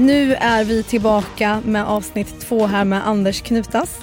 Nu 0.00 0.34
är 0.34 0.64
vi 0.64 0.82
tillbaka 0.82 1.62
med 1.64 1.84
avsnitt 1.84 2.40
två 2.40 2.66
här 2.66 2.84
med 2.84 3.08
Anders 3.08 3.42
Knutas. 3.42 4.00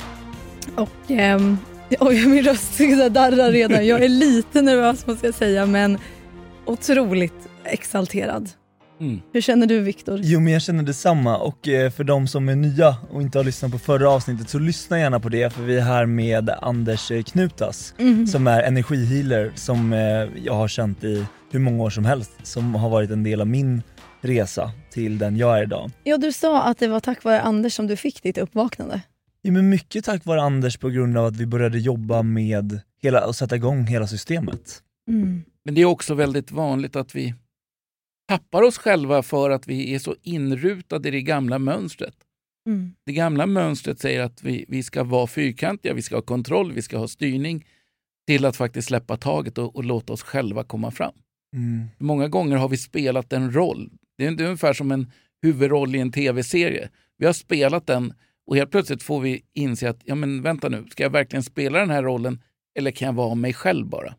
Och 0.76 1.12
ehm, 1.12 1.58
oj, 2.00 2.26
min 2.26 2.44
röst 2.44 2.78
darrar 3.12 3.52
redan. 3.52 3.88
Jag 3.88 4.04
är 4.04 4.10
lite 4.10 4.62
nervös 4.62 5.08
måste 5.08 5.26
jag 5.26 5.36
säga 5.36 5.66
men 5.66 5.98
otroligt 6.66 7.34
exalterad. 7.64 8.50
Mm. 9.00 9.22
Hur 9.34 9.42
känner 9.42 9.68
du 9.68 9.80
Viktor? 9.80 10.20
Jo 10.24 10.40
men 10.40 10.54
jag 10.54 10.62
känner 10.62 10.84
detsamma 10.84 11.38
och 11.38 11.68
eh, 11.68 11.92
för 11.92 12.04
de 12.04 12.28
som 12.28 12.50
är 12.50 12.56
nya 12.56 12.96
och 13.12 13.22
inte 13.22 13.40
har 13.40 13.44
lyssnat 13.44 13.72
på 13.72 13.80
förra 13.80 14.10
avsnittet 14.10 14.50
så 14.50 14.60
lyssna 14.60 15.00
gärna 15.00 15.20
på 15.20 15.30
det 15.30 15.54
för 15.54 15.64
vi 15.64 15.78
är 15.78 15.82
här 15.82 16.06
med 16.06 16.50
Anders 16.62 17.12
eh, 17.12 17.24
Knutas 17.24 17.94
Mm. 18.00 18.28
som 18.28 18.48
är 18.48 18.62
energihealer 18.64 19.52
som 19.56 19.94
eh, 19.94 20.44
jag 20.44 20.54
har 20.54 20.68
känt 20.68 21.04
i 21.04 21.26
hur 21.52 21.60
många 21.60 21.84
år 21.84 21.90
som 21.90 22.06
helst 22.06 22.32
som 22.44 22.76
har 22.76 22.90
varit 22.90 23.12
en 23.12 23.24
del 23.24 23.42
av 23.42 23.48
min 23.48 23.82
resa 24.22 24.72
till 24.98 25.18
den 25.18 25.38
jag 25.38 25.58
är 25.58 25.64
idag. 25.64 25.92
Ja, 26.04 26.18
du 26.18 26.32
sa 26.32 26.64
att 26.64 26.78
det 26.78 26.88
var 26.88 27.00
tack 27.00 27.24
vare 27.24 27.42
Anders 27.42 27.74
som 27.74 27.88
du 27.88 27.96
fick 27.96 28.24
ditt 28.24 28.38
uppvaknande. 28.38 29.02
Ja, 29.42 29.52
men 29.52 29.70
mycket 29.70 30.06
tack 30.06 30.26
vare 30.26 30.42
Anders 30.42 30.78
på 30.78 30.90
grund 30.90 31.18
av 31.18 31.26
att 31.26 31.36
vi 31.36 31.46
började 31.46 31.80
jobba 31.80 32.24
med 32.24 32.80
hela, 33.02 33.28
och 33.28 33.36
sätta 33.36 33.56
igång 33.56 33.88
hela 33.88 34.08
systemet. 34.08 34.84
Mm. 35.08 35.44
Men 35.64 35.76
det 35.76 35.82
är 35.82 35.86
också 35.86 36.14
väldigt 36.14 36.52
vanligt 36.52 36.96
att 36.96 37.16
vi 37.16 37.34
tappar 38.28 38.62
oss 38.62 38.78
själva 38.78 39.24
för 39.24 39.50
att 39.50 39.68
vi 39.68 39.96
är 39.96 40.00
så 40.00 40.16
inrutade 40.22 41.08
i 41.08 41.12
det 41.12 41.22
gamla 41.22 41.60
mönstret. 41.60 42.16
Mm. 42.68 42.94
Det 43.06 43.14
gamla 43.14 43.46
mönstret 43.46 44.00
säger 44.00 44.22
att 44.22 44.44
vi, 44.44 44.66
vi 44.68 44.84
ska 44.84 45.04
vara 45.04 45.28
fyrkantiga, 45.28 45.94
vi 45.94 46.02
ska 46.02 46.16
ha 46.16 46.22
kontroll, 46.22 46.72
vi 46.72 46.82
ska 46.82 46.98
ha 46.98 47.08
styrning 47.08 47.66
till 48.28 48.46
att 48.46 48.56
faktiskt 48.56 48.88
släppa 48.88 49.18
taget 49.18 49.58
och, 49.58 49.76
och 49.76 49.84
låta 49.84 50.14
oss 50.14 50.22
själva 50.22 50.64
komma 50.64 50.92
fram. 50.92 51.14
Mm. 51.54 51.88
Många 51.98 52.28
gånger 52.28 52.58
har 52.58 52.70
vi 52.70 52.78
spelat 52.78 53.34
en 53.34 53.52
roll. 53.52 53.90
Det 54.18 54.26
är, 54.26 54.42
ungefär 54.42 54.74
som 54.74 54.92
en 54.92 55.12
huvudroll 55.42 55.96
i 55.96 56.00
en 56.00 56.12
tv-serie. 56.12 56.90
Vi 57.18 57.26
har 57.26 57.34
spelat 57.34 57.88
den 57.88 58.14
och 58.48 58.56
helt 58.56 58.72
plötsligt 58.72 59.04
får 59.04 59.22
vi 59.22 59.42
inse 59.54 59.90
att 59.90 60.00
ja, 60.04 60.16
men 60.16 60.42
vänta 60.42 60.70
nu, 60.70 60.86
ska 60.92 61.04
jag 61.04 61.10
verkligen 61.10 61.44
spela 61.44 61.80
den 61.80 61.90
här 61.90 62.04
rollen 62.04 62.44
eller 62.80 62.92
kan 62.92 63.06
jag 63.06 63.14
vara 63.14 63.36
mig 63.36 63.54
själv 63.54 63.88
bara? 63.88 64.16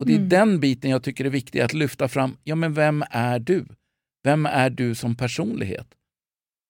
Och 0.00 0.06
Det 0.06 0.12
är 0.12 0.16
Mm. 0.16 0.28
den 0.28 0.60
biten 0.60 0.90
jag 0.90 1.02
tycker 1.02 1.24
är 1.24 1.30
viktig 1.30 1.60
att 1.60 1.72
lyfta 1.72 2.08
fram. 2.08 2.36
Ja, 2.44 2.54
men 2.54 2.74
vem 2.74 3.04
är 3.10 3.38
du? 3.38 3.66
Vem 4.24 4.46
är 4.46 4.70
du 4.70 4.94
som 4.94 5.14
personlighet? 5.16 5.86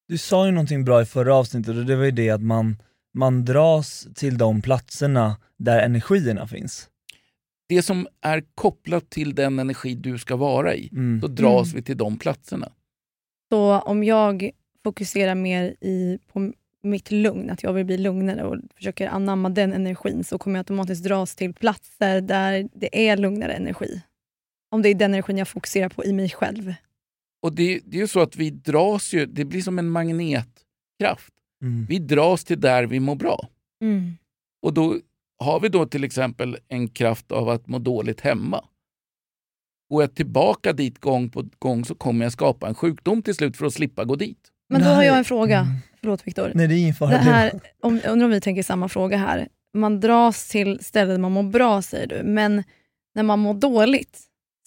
Du 0.09 0.19
sa 0.19 0.47
ju 0.47 0.53
någonting 0.53 0.85
bra 0.85 1.03
i 1.03 1.07
förra 1.07 1.35
avsnittet 1.35 1.77
och 1.77 1.85
det 1.85 1.97
var 1.97 2.05
ju 2.05 2.11
det 2.11 2.31
att 2.31 2.43
man, 2.43 2.77
man 3.15 3.45
dras 3.45 4.07
till 4.15 4.39
de 4.39 4.63
platserna 4.63 5.37
där 5.59 5.83
energierna 5.85 6.47
finns. 6.47 6.89
Det 7.75 7.83
som 7.83 8.07
är 8.21 8.45
kopplat 8.55 9.11
till 9.11 9.35
den 9.35 9.59
energi 9.59 9.95
du 9.95 10.19
ska 10.19 10.37
vara 10.37 10.75
i, 10.75 10.89
Mm. 10.93 11.21
då 11.21 11.29
dras 11.29 11.67
Mm. 11.69 11.77
vi 11.77 11.83
till 11.83 11.97
de 11.97 12.19
platserna. 12.19 12.73
Så 13.53 13.79
om 13.81 14.05
jag 14.05 14.51
fokuserar 14.85 15.35
mer 15.35 15.65
i, 15.81 16.19
på 16.33 16.53
mitt 16.83 17.11
lugn, 17.11 17.51
att 17.51 17.63
jag 17.63 17.73
vill 17.73 17.85
bli 17.87 17.99
lugnare 17.99 18.45
och 18.45 18.57
försöker 18.77 19.09
anamma 19.09 19.49
den 19.49 19.73
energin 19.73 20.25
så 20.25 20.39
kommer 20.39 20.59
jag 20.59 20.61
automatiskt 20.61 21.05
dras 21.05 21.35
till 21.37 21.55
platser 21.55 22.21
där 22.21 22.69
det 22.75 23.09
är 23.09 23.17
lugnare 23.17 23.53
energi. 23.53 24.03
Om 24.71 24.83
det 24.83 24.89
är 24.89 24.95
den 24.95 25.15
energin 25.15 25.39
jag 25.39 25.49
fokuserar 25.49 25.89
på 25.89 26.05
i 26.05 26.13
mig 26.13 26.31
själv. 26.31 26.75
Och 27.43 27.55
det, 27.55 27.81
det 27.85 27.97
är 27.97 28.01
ju 28.01 28.09
så 28.09 28.21
att 28.21 28.37
vi 28.37 28.51
dras 28.51 29.13
ju, 29.15 29.27
det 29.27 29.45
blir 29.45 29.63
som 29.63 29.79
en 29.79 29.89
magnetkraft. 29.89 31.33
Mm. 31.63 31.87
Vi 31.89 31.99
dras 31.99 32.45
till 32.45 32.61
där 32.61 32.87
vi 32.87 33.01
mår 33.01 33.15
bra. 33.17 33.49
Mm. 33.83 34.17
Och 34.63 34.75
då 34.75 34.99
har 35.45 35.61
vi 35.61 35.69
då 35.69 35.87
till 35.87 36.05
exempel 36.05 36.57
en 36.69 36.89
kraft 36.89 37.33
av 37.33 37.49
att 37.49 37.67
må 37.67 37.79
dåligt 37.79 38.21
hemma. 38.21 38.65
Går 39.91 40.03
jag 40.03 40.15
tillbaka 40.15 40.73
dit 40.73 41.01
gång 41.01 41.31
på 41.31 41.45
gång 41.59 41.85
så 41.85 41.95
kommer 41.95 42.25
jag 42.25 42.33
skapa 42.33 42.69
en 42.69 42.75
sjukdom 42.75 43.23
till 43.23 43.35
slut 43.35 43.57
för 43.57 43.67
att 43.67 43.75
slippa 43.75 44.05
gå 44.05 44.17
dit. 44.17 44.39
Men 44.69 44.83
då 44.83 44.89
har 44.89 45.03
jag 45.03 45.19
en 45.19 45.25
fråga. 45.25 45.59
Mm. 45.59 45.77
Förlåt 46.01 46.27
Viktor. 46.27 46.53
Nej 46.55 46.69
det 46.69 46.75
är 46.75 46.79
ingen 46.79 46.95
fara. 46.95 47.11
Det 47.11 47.17
här, 47.17 47.61
om, 47.81 48.01
undrar 48.09 48.25
om 48.25 48.31
vi 48.31 48.41
tänker 48.41 48.63
samma 48.63 48.89
fråga 48.89 49.17
här. 49.17 49.49
Man 49.75 50.01
dras 50.01 50.49
till 50.49 50.85
ställen 50.85 51.21
man 51.21 51.33
mår 51.33 51.43
bra 51.43 51.83
säger 51.83 52.07
du, 52.07 52.23
men 52.23 52.65
när 53.15 53.23
man 53.23 53.39
mår 53.39 53.55
dåligt 53.55 54.21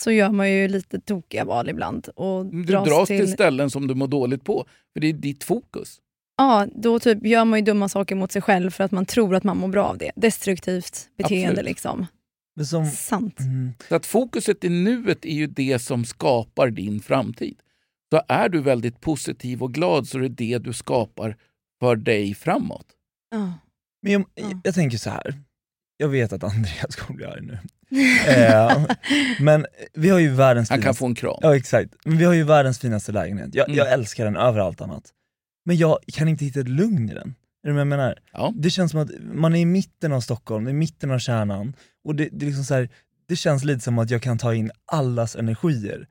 så 0.04 0.12
gör 0.12 0.30
man 0.30 0.52
ju 0.52 0.68
lite 0.68 1.00
tokiga 1.00 1.46
val 1.46 1.70
ibland. 1.70 2.10
Och 2.16 2.46
Du 2.46 2.64
dras, 2.64 2.88
dras 2.88 3.08
till, 3.08 3.20
till 3.20 3.34
ställen 3.34 3.70
som 3.70 3.88
du 3.88 3.96
mår 3.96 4.08
dåligt 4.08 4.44
på, 4.44 4.66
för 4.94 5.00
det 5.00 5.08
är 5.08 5.14
ditt 5.14 5.44
fokus. 5.44 6.00
Ja, 6.38 6.68
då 6.76 7.00
typ 7.00 7.26
gör 7.26 7.46
man 7.46 7.60
ju 7.60 7.66
dumma 7.66 7.90
saker 7.90 8.16
mot 8.16 8.32
sig 8.32 8.42
själv 8.42 8.72
för 8.72 8.84
att 8.84 8.92
man 8.92 9.06
tror 9.06 9.36
att 9.36 9.44
man 9.44 9.58
mår 9.58 9.68
bra 9.68 9.86
av 9.86 9.98
det. 9.98 10.12
Destruktivt 10.16 11.10
beteende 11.18 11.48
Absolut. 11.50 11.66
liksom. 11.66 12.06
Men 12.56 12.66
som, 12.66 12.86
Sant. 12.86 13.40
mm. 13.40 13.74
Så 13.90 13.96
att 13.96 14.06
fokuset 14.06 14.64
i 14.64 14.70
nuet 14.70 15.26
är 15.26 15.34
ju 15.34 15.48
det 15.48 15.80
som 15.80 16.06
skapar 16.06 16.70
din 16.70 17.00
framtid. 17.00 17.58
Så 18.14 18.22
är 18.28 18.50
du 18.50 18.62
väldigt 18.62 19.02
positiv 19.02 19.64
och 19.64 19.74
glad 19.74 20.08
så 20.08 20.18
är 20.18 20.22
det 20.22 20.28
det 20.30 20.58
du 20.58 20.74
skapar 20.74 21.36
för 21.80 21.96
dig 21.96 22.34
framåt. 22.36 22.86
Ja. 23.32 23.54
Men 24.02 24.12
jag, 24.12 24.26
Ja. 24.36 24.62
jag 24.64 24.76
tänker 24.76 24.98
så 24.98 25.10
här. 25.10 25.34
jag 25.98 26.08
vet 26.10 26.34
att 26.34 26.44
Andreas 26.44 26.96
kommer 26.96 27.18
bli 27.18 27.26
arg 27.26 27.42
nu. 27.42 27.60
eh, 28.28 28.86
men 29.40 29.66
vi 29.94 30.10
har 30.10 30.20
ju 30.20 30.30
världens 30.30 30.70
Han 30.70 30.78
kan 30.78 30.84
finaste... 30.84 31.00
få 31.00 31.06
en 31.06 31.16
kram. 31.16 31.38
Ja 31.42 31.56
exakt, 31.56 31.94
men 32.06 32.18
vi 32.18 32.26
har 32.26 32.34
ju 32.34 32.44
världens 32.44 32.80
finaste 32.80 33.12
lägenhet. 33.12 33.50
Jag, 33.56 33.68
Mm. 33.70 33.78
jag 33.78 33.92
älskar 33.94 34.26
den 34.26 34.36
över 34.36 34.60
allt 34.60 34.82
annat. 34.82 35.04
Men 35.68 35.78
jag 35.78 35.98
kan 36.14 36.28
inte 36.28 36.46
hitta 36.46 36.60
ett 36.60 36.68
lugn 36.68 37.10
i 37.10 37.14
den. 37.14 37.36
Är 37.64 37.68
du 37.68 37.74
med 37.74 37.80
jag 37.82 37.88
menar? 37.88 38.20
Ja. 38.34 38.54
Det 38.56 38.70
känns 38.70 38.92
som 38.92 39.00
att 39.00 39.10
man 39.22 39.56
är 39.56 39.60
i 39.60 39.66
mitten 39.66 40.14
av 40.14 40.22
Stockholm, 40.22 40.68
i 40.68 40.74
mitten 40.74 41.12
av 41.12 41.20
kärnan, 41.20 41.74
och 42.04 42.16
det, 42.16 42.30
det, 42.32 42.46
är 42.46 42.48
liksom 42.48 42.64
så 42.64 42.74
här, 42.74 42.90
det 43.26 43.36
känns 43.36 43.64
lite 43.64 43.80
som 43.80 44.00
att 44.00 44.10
jag 44.10 44.22
kan 44.22 44.38
ta 44.38 44.54
in 44.54 44.72
allas 44.86 45.36
energier, 45.36 46.08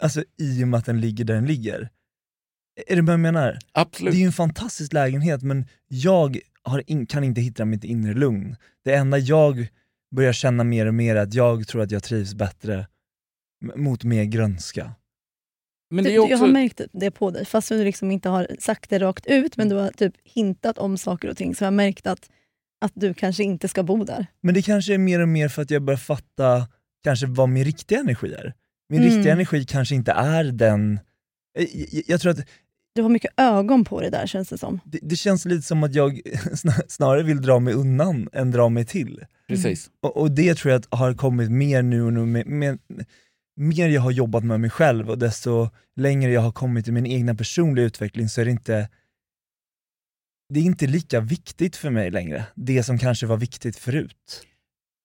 alltså 0.00 0.24
i 0.38 0.64
och 0.64 0.68
med 0.68 0.78
att 0.78 0.84
den 0.84 1.00
ligger 1.00 1.24
där 1.24 1.34
den 1.34 1.46
ligger. 1.46 1.88
Är 2.86 2.96
du 2.96 3.02
med 3.02 3.12
jag 3.12 3.20
menar? 3.20 3.58
Absolut. 3.72 4.12
Det 4.12 4.18
är 4.18 4.20
ju 4.20 4.26
en 4.26 4.32
fantastisk 4.32 4.92
lägenhet 4.92 5.42
men 5.42 5.64
jag 5.88 6.38
in, 6.86 7.06
kan 7.06 7.24
inte 7.24 7.40
hitta 7.40 7.64
mitt 7.64 7.84
inre 7.84 8.14
lugn. 8.14 8.56
Det 8.84 8.94
enda 8.94 9.18
jag 9.18 9.68
börjar 10.10 10.32
känna 10.32 10.64
mer 10.64 10.86
och 10.86 10.94
mer 10.94 11.16
är 11.16 11.20
att 11.20 11.34
jag 11.34 11.68
tror 11.68 11.82
att 11.82 11.90
jag 11.90 12.02
trivs 12.02 12.34
bättre 12.34 12.86
mot 13.76 14.04
mer 14.04 14.24
grönska. 14.24 14.94
Men 15.90 16.04
det 16.04 16.10
är 16.10 16.12
Du, 16.12 16.16
Jag 16.16 16.22
har 16.22 16.34
också, 16.34 16.46
märkt 16.46 16.80
det 16.92 17.10
på 17.10 17.30
dig, 17.30 17.44
fast 17.44 17.68
du 17.68 17.84
liksom 17.84 18.10
inte 18.10 18.28
har 18.28 18.46
sagt 18.60 18.90
det 18.90 18.98
rakt 18.98 19.26
ut, 19.26 19.56
men 19.56 19.68
du 19.68 19.74
har 19.76 19.88
typ 19.90 20.14
hintat 20.24 20.78
om 20.78 20.98
saker 20.98 21.28
och 21.30 21.36
ting, 21.36 21.54
så 21.54 21.64
jag 21.64 21.66
har 21.66 21.72
märkt 21.72 22.06
att, 22.06 22.30
att 22.84 22.92
du 22.94 23.14
kanske 23.14 23.44
inte 23.44 23.68
ska 23.68 23.82
bo 23.82 24.04
där. 24.04 24.26
Men 24.42 24.54
det 24.54 24.62
kanske 24.62 24.94
är 24.94 24.98
mer 24.98 25.20
och 25.20 25.28
mer 25.28 25.48
för 25.48 25.62
att 25.62 25.70
jag 25.70 25.82
börjar 25.82 25.98
fatta 25.98 26.68
kanske 27.04 27.26
vad 27.26 27.48
min 27.48 27.64
riktiga 27.64 27.98
energi 27.98 28.32
är. 28.34 28.54
Min 28.88 29.00
Mm. 29.02 29.12
riktiga 29.14 29.32
energi 29.32 29.64
kanske 29.64 29.94
inte 29.94 30.12
är 30.12 30.44
den... 30.44 31.00
Jag, 31.58 31.68
jag, 31.74 32.02
jag 32.06 32.20
tror 32.20 32.32
att 32.32 32.46
Du 32.94 33.02
har 33.02 33.08
mycket 33.08 33.32
ögon 33.36 33.84
på 33.84 34.00
dig 34.00 34.10
där 34.10 34.26
känns 34.26 34.48
det 34.48 34.58
som. 34.58 34.80
det, 34.84 34.98
det 35.02 35.16
känns 35.16 35.44
lite 35.44 35.62
som 35.62 35.82
att 35.84 35.94
jag 35.94 36.12
snar- 36.52 36.84
snarare 36.88 37.22
vill 37.22 37.42
dra 37.42 37.58
mig 37.58 37.74
undan 37.74 38.28
än 38.32 38.50
dra 38.50 38.68
mig 38.68 38.86
till. 38.86 39.24
precis. 39.48 39.90
Och, 40.02 40.16
och 40.16 40.30
det 40.30 40.54
tror 40.54 40.72
jag 40.72 40.78
att 40.78 40.98
har 40.98 41.14
kommit 41.14 41.50
mer 41.50 41.82
nu 41.82 42.02
och 42.02 42.12
nu, 42.12 42.26
med, 42.26 42.46
med, 42.46 42.78
mer 43.56 43.88
jag 43.88 44.00
har 44.00 44.10
jobbat 44.10 44.44
med 44.44 44.60
mig 44.60 44.70
själv 44.70 45.10
och 45.10 45.18
desto 45.18 45.68
längre 45.96 46.32
jag 46.32 46.40
har 46.40 46.52
kommit 46.52 46.88
i 46.88 46.92
min 46.92 47.06
egna 47.06 47.34
personliga 47.34 47.86
utveckling 47.86 48.28
så 48.28 48.40
är 48.40 48.44
det 48.44 48.50
inte 48.50 48.88
det 50.48 50.60
är 50.60 50.64
inte 50.64 50.86
lika 50.86 51.20
viktigt 51.20 51.76
för 51.76 51.90
mig 51.90 52.10
längre, 52.10 52.46
det 52.54 52.82
som 52.82 52.98
kanske 52.98 53.26
var 53.26 53.36
viktigt 53.36 53.76
förut. 53.76 54.46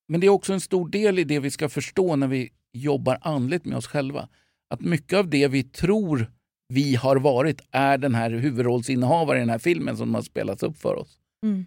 Men 0.07 0.21
det 0.21 0.27
är 0.27 0.31
också 0.31 0.53
en 0.53 0.61
stor 0.61 0.89
del 0.89 1.19
i 1.19 1.23
det 1.23 1.39
vi 1.39 1.51
ska 1.51 1.69
förstå 1.69 2.15
när 2.15 2.27
vi 2.27 2.49
jobbar 2.73 3.17
andligt 3.21 3.65
med 3.65 3.77
oss 3.77 3.87
själva. 3.87 4.29
Att 4.69 4.81
mycket 4.81 5.19
av 5.19 5.29
det 5.29 5.47
vi 5.47 5.63
tror 5.63 6.31
vi 6.67 6.95
har 6.95 7.15
varit 7.15 7.61
är 7.71 7.97
den 7.97 8.15
här 8.15 8.31
huvudrollsinnehavaren 8.31 9.37
i 9.37 9.41
den 9.41 9.49
här 9.49 9.59
filmen 9.59 9.97
som 9.97 10.15
har 10.15 10.21
spelats 10.21 10.63
upp 10.63 10.77
för 10.77 10.95
oss. 10.95 11.17
Mm. 11.43 11.65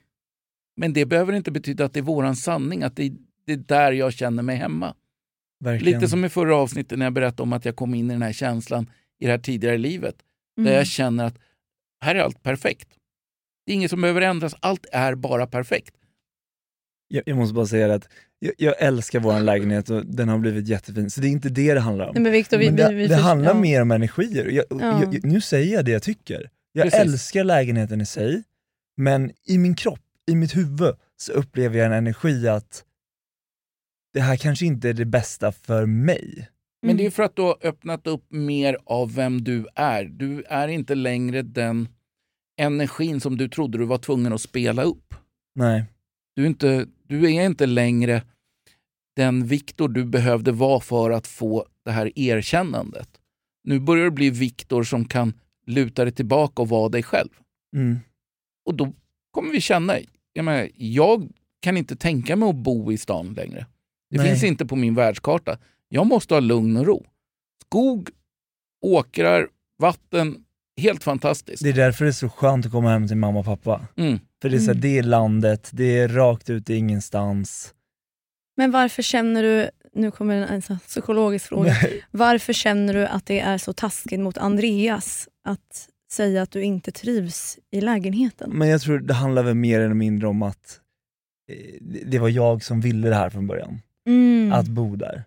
Men 0.76 0.92
det 0.92 1.06
behöver 1.06 1.32
inte 1.32 1.50
betyda 1.50 1.84
att 1.84 1.92
det 1.92 2.00
är 2.00 2.04
våran 2.04 2.36
sanning, 2.36 2.82
att 2.82 2.96
det 2.96 3.04
är, 3.04 3.12
det 3.46 3.52
är 3.52 3.56
där 3.56 3.92
jag 3.92 4.12
känner 4.12 4.42
mig 4.42 4.56
hemma. 4.56 4.94
Verkligen. 5.64 6.00
Lite 6.00 6.10
som 6.10 6.24
i 6.24 6.28
förra 6.28 6.56
avsnittet 6.56 6.98
när 6.98 7.06
jag 7.06 7.12
berättade 7.12 7.42
om 7.42 7.52
att 7.52 7.64
jag 7.64 7.76
kom 7.76 7.94
in 7.94 8.10
i 8.10 8.14
den 8.14 8.22
här 8.22 8.32
känslan 8.32 8.90
i 9.20 9.24
det 9.26 9.30
här 9.30 9.38
tidigare 9.38 9.78
livet. 9.78 10.14
Mm. 10.58 10.70
Där 10.70 10.76
jag 10.78 10.86
känner 10.86 11.24
att 11.24 11.38
här 12.04 12.14
är 12.14 12.20
allt 12.20 12.42
perfekt. 12.42 12.88
Det 13.66 13.72
är 13.72 13.74
inget 13.76 13.90
som 13.90 14.00
behöver 14.00 14.20
ändras, 14.20 14.54
allt 14.60 14.86
är 14.92 15.14
bara 15.14 15.46
perfekt. 15.46 15.94
jag, 17.08 17.22
jag 17.26 17.36
måste 17.36 17.54
bara 17.54 17.66
säga 17.66 17.94
att 17.94 18.08
jag, 18.38 18.52
jag 18.58 18.74
älskar 18.82 19.20
vår 19.20 19.40
lägenhet 19.40 19.90
och 19.90 20.06
den 20.06 20.28
har 20.28 20.38
blivit 20.38 20.68
jättefin, 20.68 21.10
så 21.10 21.20
det 21.20 21.26
är 21.28 21.30
inte 21.30 21.48
det 21.48 21.74
det 21.74 21.80
handlar 21.80 22.06
om. 22.06 22.14
Nej, 22.14 22.22
men 22.22 22.32
Victor, 22.32 22.58
vi, 22.58 22.66
Men 22.66 22.76
det, 22.76 22.88
vi, 22.88 22.94
vi 22.94 23.02
det 23.02 23.08
först- 23.08 23.22
handlar 23.22 23.50
ja. 23.54 23.60
mer 23.60 23.82
om 23.82 23.90
energier. 23.90 24.46
Jag, 24.46 24.64
Ja. 24.70 25.02
jag, 25.12 25.24
nu 25.24 25.40
säger 25.40 25.74
jag 25.74 25.84
det 25.84 25.90
jag 25.90 26.02
tycker. 26.02 26.50
Jag 26.72 26.84
Precis. 26.84 27.00
älskar 27.00 27.44
lägenheten 27.44 28.00
i 28.00 28.06
sig, 28.06 28.42
men 28.96 29.30
i 29.46 29.58
min 29.58 29.74
kropp, 29.74 30.00
i 30.30 30.34
mitt 30.36 30.56
huvud, 30.56 30.94
så 31.16 31.32
upplever 31.32 31.78
jag 31.78 31.86
en 31.86 31.92
energi 31.92 32.48
att 32.48 32.84
det 34.14 34.20
här 34.20 34.36
kanske 34.36 34.66
inte 34.66 34.88
är 34.88 34.92
det 34.94 35.04
bästa 35.04 35.52
för 35.52 35.86
mig. 35.86 36.48
Men 36.82 36.90
Mm. 36.90 36.96
det 36.96 37.06
är 37.06 37.10
för 37.10 37.22
att 37.22 37.36
du 37.36 37.42
har 37.42 37.56
öppnat 37.62 38.06
upp 38.06 38.32
mer 38.32 38.76
av 38.86 39.14
vem 39.14 39.44
du 39.44 39.66
är. 39.74 40.04
Du 40.04 40.42
är 40.42 40.68
inte 40.68 40.94
längre 40.94 41.42
den 41.42 41.88
energin 42.60 43.20
som 43.20 43.36
du 43.36 43.48
trodde 43.48 43.78
du 43.78 43.84
var 43.84 43.98
tvungen 43.98 44.32
att 44.32 44.40
spela 44.40 44.82
upp. 44.82 45.14
Nej. 45.54 45.84
Du 46.36 46.42
är 46.42 46.46
inte, 46.46 46.86
du 47.08 47.24
är 47.34 47.44
inte 47.46 47.66
längre 47.66 48.22
den 49.16 49.46
Viktor 49.46 49.88
du 49.88 50.04
behövde 50.04 50.52
vara 50.52 50.80
för 50.80 51.10
att 51.10 51.26
få 51.26 51.66
det 51.84 51.90
här 51.90 52.18
erkännandet. 52.18 53.08
Nu 53.64 53.80
börjar 53.80 54.04
du 54.04 54.10
bli 54.10 54.30
Viktor 54.30 54.82
som 54.82 55.04
kan 55.04 55.32
luta 55.66 56.04
dig 56.04 56.12
tillbaka 56.12 56.62
och 56.62 56.68
vara 56.68 56.88
dig 56.88 57.02
själv. 57.02 57.28
Mm. 57.76 57.98
Och 58.66 58.74
då 58.74 58.92
kommer 59.30 59.52
vi 59.52 59.60
känna, 59.60 59.94
jag, 60.32 60.44
menar, 60.44 60.68
jag 60.74 61.28
kan 61.60 61.76
inte 61.76 61.96
tänka 61.96 62.36
mig 62.36 62.48
att 62.48 62.56
bo 62.56 62.92
i 62.92 62.98
stan 62.98 63.34
längre. 63.34 63.66
Det 64.14 64.22
Nej. 64.22 64.28
finns 64.30 64.44
inte 64.44 64.66
på 64.66 64.76
min 64.76 64.94
världskarta. 64.94 65.58
Jag 65.88 66.06
måste 66.06 66.34
ha 66.34 66.40
lugn 66.40 66.76
och 66.76 66.86
ro. 66.86 67.06
Skog, 67.66 68.10
åkrar, 68.82 69.48
vatten, 69.78 70.44
helt 70.80 71.04
fantastiskt. 71.04 71.62
Det 71.62 71.68
är 71.68 71.72
därför 71.72 72.04
det 72.04 72.10
är 72.10 72.12
så 72.12 72.28
skönt 72.28 72.66
att 72.66 72.72
komma 72.72 72.90
hem 72.90 73.08
till 73.08 73.16
mamma 73.16 73.38
och 73.38 73.44
pappa. 73.44 73.86
Mm. 73.96 74.18
För 74.42 74.48
det 74.48 74.56
är, 74.56 74.58
så 74.58 74.64
här, 74.66 74.70
Mm. 74.72 74.80
det 74.80 74.98
är 74.98 75.02
landet, 75.02 75.70
det 75.72 75.98
är 75.98 76.08
rakt 76.08 76.50
ut 76.50 76.70
i 76.70 76.74
ingenstans. 76.74 77.74
Men 78.56 78.70
varför 78.70 79.02
känner 79.02 79.42
du, 79.42 79.70
nu 79.94 80.10
kommer 80.10 80.34
en, 80.46 80.78
psykologisk 80.78 81.46
fråga, 81.46 81.76
varför 82.10 82.52
känner 82.52 82.94
du 82.94 83.06
att 83.06 83.26
det 83.26 83.40
är 83.40 83.58
så 83.58 83.72
taskigt 83.72 84.20
mot 84.20 84.38
Andreas 84.38 85.28
att 85.44 85.88
säga 86.12 86.42
att 86.42 86.50
du 86.50 86.62
inte 86.62 86.92
trivs 86.92 87.58
i 87.70 87.80
lägenheten? 87.80 88.50
Men 88.54 88.68
jag 88.68 88.80
tror 88.80 88.98
det 88.98 89.14
handlar 89.14 89.42
väl 89.42 89.54
mer 89.54 89.80
eller 89.80 89.94
mindre 89.94 90.28
om 90.28 90.42
att 90.42 90.80
eh, 91.52 91.56
det- 91.80 92.04
det 92.10 92.18
var 92.18 92.28
jag 92.28 92.62
som 92.62 92.80
ville 92.80 93.08
det 93.08 93.14
här 93.14 93.30
från 93.30 93.46
början, 93.46 93.80
Mm. 94.06 94.52
att 94.52 94.68
bo 94.68 94.96
där. 94.96 95.24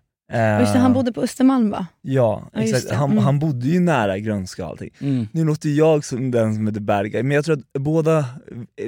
Just 0.60 0.72
det, 0.72 0.78
han 0.78 0.90
Eh, 0.90 0.94
bodde 0.94 1.12
på 1.12 1.22
Östermalm 1.22 1.70
va? 1.70 1.86
Ja, 2.02 2.50
Ja, 2.52 2.60
exakt. 2.62 2.90
Han, 2.90 3.10
Mm. 3.10 3.24
han 3.24 3.38
bodde 3.38 3.66
ju 3.68 3.80
nära 3.80 4.18
Grönska 4.18 4.64
och 4.64 4.70
allting. 4.70 4.90
Mm. 5.00 5.26
Nu 5.32 5.44
låter 5.44 5.68
jag 5.68 6.04
som 6.04 6.30
den 6.30 6.54
som 6.54 6.66
är 6.66 6.72
the 6.72 6.80
bad 6.80 7.10
guy, 7.10 7.22
men 7.22 7.34
jag 7.34 7.44
tror 7.44 7.56
att 7.58 7.82
båda 7.82 8.18
eh, 8.18 8.24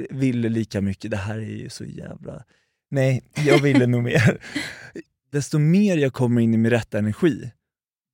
ville 0.09 0.49
lika 0.49 0.81
mycket. 0.81 1.11
Det 1.11 1.17
här 1.17 1.37
är 1.37 1.41
ju 1.57 1.69
så 1.69 1.85
jävla... 1.85 2.43
Nej, 2.91 3.23
jag 3.45 3.59
ville 3.61 3.87
nog 3.87 4.03
mer. 4.03 4.37
Desto 5.31 5.59
mer 5.59 5.97
jag 5.97 6.13
kommer 6.13 6.41
in 6.41 6.53
i 6.53 6.57
min 6.57 6.71
rätta 6.71 6.97
energi, 6.97 7.51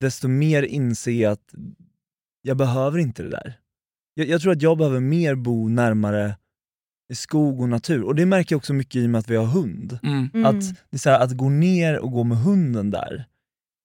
desto 0.02 0.28
mer 0.28 0.64
inser 0.64 1.12
jag 1.12 1.32
att 1.32 1.54
jag 2.42 2.58
behöver 2.58 3.00
inte 3.00 3.24
det 3.24 3.30
där. 3.30 3.54
Jag, 4.14 4.28
jag 4.28 4.42
tror 4.42 4.52
att 4.52 4.62
jag 4.62 4.78
behöver 4.78 5.00
mer 5.00 5.36
bo 5.36 5.68
närmare 5.70 6.36
skog 7.14 7.62
och 7.62 7.70
natur. 7.70 8.04
Och 8.04 8.16
det 8.16 8.26
märker 8.26 8.54
jag 8.54 8.58
också 8.58 8.74
mycket 8.74 8.96
i 8.96 9.06
och 9.06 9.10
med 9.10 9.20
att 9.20 9.30
vi 9.30 9.36
har 9.36 9.46
hund. 9.46 10.00
Mm. 10.04 10.30
Mm. 10.34 10.46
Att, 10.46 10.62
det 10.62 10.96
är 10.96 10.98
så 10.98 11.10
här, 11.10 11.20
att 11.20 11.32
gå 11.32 11.50
ner 11.50 11.98
och 12.00 12.12
gå 12.12 12.24
med 12.24 12.38
hunden 12.38 12.92
där, 12.92 13.26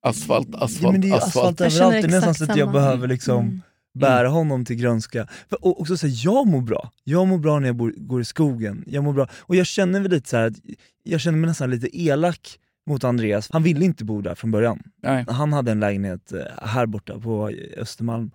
Asfalt, 0.06 0.48
ja, 0.52 0.58
asfalt, 0.64 0.92
men 0.92 1.00
det 1.00 1.08
är 1.10 1.14
asfalt. 1.16 1.36
asfalt 1.36 1.60
Jag 1.60 1.72
känner 1.72 1.84
överallt. 1.86 2.02
Det 2.10 2.16
är 2.16 2.20
nästan 2.20 2.34
så 2.34 2.44
att 2.44 2.56
jag 2.58 2.58
samma. 2.68 2.72
behöver 2.72 3.08
liksom 3.08 3.38
Mm. 3.44 3.60
bära 4.00 4.28
honom 4.28 4.64
till 4.64 4.76
grönska. 4.76 5.28
För, 5.48 5.64
och 5.64 5.80
också 5.80 5.96
så 5.96 6.06
här, 6.06 6.14
jag 6.24 6.46
mår 6.46 6.60
bra. 6.60 6.90
Jag 7.04 7.28
mår 7.28 7.38
bra 7.38 7.58
när 7.58 7.66
jag 7.68 7.76
bor, 7.76 7.94
går 7.96 8.20
i 8.20 8.24
skogen. 8.24 8.84
Jag 8.86 9.04
mår 9.04 9.12
bra. 9.12 9.28
Och 9.40 9.56
jag 9.56 9.66
känner 9.66 10.00
väl 10.00 10.10
lite 10.10 10.28
så 10.28 10.36
här, 10.36 10.46
att 10.46 10.54
jag 11.02 11.20
känner 11.20 11.38
mig 11.38 11.48
nästan 11.48 11.70
lite 11.70 11.98
elak 12.00 12.58
mot 12.86 13.04
Andreas. 13.04 13.48
Han 13.52 13.62
ville 13.62 13.84
inte 13.84 14.04
bo 14.04 14.20
där 14.20 14.34
från 14.34 14.50
början. 14.50 14.82
Nej. 15.02 15.24
Han 15.28 15.52
hade 15.52 15.70
en 15.72 15.80
lägenhet 15.80 16.32
eh, 16.32 16.40
här 16.62 16.86
borta 16.86 17.20
på 17.20 17.50
Östermalm. 17.76 18.30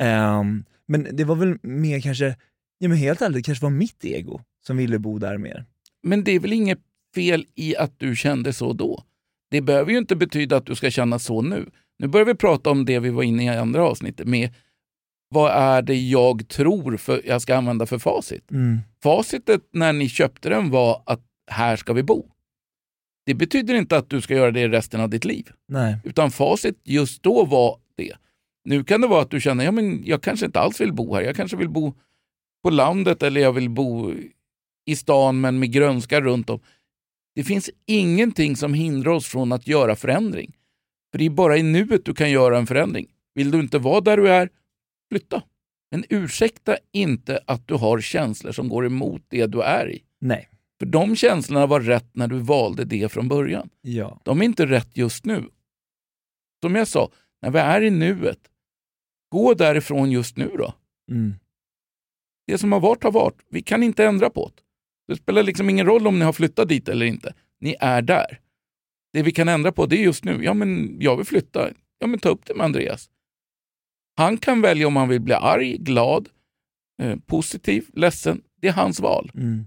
Ehm, 0.00 0.64
men 0.88 1.08
det 1.12 1.24
var 1.24 1.34
väl 1.36 1.58
mer 1.62 2.00
kanske, 2.00 2.36
ja 2.78 2.88
men 2.88 2.98
helt 2.98 3.22
ärligt, 3.22 3.36
det 3.36 3.42
kanske 3.42 3.64
var 3.64 3.70
mitt 3.70 4.04
ego 4.04 4.40
som 4.66 4.76
ville 4.76 4.98
bo 4.98 5.18
där 5.18 5.38
mer. 5.38 5.64
Men 6.02 6.24
det 6.24 6.32
är 6.32 6.40
väl 6.40 6.52
inget 6.52 6.78
fel 7.14 7.46
i 7.54 7.76
att 7.76 7.98
du 7.98 8.16
kände 8.16 8.52
så 8.52 8.72
då? 8.72 9.04
Det 9.50 9.60
behöver 9.60 9.92
ju 9.92 9.98
inte 9.98 10.16
betyda 10.16 10.56
att 10.56 10.66
du 10.66 10.74
ska 10.74 10.90
känna 10.90 11.18
så 11.18 11.42
nu. 11.42 11.70
Nu 11.98 12.06
börjar 12.06 12.26
vi 12.26 12.34
prata 12.34 12.70
om 12.70 12.84
det 12.84 12.98
vi 12.98 13.10
var 13.10 13.22
inne 13.22 13.44
i 13.44 13.48
andra 13.48 13.84
avsnittet 13.84 14.26
med 14.26 14.54
vad 15.30 15.52
är 15.52 15.82
det 15.82 15.94
jag 15.94 16.48
tror 16.48 16.96
för, 16.96 17.22
jag 17.26 17.42
ska 17.42 17.56
använda 17.56 17.86
för 17.86 17.98
facit? 17.98 18.50
Mm. 18.50 18.78
Facitet 19.02 19.60
när 19.72 19.92
ni 19.92 20.08
köpte 20.08 20.48
den 20.48 20.70
var 20.70 21.02
att 21.06 21.20
här 21.50 21.76
ska 21.76 21.92
vi 21.92 22.02
bo. 22.02 22.30
Det 23.26 23.34
betyder 23.34 23.74
inte 23.74 23.96
att 23.96 24.10
du 24.10 24.20
ska 24.20 24.34
göra 24.34 24.50
det 24.50 24.68
resten 24.68 25.00
av 25.00 25.10
ditt 25.10 25.24
liv. 25.24 25.50
Nej. 25.68 25.96
Utan 26.04 26.30
facit 26.30 26.80
just 26.84 27.22
då 27.22 27.44
var 27.44 27.78
det. 27.96 28.12
Nu 28.64 28.84
kan 28.84 29.00
det 29.00 29.06
vara 29.06 29.22
att 29.22 29.30
du 29.30 29.40
känner, 29.40 29.64
ja 29.64 29.72
men 29.72 30.02
jag 30.04 30.22
kanske 30.22 30.46
inte 30.46 30.60
alls 30.60 30.80
vill 30.80 30.92
bo 30.92 31.14
här. 31.14 31.22
Jag 31.22 31.36
kanske 31.36 31.56
vill 31.56 31.68
bo 31.68 31.94
på 32.62 32.70
landet 32.70 33.22
eller 33.22 33.40
jag 33.40 33.52
vill 33.52 33.70
bo 33.70 34.12
i 34.86 34.96
stan 34.96 35.40
men 35.40 35.58
med 35.58 35.72
grönska 35.72 36.20
runt 36.20 36.50
om. 36.50 36.60
Det 37.34 37.44
finns 37.44 37.70
ingenting 37.86 38.56
som 38.56 38.74
hindrar 38.74 39.12
oss 39.12 39.26
från 39.26 39.52
att 39.52 39.66
göra 39.66 39.96
förändring. 39.96 40.56
För 41.10 41.18
det 41.18 41.26
är 41.26 41.30
bara 41.30 41.56
i 41.56 41.62
nuet 41.62 42.04
du 42.04 42.14
kan 42.14 42.30
göra 42.30 42.58
en 42.58 42.66
förändring. 42.66 43.06
Vill 43.34 43.50
du 43.50 43.60
inte 43.60 43.78
vara 43.78 44.00
där 44.00 44.16
du 44.16 44.28
är, 44.28 44.50
flytta. 45.10 45.42
Men 45.90 46.04
ursäkta 46.08 46.76
inte 46.92 47.40
att 47.46 47.68
du 47.68 47.74
har 47.74 48.00
känslor 48.00 48.52
som 48.52 48.68
går 48.68 48.86
emot 48.86 49.22
det 49.28 49.46
du 49.46 49.62
är 49.62 49.90
i. 49.90 50.02
Nej. 50.20 50.48
För 50.78 50.86
de 50.86 51.16
känslorna 51.16 51.66
var 51.66 51.80
rätt 51.80 52.10
när 52.12 52.28
du 52.28 52.38
valde 52.38 52.84
det 52.84 53.12
från 53.12 53.28
början. 53.28 53.70
Ja. 53.80 54.20
De 54.24 54.40
är 54.40 54.44
inte 54.44 54.66
rätt 54.66 54.96
just 54.96 55.24
nu. 55.24 55.44
Som 56.62 56.74
jag 56.74 56.88
sa, 56.88 57.10
när 57.42 57.50
vi 57.50 57.58
är 57.58 57.82
i 57.82 57.90
nuet, 57.90 58.40
gå 59.28 59.54
därifrån 59.54 60.10
just 60.10 60.36
nu 60.36 60.50
då. 60.58 60.74
Mm. 61.10 61.34
Det 62.48 62.58
som 62.58 62.72
har 62.72 62.80
varit 62.80 63.02
har 63.02 63.12
varit. 63.12 63.36
Vi 63.50 63.62
kan 63.62 63.82
inte 63.82 64.04
ändra 64.04 64.30
på 64.30 64.50
det. 64.54 64.62
Det 65.08 65.16
spelar 65.16 65.42
liksom 65.42 65.70
ingen 65.70 65.86
roll 65.86 66.06
om 66.06 66.18
ni 66.18 66.24
har 66.24 66.32
flyttat 66.32 66.68
dit 66.68 66.88
eller 66.88 67.06
inte. 67.06 67.34
Ni 67.60 67.76
är 67.80 68.02
där. 68.02 68.40
Det 69.12 69.22
vi 69.22 69.32
kan 69.32 69.48
ändra 69.48 69.72
på 69.72 69.86
det 69.86 69.96
är 69.96 70.02
just 70.02 70.24
nu. 70.24 70.44
Ja, 70.44 70.54
men 70.54 70.96
jag 71.00 71.16
vill 71.16 71.26
flytta. 71.26 71.70
Ja, 71.98 72.06
men 72.06 72.20
ta 72.20 72.28
upp 72.28 72.46
det 72.46 72.54
med 72.54 72.64
Andreas. 72.64 73.10
Han 74.16 74.36
kan 74.36 74.60
välja 74.60 74.86
om 74.86 74.96
han 74.96 75.08
vill 75.08 75.20
bli 75.20 75.34
arg, 75.34 75.76
glad, 75.76 76.28
eh, 77.02 77.16
positiv, 77.26 77.86
ledsen. 77.92 78.42
Det 78.60 78.68
är 78.68 78.72
hans 78.72 79.00
val. 79.00 79.30
Mm. 79.34 79.64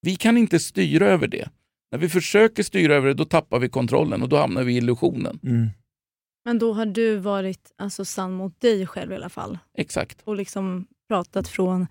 Vi 0.00 0.16
kan 0.16 0.36
inte 0.36 0.58
styra 0.58 1.06
över 1.06 1.26
det. 1.26 1.48
När 1.92 1.98
vi 1.98 2.08
försöker 2.08 2.62
styra 2.62 2.94
över 2.94 3.08
det, 3.08 3.14
då 3.14 3.24
tappar 3.24 3.58
vi 3.58 3.68
kontrollen 3.68 4.22
och 4.22 4.28
då 4.28 4.36
hamnar 4.36 4.64
vi 4.64 4.74
i 4.74 4.76
illusionen. 4.76 5.40
Mm. 5.42 5.68
Men 6.44 6.58
då 6.58 6.72
har 6.72 6.86
du 6.86 7.16
varit 7.16 7.72
alltså, 7.76 8.04
sann 8.04 8.32
mot 8.32 8.60
dig 8.60 8.86
själv 8.86 9.12
i 9.12 9.14
alla 9.14 9.28
fall 9.28 9.58
Exakt. 9.74 10.22
och 10.24 10.36
liksom 10.36 10.86
pratat 11.08 11.48
från, 11.48 11.86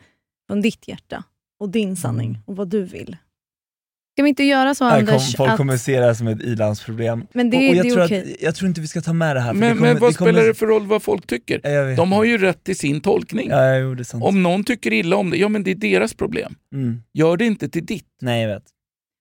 från 0.48 0.62
ditt 0.62 0.88
hjärta 0.88 1.24
och 1.60 1.70
din 1.70 1.96
sanning 1.96 2.30
Mm. 2.30 2.42
och 2.46 2.56
vad 2.56 2.70
du 2.70 2.84
vill. 2.84 3.18
Ska 4.16 4.24
vi 4.24 4.30
inte 4.30 4.44
göra 4.44 4.76
så 4.76 4.86
Här 4.86 5.00
kom, 5.00 5.10
Anders? 5.10 5.36
folk 5.36 5.50
att, 5.50 5.58
kommer 5.58 5.78
se 5.78 6.00
det 6.00 6.06
här 6.06 6.14
som 6.14 6.28
ett 6.28 6.42
ilandsproblem. 6.42 7.28
men 7.34 7.50
det, 7.50 7.58
och, 7.58 7.64
och 7.70 7.76
jag, 7.76 7.86
det 7.86 7.90
är 7.90 7.94
tror 7.94 8.06
okej. 8.06 8.34
att, 8.34 8.42
jag 8.42 8.56
tror 8.56 8.68
inte 8.70 8.82
vi 8.82 8.88
ska 8.88 9.02
ta 9.02 9.14
med 9.14 9.36
det 9.36 9.40
här. 9.40 9.54
För 9.54 9.60
Men, 9.60 9.70
det 9.70 9.76
kommer, 9.76 9.94
men 9.94 10.00
vad 10.02 10.12
det 10.12 10.18
kommer, 10.18 10.32
spelar 10.32 10.48
det 10.48 10.54
för 10.54 10.66
roll 10.66 10.86
vad 10.88 11.04
folk 11.04 11.28
tycker? 11.28 11.96
De 11.96 12.12
har 12.12 12.24
ju 12.24 12.38
rätt 12.38 12.64
till 12.64 12.78
sin 12.78 13.02
tolkning. 13.02 13.50
Ja, 13.50 13.78
jo, 13.78 13.96
det 13.96 14.02
är 14.02 14.04
sant. 14.04 14.24
Om 14.24 14.44
någon 14.44 14.64
tycker 14.64 14.94
illa 14.94 15.16
om 15.16 15.30
det, 15.30 15.38
ja 15.38 15.50
men 15.50 15.64
det 15.64 15.72
är 15.72 15.76
deras 15.76 16.14
problem. 16.14 16.56
Mm. 16.74 17.02
Gör 17.14 17.38
det 17.38 17.46
inte 17.46 17.70
till 17.70 17.86
ditt. 17.86 18.08
Nej, 18.22 18.42
jag 18.42 18.50
vet. 18.50 18.64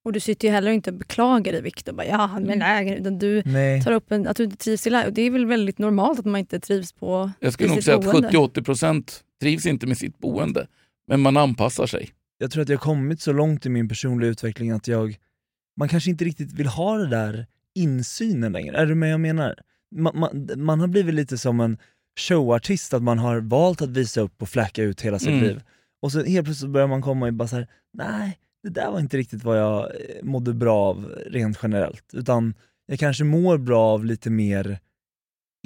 Och 0.05 0.13
du 0.13 0.21
sitter 0.21 0.49
ju 0.49 0.55
heller 0.55 0.71
inte 0.71 0.91
och 0.91 0.97
beklagar 0.97 1.53
dig 1.53 1.63
Viktor. 1.63 1.93
Bara, 1.93 2.07
Ja, 2.07 2.39
men 2.41 2.59
nej, 2.59 2.97
utan 3.01 3.19
du 3.19 3.43
Nej. 3.45 3.83
tar 3.83 3.93
upp 3.93 4.13
en, 4.13 4.27
att 4.27 4.37
du 4.37 4.45
inte 4.45 4.57
trivs 4.57 4.87
i 4.87 4.91
lägenhet. 4.91 5.15
Det 5.15 5.23
är 5.23 5.31
väl 5.31 5.47
väldigt 5.47 5.79
normalt 5.79 6.19
att 6.19 6.25
man 6.25 6.39
inte 6.41 6.61
trivs 6.61 6.93
på 6.93 7.31
Jag 7.41 7.53
skulle 7.53 7.69
nog 7.69 7.77
sitt 7.77 7.85
säga 7.85 7.97
att 7.97 8.05
boende. 8.05 8.29
70-80% 8.29 9.05
trivs 9.41 9.67
inte 9.67 9.87
med 9.87 9.99
sitt 9.99 10.19
boende. 10.19 10.67
Men 11.07 11.21
man 11.21 11.37
anpassar 11.37 11.87
sig. 11.87 12.11
Jag 12.39 12.51
tror 12.51 12.63
att 12.63 12.69
jag 12.69 12.77
har 12.77 12.83
kommit 12.83 13.21
så 13.21 13.33
långt 13.33 13.67
i 13.67 13.69
min 13.69 13.89
personliga 13.89 14.31
utveckling 14.31 14.71
att 14.71 14.89
jag, 14.89 15.17
man 15.77 15.89
kanske 15.89 16.11
inte 16.11 16.25
riktigt 16.25 16.53
vill 16.53 16.67
ha 16.67 16.99
det 16.99 17.07
där 17.07 17.47
insynen 17.75 18.53
längre. 18.53 18.77
Är 18.77 18.87
du 18.87 18.95
med 18.95 19.13
jag 19.13 19.21
menar? 19.21 19.55
Man, 19.97 20.19
man, 20.19 20.51
man 20.57 20.81
har 20.81 20.87
blivit 20.87 21.15
lite 21.15 21.39
som 21.39 21.61
en 21.61 21.79
showartist, 22.21 22.95
att 22.95 23.03
man 23.03 23.19
har 23.19 23.41
valt 23.41 23.83
att 23.83 23.89
visa 23.89 24.21
upp 24.21 24.43
och 24.43 24.49
fläcka 24.49 24.83
ut 24.83 25.01
hela 25.01 25.19
sitt 25.19 25.29
Mm. 25.29 25.41
liv. 25.43 25.63
Och 26.03 26.13
så 26.13 26.25
helt 26.25 26.45
plötsligt 26.45 26.71
börjar 26.71 26.87
man 26.87 27.03
komma 27.03 27.29
i 27.29 27.33
bara 27.33 27.49
så 27.49 27.57
här: 27.57 27.67
nej, 27.93 28.39
det 28.63 28.69
där 28.69 28.91
var 28.91 29.01
inte 29.01 29.17
riktigt 29.17 29.45
vad 29.45 29.59
jag 29.59 29.85
eh, 29.85 29.91
mådde 30.23 30.55
bra 30.55 30.85
av 30.85 31.05
rent 31.27 31.59
generellt. 31.63 32.05
Utan 32.13 32.55
jag 32.87 32.99
kanske 32.99 33.25
mår 33.25 33.59
bra 33.59 33.83
av 33.83 34.05
lite 34.05 34.31
mer 34.31 34.79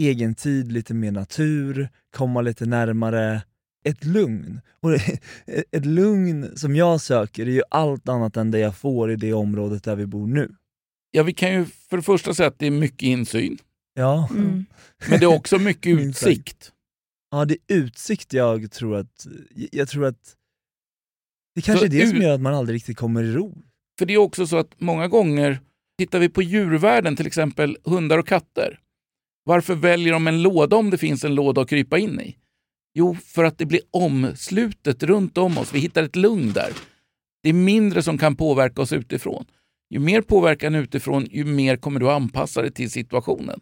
egentid, 0.00 0.73
lite 0.73 0.94
mer 0.94 1.12
natur, 1.12 1.88
komma 2.16 2.40
lite 2.40 2.66
närmare 2.66 3.42
ett 3.84 4.04
lugn. 4.04 4.60
Och 4.80 4.92
ett 5.72 5.87
lugn 5.87 6.56
som 6.56 6.76
jag 6.76 7.00
söker 7.00 7.46
är 7.46 7.50
ju 7.50 7.62
allt 7.70 8.08
annat 8.08 8.37
än 8.37 8.50
det 8.50 8.58
jag 8.58 8.76
får 8.76 9.12
i 9.12 9.16
det 9.16 9.32
området 9.32 9.84
där 9.84 9.96
vi 9.96 10.06
bor 10.06 10.26
nu. 10.26 10.54
Ja, 11.10 11.22
vi 11.22 11.32
kan 11.34 11.52
ju 11.54 11.64
för 11.64 11.96
det 11.96 12.02
första 12.02 12.34
säga 12.34 12.49
att 12.49 12.58
det 12.58 12.66
är 12.66 12.70
mycket 12.70 13.02
insyn. 13.02 13.58
Ja, 13.94 14.28
Mm. 14.30 14.64
Men 15.08 15.20
det 15.20 15.25
är 15.25 15.37
också 15.37 15.58
mycket 15.58 15.87
utsikt. 16.00 16.72
ja 17.30 17.44
det 17.44 17.54
är 17.66 17.76
utsikt 17.76 18.32
jag 18.32 18.70
tror 18.72 18.96
att, 18.96 19.26
jag 19.72 19.88
tror 19.88 20.04
att 20.06 20.37
det 21.54 21.60
kanske 21.60 21.88
Så 21.88 21.94
är 21.94 22.00
det 22.00 22.06
som 22.06 22.22
gör 22.22 22.34
att 22.34 22.40
man 22.40 22.54
aldrig 22.54 22.76
riktigt 22.76 22.96
kommer 22.96 23.22
i 23.22 23.32
ro. 23.32 23.62
För 23.99 24.06
det 24.06 24.14
är 24.14 24.18
också 24.18 24.46
så 24.46 24.56
att 24.56 24.80
många 24.80 25.08
gånger 25.08 25.60
tittar 25.99 26.18
vi 26.18 26.28
på 26.28 26.42
djurvärlden, 26.42 27.16
till 27.16 27.26
exempel 27.26 27.78
hundar 27.84 28.18
och 28.18 28.26
katter. 28.26 28.80
Varför 29.44 29.75
väljer 29.75 30.12
de 30.12 30.26
en 30.26 30.42
låda 30.42 30.76
om 30.76 30.90
det 30.90 30.99
finns 30.99 31.25
en 31.25 31.34
låda 31.34 31.60
att 31.62 31.68
krypa 31.68 31.99
in 31.99 32.20
i? 32.20 32.37
Jo, 32.94 33.14
för 33.14 33.44
att 33.44 33.59
det 33.59 33.66
blir 33.66 33.80
omslutet 33.90 35.02
runt 35.02 35.38
om 35.38 35.59
oss. 35.59 35.75
Vi 35.75 35.78
hittar 35.78 36.02
ett 36.02 36.16
lugn 36.16 36.52
där. 36.52 36.73
Det 37.42 37.49
är 37.49 37.52
mindre 37.52 38.02
som 38.02 38.18
kan 38.18 38.37
påverka 38.37 38.82
oss 38.82 38.92
utifrån. 38.92 39.44
Ju 39.90 39.99
mer 39.99 40.23
påverkan 40.23 40.75
utifrån, 40.75 41.26
ju 41.30 41.44
mer 41.44 41.76
kommer 41.76 42.00
du 42.00 42.11
anpassa 42.11 42.62
dig 42.62 42.73
till 42.73 42.90
situationen. 42.90 43.61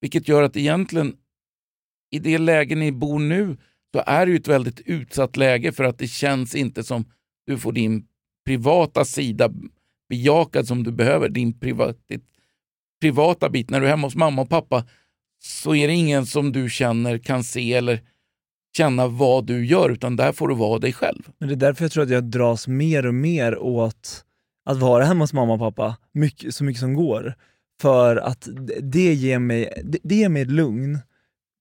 Vilket 0.00 0.28
gör 0.28 0.42
att 0.42 0.56
egentligen, 0.56 1.16
i 2.10 2.18
det 2.18 2.38
läge 2.38 2.74
ni 2.74 2.92
bor 2.92 3.18
nu, 3.18 3.56
så 3.94 4.02
är 4.06 4.26
det 4.26 4.32
ju 4.32 4.38
ett 4.38 4.48
väldigt 4.48 4.80
utsatt 4.80 5.36
läge 5.36 5.72
för 5.72 5.84
att 5.84 5.98
det 5.98 6.08
känns 6.08 6.54
inte 6.54 6.84
som 6.84 7.04
du 7.46 7.58
får 7.58 7.72
din 7.72 8.06
privata 8.46 9.04
sida 9.04 9.50
bejakad 10.08 10.66
som 10.66 10.82
du 10.82 10.92
behöver. 10.92 11.28
Din 11.28 11.58
priva, 11.58 11.94
ditt 12.08 12.24
privata 13.00 13.50
bit. 13.50 13.70
När 13.70 13.80
du 13.80 13.86
är 13.86 13.90
hemma 13.90 14.06
hos 14.06 14.16
mamma 14.16 14.42
och 14.42 14.48
pappa 14.48 14.84
så 15.38 15.74
är 15.74 15.88
det 15.88 15.94
ingen 15.94 16.26
som 16.26 16.52
du 16.52 16.70
känner 16.70 17.18
kan 17.18 17.44
se 17.44 17.72
eller 17.72 18.00
känna 18.76 19.08
vad 19.08 19.46
du 19.46 19.66
gör, 19.66 19.90
utan 19.90 20.16
där 20.16 20.32
får 20.32 20.48
du 20.48 20.54
vara 20.54 20.78
dig 20.78 20.92
själv. 20.92 21.28
Men 21.38 21.48
det 21.48 21.54
är 21.54 21.56
därför 21.56 21.84
jag 21.84 21.92
tror 21.92 22.02
att 22.02 22.10
jag 22.10 22.24
dras 22.24 22.68
mer 22.68 23.06
och 23.06 23.14
mer 23.14 23.58
åt 23.58 24.24
att 24.64 24.78
vara 24.78 25.04
hemma 25.04 25.24
hos 25.24 25.32
mamma 25.32 25.52
och 25.52 25.58
pappa 25.58 25.96
mycket, 26.12 26.54
så 26.54 26.64
mycket 26.64 26.80
som 26.80 26.94
går. 26.94 27.34
För 27.82 28.16
att 28.16 28.48
det 28.82 29.14
ger 29.14 29.38
mig, 29.38 29.82
det, 29.84 29.98
det 30.02 30.14
ger 30.14 30.28
mig 30.28 30.44
lugn 30.44 30.98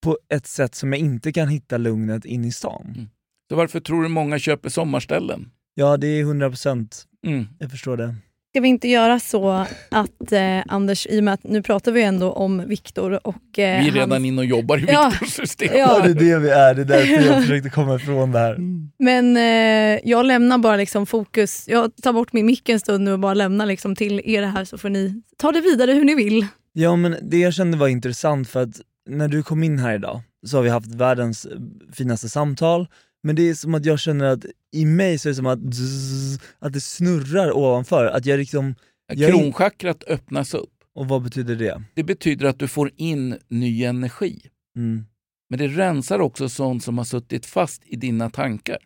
på 0.03 0.17
ett 0.29 0.47
sätt 0.47 0.75
som 0.75 0.93
jag 0.93 0.99
inte 0.99 1.31
kan 1.31 1.47
hitta 1.47 1.77
lugnet 1.77 2.25
in 2.25 2.45
i 2.45 2.51
stan. 2.51 2.93
Mm. 2.95 3.09
Så 3.49 3.55
varför 3.55 3.79
tror 3.79 4.03
du 4.03 4.09
många 4.09 4.39
köper 4.39 4.69
sommarställen? 4.69 5.51
Ja, 5.73 5.97
det 5.97 6.07
är 6.07 6.21
100 6.21 6.49
procent. 6.49 7.05
Mm. 7.27 7.47
Jag 7.59 7.71
förstår 7.71 7.97
det. 7.97 8.15
Ska 8.55 8.61
vi 8.61 8.67
inte 8.67 8.87
göra 8.87 9.19
så 9.19 9.49
att 9.91 10.31
eh, 10.31 10.63
Anders, 10.67 11.07
i 11.07 11.19
och 11.19 11.23
med 11.23 11.33
att 11.33 11.43
nu 11.43 11.61
pratar 11.61 11.91
vi 11.91 12.03
ändå 12.03 12.31
om 12.31 12.67
Viktor 12.67 13.27
och... 13.27 13.59
Eh, 13.59 13.81
Vi 13.83 13.87
är 13.87 13.91
redan 13.91 14.11
hans- 14.11 14.25
inne 14.25 14.41
och 14.41 14.45
jobbar 14.45 14.77
i 14.77 14.85
Ja. 14.87 15.09
Viktors 15.09 15.33
system. 15.33 15.69
Ja. 15.73 15.77
Ja, 15.79 15.99
det 16.03 16.09
är 16.09 16.13
det 16.33 16.39
vi 16.39 16.49
är, 16.49 16.73
det 16.75 16.81
är 16.81 16.85
därför 16.85 17.25
jag 17.27 17.41
försökte 17.41 17.69
komma 17.69 17.95
ifrån 17.95 18.31
det 18.31 18.39
här. 18.39 18.57
Men 18.99 19.37
eh, 19.37 19.99
jag 20.09 20.25
lämnar 20.25 20.57
bara 20.57 20.75
liksom 20.75 21.05
fokus, 21.05 21.65
jag 21.67 21.95
tar 21.95 22.13
bort 22.13 22.33
min 22.33 22.45
mick 22.45 22.69
en 22.69 22.79
stund 22.79 23.03
nu 23.03 23.13
och 23.13 23.19
bara 23.19 23.33
lämnar 23.33 23.65
liksom 23.65 23.95
till 23.95 24.21
er 24.25 24.43
här 24.43 24.65
så 24.65 24.77
får 24.77 24.89
ni 24.89 25.21
ta 25.37 25.51
det 25.51 25.61
vidare 25.61 25.91
hur 25.91 26.03
ni 26.05 26.15
vill. 26.15 26.47
Ja 26.73 26.95
men 26.95 27.15
det 27.21 27.37
jag 27.37 27.53
kände 27.53 27.77
var 27.77 27.87
intressant 27.87 28.49
för 28.49 28.63
att 28.63 28.81
när 29.09 29.27
du 29.27 29.43
kom 29.43 29.63
in 29.63 29.79
här 29.79 29.95
idag 29.95 30.21
så 30.47 30.57
har 30.57 30.63
vi 30.63 30.69
haft 30.69 30.95
världens 30.95 31.45
eh, 31.45 31.51
finaste 31.93 32.29
samtal, 32.29 32.87
men 33.25 33.35
det 33.35 33.49
är 33.49 33.53
som 33.53 33.75
att 33.75 33.85
jag 33.85 33.99
känner 33.99 34.25
att 34.25 34.45
i 34.71 34.85
mig 34.85 35.19
så 35.19 35.27
är 35.27 35.31
det 35.31 35.35
som 35.35 35.45
att, 35.45 35.73
zzz, 35.73 36.39
att 36.59 36.73
det 36.73 36.81
snurrar 36.81 37.57
ovanför, 37.57 38.05
att 38.05 38.25
jag 38.25 38.37
liksom, 38.37 38.75
jag 39.13 39.31
Kronchakrat 39.31 40.03
öppnas 40.03 40.53
upp. 40.53 40.73
och 40.93 41.07
vad 41.07 41.23
betyder 41.23 41.55
det? 41.55 41.83
Det 41.93 42.03
betyder 42.03 42.45
att 42.45 42.59
du 42.59 42.67
får 42.67 42.91
in 42.95 43.37
ny 43.47 43.83
energi. 43.83 44.41
Mm. 44.75 45.05
Men 45.49 45.59
det 45.59 45.67
rensar 45.67 46.19
också 46.19 46.49
sånt 46.49 46.83
som 46.83 46.97
har 46.97 47.05
suttit 47.05 47.45
fast 47.45 47.81
i 47.85 47.95
dina 47.95 48.29
tankar. 48.29 48.77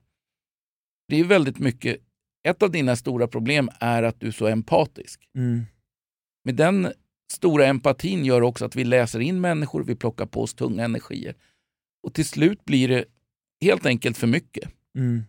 Det 1.07 1.19
är 1.19 1.23
väldigt 1.23 1.59
mycket, 1.59 1.97
ett 2.47 2.63
av 2.63 2.71
dina 2.71 2.95
stora 2.95 3.27
problem 3.27 3.69
är 3.79 4.03
att 4.03 4.19
du 4.19 4.27
är 4.27 4.31
så 4.31 4.47
empatisk. 4.47 5.29
Mm. 5.35 5.65
Med 6.45 6.55
den 6.55 6.93
stora 7.33 7.65
empatin 7.65 8.25
gör 8.25 8.41
också 8.41 8.65
att 8.65 8.75
vi 8.75 8.83
läser 8.83 9.19
in 9.19 9.41
människor, 9.41 9.83
vi 9.83 9.95
plockar 9.95 10.25
på 10.25 10.41
oss 10.41 10.53
tunga 10.53 10.83
energier. 10.83 11.35
Och 12.03 12.13
till 12.13 12.25
slut 12.25 12.65
blir 12.65 12.87
det 12.87 13.05
helt 13.61 13.85
enkelt 13.85 14.17
för 14.17 14.27
mycket. 14.27 14.69
Mm. 14.97 15.23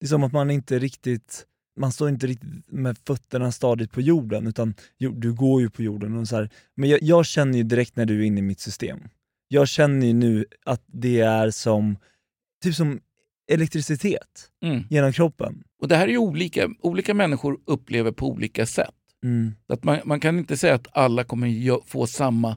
Det 0.00 0.06
är 0.06 0.08
som 0.08 0.24
att 0.24 0.32
man 0.32 0.50
inte 0.50 0.78
riktigt, 0.78 1.46
man 1.80 1.92
står 1.92 2.08
inte 2.08 2.26
riktigt 2.26 2.72
med 2.72 2.98
fötterna 3.06 3.52
stadigt 3.52 3.92
på 3.92 4.00
jorden, 4.00 4.46
utan 4.46 4.74
jo, 4.98 5.10
du 5.10 5.32
går 5.32 5.60
ju 5.60 5.70
på 5.70 5.82
jorden. 5.82 6.16
Och 6.16 6.28
så 6.28 6.36
här. 6.36 6.50
Men 6.74 6.88
jag, 6.88 7.02
jag 7.02 7.26
känner 7.26 7.58
ju 7.58 7.64
direkt 7.64 7.96
när 7.96 8.06
du 8.06 8.20
är 8.20 8.24
inne 8.26 8.38
i 8.38 8.42
mitt 8.42 8.60
system, 8.60 9.00
jag 9.48 9.68
känner 9.68 10.06
ju 10.06 10.12
nu 10.12 10.44
att 10.64 10.82
det 10.86 11.20
är 11.20 11.50
som, 11.50 11.96
typ 12.62 12.74
som 12.74 13.00
elektricitet 13.52 14.50
Mm. 14.62 14.82
genom 14.90 15.12
kroppen. 15.12 15.62
Och 15.80 15.88
det 15.88 15.96
här 15.96 16.04
är 16.08 16.12
ju 16.12 16.18
olika, 16.18 16.68
olika 16.80 17.14
människor 17.14 17.58
upplever 17.64 18.12
på 18.12 18.28
olika 18.30 18.66
sätt. 18.66 18.94
Mm. 19.24 19.52
Att 19.66 19.84
man, 19.84 19.98
man 20.04 20.20
kan 20.20 20.38
inte 20.38 20.56
säga 20.56 20.74
att 20.74 20.86
alla 20.92 21.24
kommer 21.24 21.86
få 21.86 22.06
samma 22.06 22.56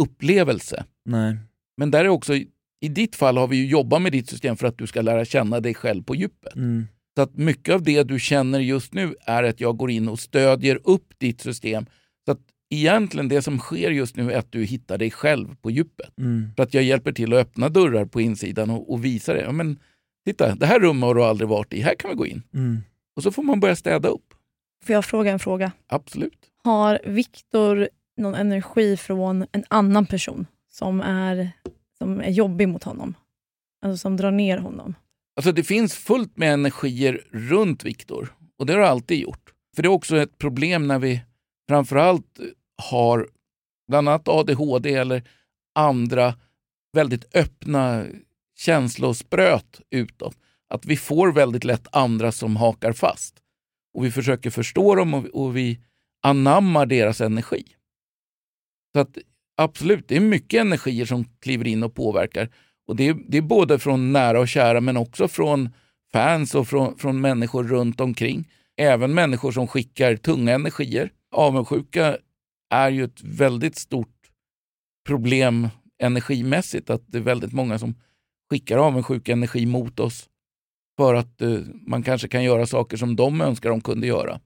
upplevelse. 0.00 0.84
Nej. 1.04 1.36
Men 1.76 1.90
där 1.90 2.04
är 2.04 2.08
också, 2.08 2.32
i 2.80 2.88
ditt 2.88 3.16
fall 3.16 3.36
har 3.36 3.48
vi 3.48 3.56
ju 3.56 3.66
jobbat 3.66 4.02
med 4.02 4.12
ditt 4.12 4.28
system 4.28 4.56
för 4.56 4.66
att 4.66 4.78
du 4.78 4.86
ska 4.86 5.02
lära 5.02 5.24
känna 5.24 5.60
dig 5.60 5.74
själv 5.74 6.02
på 6.02 6.14
djupet. 6.14 6.56
Mm. 6.56 6.86
Så 7.16 7.22
att 7.22 7.36
mycket 7.36 7.74
av 7.74 7.82
det 7.82 8.02
du 8.02 8.20
känner 8.20 8.60
just 8.60 8.94
nu 8.94 9.14
är 9.20 9.42
att 9.42 9.60
jag 9.60 9.76
går 9.76 9.90
in 9.90 10.08
och 10.08 10.18
stödjer 10.18 10.80
upp 10.84 11.14
ditt 11.18 11.40
system. 11.40 11.86
Så 12.24 12.32
att 12.32 12.40
egentligen 12.70 13.28
det 13.28 13.42
som 13.42 13.58
sker 13.58 13.90
just 13.90 14.16
nu 14.16 14.32
är 14.32 14.38
att 14.38 14.52
du 14.52 14.64
hittar 14.64 14.98
dig 14.98 15.10
själv 15.10 15.56
på 15.62 15.70
djupet. 15.70 16.18
Mm. 16.18 16.50
För 16.56 16.62
att 16.62 16.74
jag 16.74 16.84
hjälper 16.84 17.12
till 17.12 17.32
att 17.32 17.38
öppna 17.40 17.68
dörrar 17.68 18.04
på 18.04 18.20
insidan 18.20 18.70
och, 18.70 18.92
och 18.92 19.04
visa 19.04 19.32
dig. 19.32 19.42
Ja, 19.42 19.52
men, 19.52 19.78
titta, 20.26 20.54
det 20.54 20.66
här 20.66 20.80
rummet 20.80 21.06
har 21.06 21.14
du 21.14 21.24
aldrig 21.24 21.48
varit 21.48 21.74
i, 21.74 21.80
här 21.80 21.94
kan 21.94 22.10
vi 22.10 22.16
gå 22.16 22.26
in. 22.26 22.42
Mm. 22.54 22.78
Och 23.16 23.22
så 23.22 23.30
får 23.30 23.42
man 23.42 23.60
börja 23.60 23.76
städa 23.76 24.08
upp. 24.08 24.34
Får 24.84 24.94
jag 24.94 25.04
fråga 25.04 25.30
en 25.32 25.38
fråga? 25.38 25.72
Absolut. 25.86 26.38
Har 26.64 27.00
Viktor 27.04 27.88
någon 28.16 28.34
energi 28.34 28.96
från 28.96 29.46
en 29.52 29.64
annan 29.68 30.06
person 30.06 30.46
som 30.70 31.00
är, 31.00 31.50
som 31.98 32.20
är 32.20 32.30
jobbig 32.30 32.68
mot 32.68 32.84
honom? 32.84 33.14
Alltså 33.84 33.96
som 33.96 34.16
drar 34.16 34.30
ner 34.30 34.58
honom? 34.58 34.94
Alltså 35.36 35.52
det 35.52 35.64
finns 35.64 35.94
fullt 35.94 36.36
med 36.36 36.52
energier 36.52 37.24
runt 37.30 37.84
Viktor 37.84 38.34
och 38.58 38.66
det 38.66 38.72
har 38.72 38.80
det 38.80 38.88
alltid 38.88 39.18
gjort. 39.18 39.52
För 39.76 39.82
det 39.82 39.86
är 39.86 39.90
också 39.90 40.16
ett 40.16 40.38
problem 40.38 40.86
när 40.88 40.98
vi 40.98 41.22
framförallt 41.68 42.40
har 42.82 43.28
bland 43.88 44.08
annat 44.08 44.28
ADHD 44.28 44.94
eller 44.94 45.22
andra 45.74 46.34
väldigt 46.92 47.36
öppna 47.36 48.04
känslospröt 48.56 49.80
utåt. 49.90 50.36
Att 50.68 50.86
vi 50.86 50.96
får 50.96 51.32
väldigt 51.32 51.64
lätt 51.64 51.86
andra 51.92 52.32
som 52.32 52.56
hakar 52.56 52.92
fast. 52.92 53.42
Och 53.94 54.04
vi 54.04 54.10
försöker 54.10 54.50
förstå 54.50 54.94
dem 54.94 55.14
och, 55.14 55.24
och 55.26 55.56
vi 55.56 55.80
anammar 56.22 56.86
deras 56.86 57.20
energi. 57.20 57.64
Så 58.94 59.00
att 59.00 59.18
absolut, 59.58 60.08
det 60.08 60.16
är 60.16 60.20
mycket 60.20 60.60
energier 60.60 61.04
som 61.04 61.24
kliver 61.24 61.66
in 61.66 61.82
och 61.82 61.94
påverkar. 61.94 62.48
Och 62.86 62.96
det 62.96 63.08
är, 63.08 63.16
det 63.28 63.38
är 63.38 63.42
både 63.42 63.78
från 63.78 64.12
nära 64.12 64.40
och 64.40 64.48
kära 64.48 64.80
men 64.80 64.96
också 64.96 65.28
från 65.28 65.68
fans 66.12 66.54
och 66.54 66.68
från, 66.68 66.98
från 66.98 67.20
människor 67.20 67.64
runt 67.64 68.00
omkring. 68.00 68.48
Även 68.76 69.14
människor 69.14 69.52
som 69.52 69.66
skickar 69.66 70.16
tunga 70.16 70.52
energier. 70.52 71.10
Avundsjuka 71.34 72.18
är 72.70 72.90
ju 72.90 73.04
ett 73.04 73.22
väldigt 73.22 73.76
stort 73.76 74.16
problem 75.06 75.68
energimässigt. 76.02 76.90
Att 76.90 77.02
det 77.06 77.18
är 77.18 77.22
väldigt 77.22 77.52
många 77.52 77.78
som 77.78 77.94
skickar 78.50 78.78
avundsjuka 78.78 79.32
energi 79.32 79.66
mot 79.66 80.00
oss 80.00 80.28
för 80.96 81.14
att 81.14 81.42
eh, 81.42 81.58
man 81.86 82.02
kanske 82.02 82.28
kan 82.28 82.44
göra 82.44 82.66
saker 82.66 82.96
som 82.96 83.16
de 83.16 83.40
önskar 83.40 83.70
de 83.70 83.80
kunde 83.80 84.06
göra. 84.06 84.40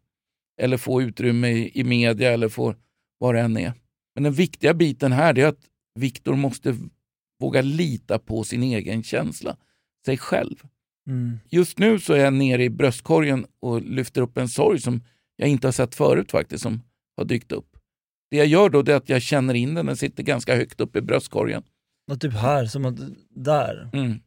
Eller 0.60 0.76
få 0.76 1.02
utrymme 1.02 1.48
i, 1.48 1.80
i 1.80 1.84
media 1.84 2.32
eller 2.32 2.48
få 2.48 2.74
vad 3.18 3.34
det 3.34 3.40
än 3.40 3.56
är. 3.56 3.72
Men 4.14 4.24
den 4.24 4.32
viktiga 4.32 4.74
biten 4.74 5.12
här 5.12 5.38
är 5.38 5.46
att 5.46 5.60
Viktor 5.94 6.36
måste 6.36 6.76
våga 7.40 7.62
lita 7.62 8.18
på 8.18 8.44
sin 8.44 8.62
egen 8.62 9.02
känsla, 9.02 9.56
sig 10.06 10.18
själv. 10.18 10.56
Mm. 11.06 11.38
Just 11.50 11.78
nu 11.78 11.98
så 11.98 12.12
är 12.12 12.18
jag 12.18 12.32
nere 12.32 12.64
i 12.64 12.70
bröstkorgen 12.70 13.46
och 13.60 13.82
lyfter 13.82 14.20
upp 14.22 14.38
en 14.38 14.48
sorg 14.48 14.80
som 14.80 15.00
jag 15.36 15.48
inte 15.48 15.66
har 15.66 15.72
sett 15.72 15.94
förut 15.94 16.30
faktiskt, 16.30 16.62
som 16.62 16.82
har 17.16 17.24
dykt 17.24 17.52
upp. 17.52 17.76
Det 18.30 18.36
jag 18.36 18.46
gör 18.46 18.70
då 18.70 18.78
är 18.78 18.94
att 18.94 19.08
jag 19.08 19.22
känner 19.22 19.54
in 19.54 19.74
den, 19.74 19.86
den 19.86 19.96
sitter 19.96 20.22
ganska 20.22 20.56
högt 20.56 20.80
upp 20.80 20.96
i 20.96 21.00
bröstkorgen. 21.00 21.62
Och 22.10 22.20
typ 22.20 22.32
här, 22.32 22.66
som 22.66 22.84
att, 22.84 22.96
där. 23.30 23.90
Mm. 23.92 24.20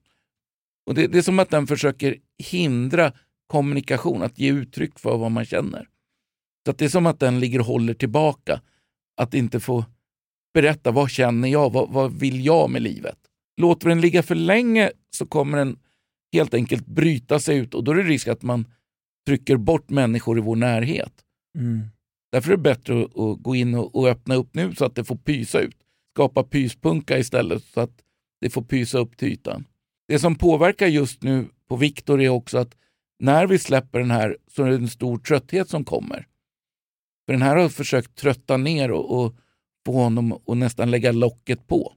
Och 0.85 0.95
det, 0.95 1.07
det 1.07 1.17
är 1.17 1.21
som 1.21 1.39
att 1.39 1.49
den 1.49 1.67
försöker 1.67 2.17
hindra 2.37 3.13
kommunikation, 3.47 4.23
att 4.23 4.39
ge 4.39 4.51
uttryck 4.51 4.99
för 4.99 5.17
vad 5.17 5.31
man 5.31 5.45
känner. 5.45 5.87
Så 6.65 6.71
att 6.71 6.77
det 6.77 6.85
är 6.85 6.89
som 6.89 7.05
att 7.05 7.19
den 7.19 7.39
ligger 7.39 7.59
och 7.59 7.65
håller 7.65 7.93
tillbaka, 7.93 8.61
att 9.17 9.33
inte 9.33 9.59
få 9.59 9.85
berätta 10.53 10.91
vad 10.91 11.09
känner 11.09 11.47
jag, 11.47 11.73
vad, 11.73 11.89
vad 11.89 12.13
vill 12.19 12.45
jag 12.45 12.69
med 12.69 12.81
livet. 12.81 13.17
Låter 13.61 13.89
den 13.89 14.01
ligga 14.01 14.23
för 14.23 14.35
länge 14.35 14.91
så 15.11 15.25
kommer 15.25 15.57
den 15.57 15.79
helt 16.33 16.53
enkelt 16.53 16.85
bryta 16.85 17.39
sig 17.39 17.57
ut 17.57 17.73
och 17.73 17.83
då 17.83 17.91
är 17.91 17.95
det 17.95 18.03
risk 18.03 18.27
att 18.27 18.41
man 18.41 18.65
trycker 19.25 19.57
bort 19.57 19.89
människor 19.89 20.37
i 20.37 20.41
vår 20.41 20.55
närhet. 20.55 21.13
Mm. 21.57 21.87
Därför 22.31 22.51
är 22.51 22.57
det 22.57 22.63
bättre 22.63 23.03
att, 23.03 23.17
att 23.19 23.43
gå 23.43 23.55
in 23.55 23.75
och, 23.75 23.95
och 23.95 24.07
öppna 24.07 24.35
upp 24.35 24.49
nu 24.53 24.75
så 24.75 24.85
att 24.85 24.95
det 24.95 25.03
får 25.03 25.15
pysa 25.15 25.59
ut. 25.59 25.77
Skapa 26.13 26.43
pyspunka 26.43 27.17
istället 27.17 27.63
så 27.63 27.81
att 27.81 28.01
det 28.41 28.49
får 28.49 28.61
pysa 28.61 28.97
upp 28.97 29.17
till 29.17 29.27
ytan. 29.27 29.65
Det 30.07 30.19
som 30.19 30.35
påverkar 30.35 30.87
just 30.87 31.23
nu 31.23 31.47
på 31.67 31.75
Viktor 31.75 32.21
är 32.21 32.29
också 32.29 32.57
att 32.57 32.75
när 33.19 33.47
vi 33.47 33.59
släpper 33.59 33.99
den 33.99 34.11
här 34.11 34.37
så 34.47 34.63
är 34.63 34.69
det 34.69 34.75
en 34.75 34.87
stor 34.87 35.17
trötthet 35.17 35.69
som 35.69 35.85
kommer. 35.85 36.27
För 37.25 37.33
den 37.33 37.41
här 37.41 37.55
har 37.55 37.69
försökt 37.69 38.15
trötta 38.15 38.57
ner 38.57 38.91
och, 38.91 39.19
och 39.19 39.35
få 39.85 39.93
honom 39.93 40.33
att 40.47 40.57
nästan 40.57 40.91
lägga 40.91 41.11
locket 41.11 41.67
på. 41.67 41.93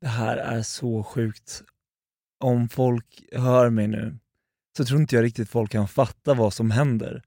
Det 0.00 0.08
här 0.08 0.36
är 0.36 0.62
så 0.62 1.02
sjukt. 1.02 1.62
Om 2.44 2.68
folk 2.68 3.22
hör 3.32 3.70
mig 3.70 3.88
nu, 3.88 4.18
så 4.76 4.84
tror 4.84 5.00
inte 5.00 5.16
jag 5.16 5.22
riktigt 5.22 5.48
folk 5.48 5.70
kan 5.70 5.88
fatta 5.88 6.34
vad 6.34 6.54
som 6.54 6.70
händer. 6.70 7.22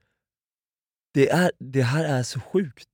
Det, 1.14 1.30
är, 1.30 1.52
det 1.60 1.82
här 1.82 2.06
är 2.06 2.24
så 2.24 2.40
sjukt. 2.40 2.90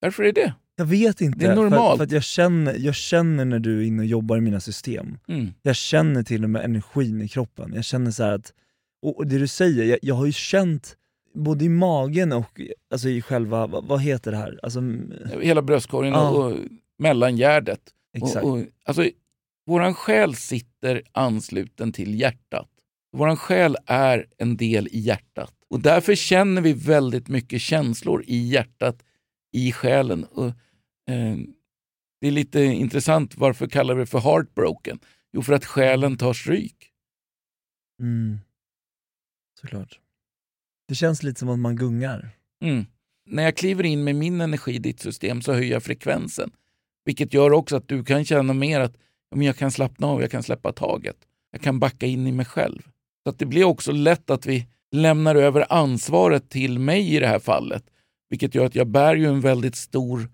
Varför 0.00 0.22
är 0.22 0.32
det? 0.32 0.54
Jag 0.76 0.84
vet 0.84 1.20
inte. 1.20 1.38
Det 1.38 1.46
är 1.46 1.54
normalt. 1.54 1.90
För, 1.90 1.96
för 1.96 2.04
att 2.04 2.12
jag 2.12 2.22
känner, 2.22 2.74
jag 2.78 2.94
känner 2.94 3.44
när 3.44 3.58
du 3.58 3.78
är 3.78 3.86
inne 3.86 4.02
och 4.02 4.06
jobbar 4.06 4.36
i 4.36 4.40
mina 4.40 4.60
system. 4.60 5.18
Mm. 5.28 5.54
Jag 5.62 5.76
känner 5.76 6.22
till 6.22 6.44
och 6.44 6.50
med 6.50 6.64
energin 6.64 7.22
i 7.22 7.28
kroppen. 7.28 7.72
Jag 7.74 7.84
känner 7.84 8.10
så 8.10 8.22
här 8.22 8.32
att, 8.32 8.52
och 9.02 9.16
och 9.16 9.26
det 9.26 9.38
du 9.38 9.48
säger, 9.48 9.84
jag, 9.84 9.98
jag 10.02 10.14
har 10.14 10.26
ju 10.26 10.32
känt 10.32 10.96
både 11.34 11.64
i 11.64 11.68
magen 11.68 12.32
och 12.32 12.60
alltså 12.90 13.08
i 13.08 13.22
själva, 13.22 13.66
vad, 13.66 14.00
heter 14.00 14.30
det 14.30 14.36
här? 14.36 14.60
Alltså, 14.62 14.80
Hela 15.40 15.62
bröstkorgen 15.62 16.12
Ja. 16.12 16.30
och, 16.30 16.52
och 16.52 16.58
mellangärdet. 16.98 17.80
exakt. 18.16 18.44
Och, 18.44 18.50
och, 18.58 18.64
alltså, 18.84 19.08
våran 19.66 19.94
själ 19.94 20.34
sitter 20.34 21.02
ansluten 21.12 21.92
till 21.92 22.20
hjärtat. 22.20 22.68
Våran 23.16 23.36
själ 23.36 23.76
är 23.86 24.26
en 24.38 24.56
del 24.56 24.88
i 24.88 24.98
hjärtat. 24.98 25.54
Och 25.68 25.80
därför 25.80 26.14
känner 26.14 26.62
vi 26.62 26.72
väldigt 26.72 27.28
mycket 27.28 27.60
känslor 27.60 28.24
i 28.26 28.36
hjärtat, 28.48 29.04
i 29.52 29.72
själen. 29.72 30.24
Och, 30.24 30.46
eh, 31.10 31.36
det 32.20 32.26
är 32.26 32.30
lite 32.30 32.60
intressant, 32.60 33.36
varför 33.36 33.66
kallar 33.66 33.94
vi 33.94 34.00
det 34.00 34.06
för 34.06 34.18
heartbroken? 34.20 34.98
Jo, 35.32 35.42
för 35.42 35.52
att 35.52 35.64
själen 35.64 36.16
tar 36.16 36.32
stryk. 36.32 36.90
Mm. 38.00 38.38
Såklart. 39.60 40.00
Det 40.92 40.96
känns 40.96 41.22
lite 41.22 41.40
som 41.40 41.48
att 41.48 41.58
man 41.58 41.76
gungar. 41.76 42.28
Mm. 42.62 42.86
När 43.26 43.42
jag 43.42 43.56
kliver 43.56 43.84
in 43.84 44.04
med 44.04 44.14
min 44.14 44.40
energi 44.40 44.74
i 44.74 44.78
ditt 44.78 45.00
system 45.00 45.42
så 45.42 45.52
höjer 45.52 45.72
jag 45.72 45.82
frekvensen. 45.82 46.50
Vilket 47.04 47.34
gör 47.34 47.52
också 47.52 47.76
att 47.76 47.88
du 47.88 48.04
kan 48.04 48.24
känna 48.24 48.52
mer 48.52 48.80
att 48.80 48.96
jag 49.34 49.56
kan 49.56 49.70
slappna 49.70 50.06
av, 50.06 50.20
jag 50.20 50.30
kan 50.30 50.42
släppa 50.42 50.72
taget. 50.72 51.16
Jag 51.52 51.60
kan 51.60 51.78
backa 51.78 52.06
in 52.06 52.26
i 52.26 52.32
mig 52.32 52.46
själv. 52.46 52.82
Så 53.24 53.30
att 53.30 53.38
det 53.38 53.46
blir 53.46 53.64
också 53.64 53.92
lätt 53.92 54.30
att 54.30 54.46
vi 54.46 54.66
lämnar 54.90 55.34
över 55.34 55.72
ansvaret 55.72 56.50
till 56.50 56.78
mig 56.78 57.14
i 57.14 57.20
det 57.20 57.26
här 57.26 57.38
fallet. 57.38 57.84
Vilket 58.30 58.54
gör 58.54 58.66
att 58.66 58.74
jag 58.74 58.86
bär 58.86 59.16
ju 59.16 59.26
en 59.26 59.40
väldigt 59.40 59.76
stor 59.76 60.28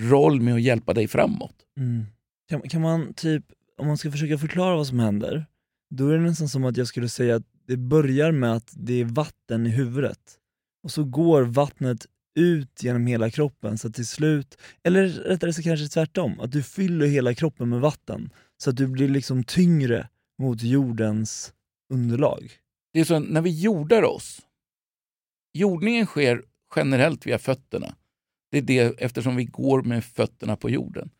roll 0.00 0.40
med 0.40 0.54
att 0.54 0.62
hjälpa 0.62 0.94
dig 0.94 1.08
framåt. 1.08 1.56
Mm. 1.76 2.04
Kan, 2.48 2.60
kan 2.60 2.80
man 2.80 3.14
typ, 3.14 3.44
om 3.78 3.86
man 3.86 3.98
ska 3.98 4.10
försöka 4.10 4.38
förklara 4.38 4.76
vad 4.76 4.86
som 4.86 4.98
händer, 4.98 5.46
då 5.90 6.08
är 6.08 6.18
det 6.18 6.24
nästan 6.24 6.48
som 6.48 6.64
att 6.64 6.76
jag 6.76 6.86
skulle 6.86 7.08
säga 7.08 7.36
att 7.36 7.53
det 7.66 7.76
börjar 7.76 8.32
med 8.32 8.52
att 8.52 8.72
det 8.76 9.00
är 9.00 9.04
vatten 9.04 9.66
i 9.66 9.70
huvudet. 9.70 10.38
Och 10.82 10.90
så 10.90 11.04
går 11.04 11.42
vattnet 11.42 12.06
ut 12.34 12.82
genom 12.82 13.06
hela 13.06 13.30
kroppen 13.30 13.78
så 13.78 13.88
att 13.88 13.94
till 13.94 14.06
slut, 14.06 14.58
eller 14.82 15.08
rättare 15.08 15.52
sagt 15.52 15.64
kanske 15.64 15.88
tvärtom, 15.88 16.40
att 16.40 16.52
du 16.52 16.62
fyller 16.62 17.06
hela 17.06 17.34
kroppen 17.34 17.68
med 17.68 17.80
vatten 17.80 18.30
så 18.56 18.70
att 18.70 18.76
du 18.76 18.86
blir 18.86 19.08
liksom 19.08 19.44
tyngre 19.44 20.08
mot 20.38 20.62
jordens 20.62 21.52
underlag. 21.92 22.50
Det 22.92 23.00
är 23.00 23.04
så 23.04 23.18
när 23.18 23.40
vi 23.40 23.60
jordar 23.60 24.02
oss, 24.02 24.40
jordningen 25.52 26.06
sker 26.06 26.44
generellt 26.76 27.26
via 27.26 27.38
fötterna. 27.38 27.94
Det 28.50 28.58
är 28.58 28.62
det 28.62 29.02
eftersom 29.02 29.36
vi 29.36 29.44
går 29.44 29.82
med 29.82 30.04
fötterna 30.04 30.56
på 30.56 30.70
jorden. 30.70 31.10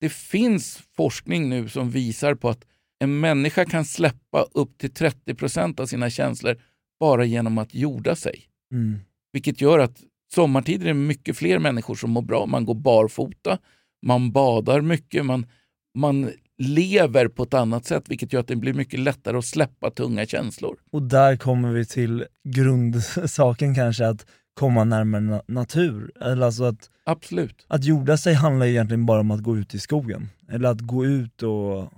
Det 0.00 0.08
finns 0.08 0.82
forskning 0.96 1.48
nu 1.48 1.68
som 1.68 1.90
visar 1.90 2.34
på 2.34 2.48
att 2.48 2.64
en 2.98 3.20
människa 3.20 3.64
kan 3.64 3.84
släppa 3.84 4.46
upp 4.52 4.78
till 4.78 4.90
30% 4.90 5.80
av 5.80 5.86
sina 5.86 6.10
känslor 6.10 6.56
bara 7.00 7.24
genom 7.24 7.58
att 7.58 7.74
jorda 7.74 8.14
sig. 8.14 8.44
Mm. 8.72 8.98
Vilket 9.32 9.60
gör 9.60 9.78
att 9.78 10.02
sommartid 10.34 10.82
är 10.82 10.86
det 10.86 10.94
mycket 10.94 11.36
fler 11.36 11.58
människor 11.58 11.94
som 11.94 12.10
mår 12.10 12.22
bra. 12.22 12.46
Man 12.46 12.64
går 12.64 12.74
barfota, 12.74 13.58
man 14.06 14.32
badar 14.32 14.80
mycket, 14.80 15.26
man, 15.26 15.46
man 15.94 16.30
lever 16.58 17.28
på 17.28 17.42
ett 17.42 17.54
annat 17.54 17.84
sätt 17.84 18.04
vilket 18.08 18.32
gör 18.32 18.40
att 18.40 18.48
det 18.48 18.56
blir 18.56 18.74
mycket 18.74 19.00
lättare 19.00 19.36
att 19.36 19.44
släppa 19.44 19.90
tunga 19.90 20.26
känslor. 20.26 20.76
Och 20.90 21.02
där 21.02 21.36
kommer 21.36 21.72
vi 21.72 21.86
till 21.86 22.24
grundsaken 22.44 23.74
kanske, 23.74 24.06
att 24.06 24.26
komma 24.54 24.84
närmare 24.84 25.20
na 25.20 25.42
natur. 25.46 26.12
Eller 26.20 26.46
alltså 26.46 26.64
att, 26.64 26.90
Absolut. 27.04 27.66
att 27.68 27.84
jorda 27.84 28.16
sig 28.16 28.34
handlar 28.34 28.66
egentligen 28.66 29.06
bara 29.06 29.20
om 29.20 29.30
att 29.30 29.42
gå 29.42 29.56
ut 29.56 29.74
i 29.74 29.78
skogen. 29.78 30.28
Eller 30.48 30.68
att 30.68 30.80
gå 30.80 31.06
ut 31.06 31.42
och... 31.42 31.92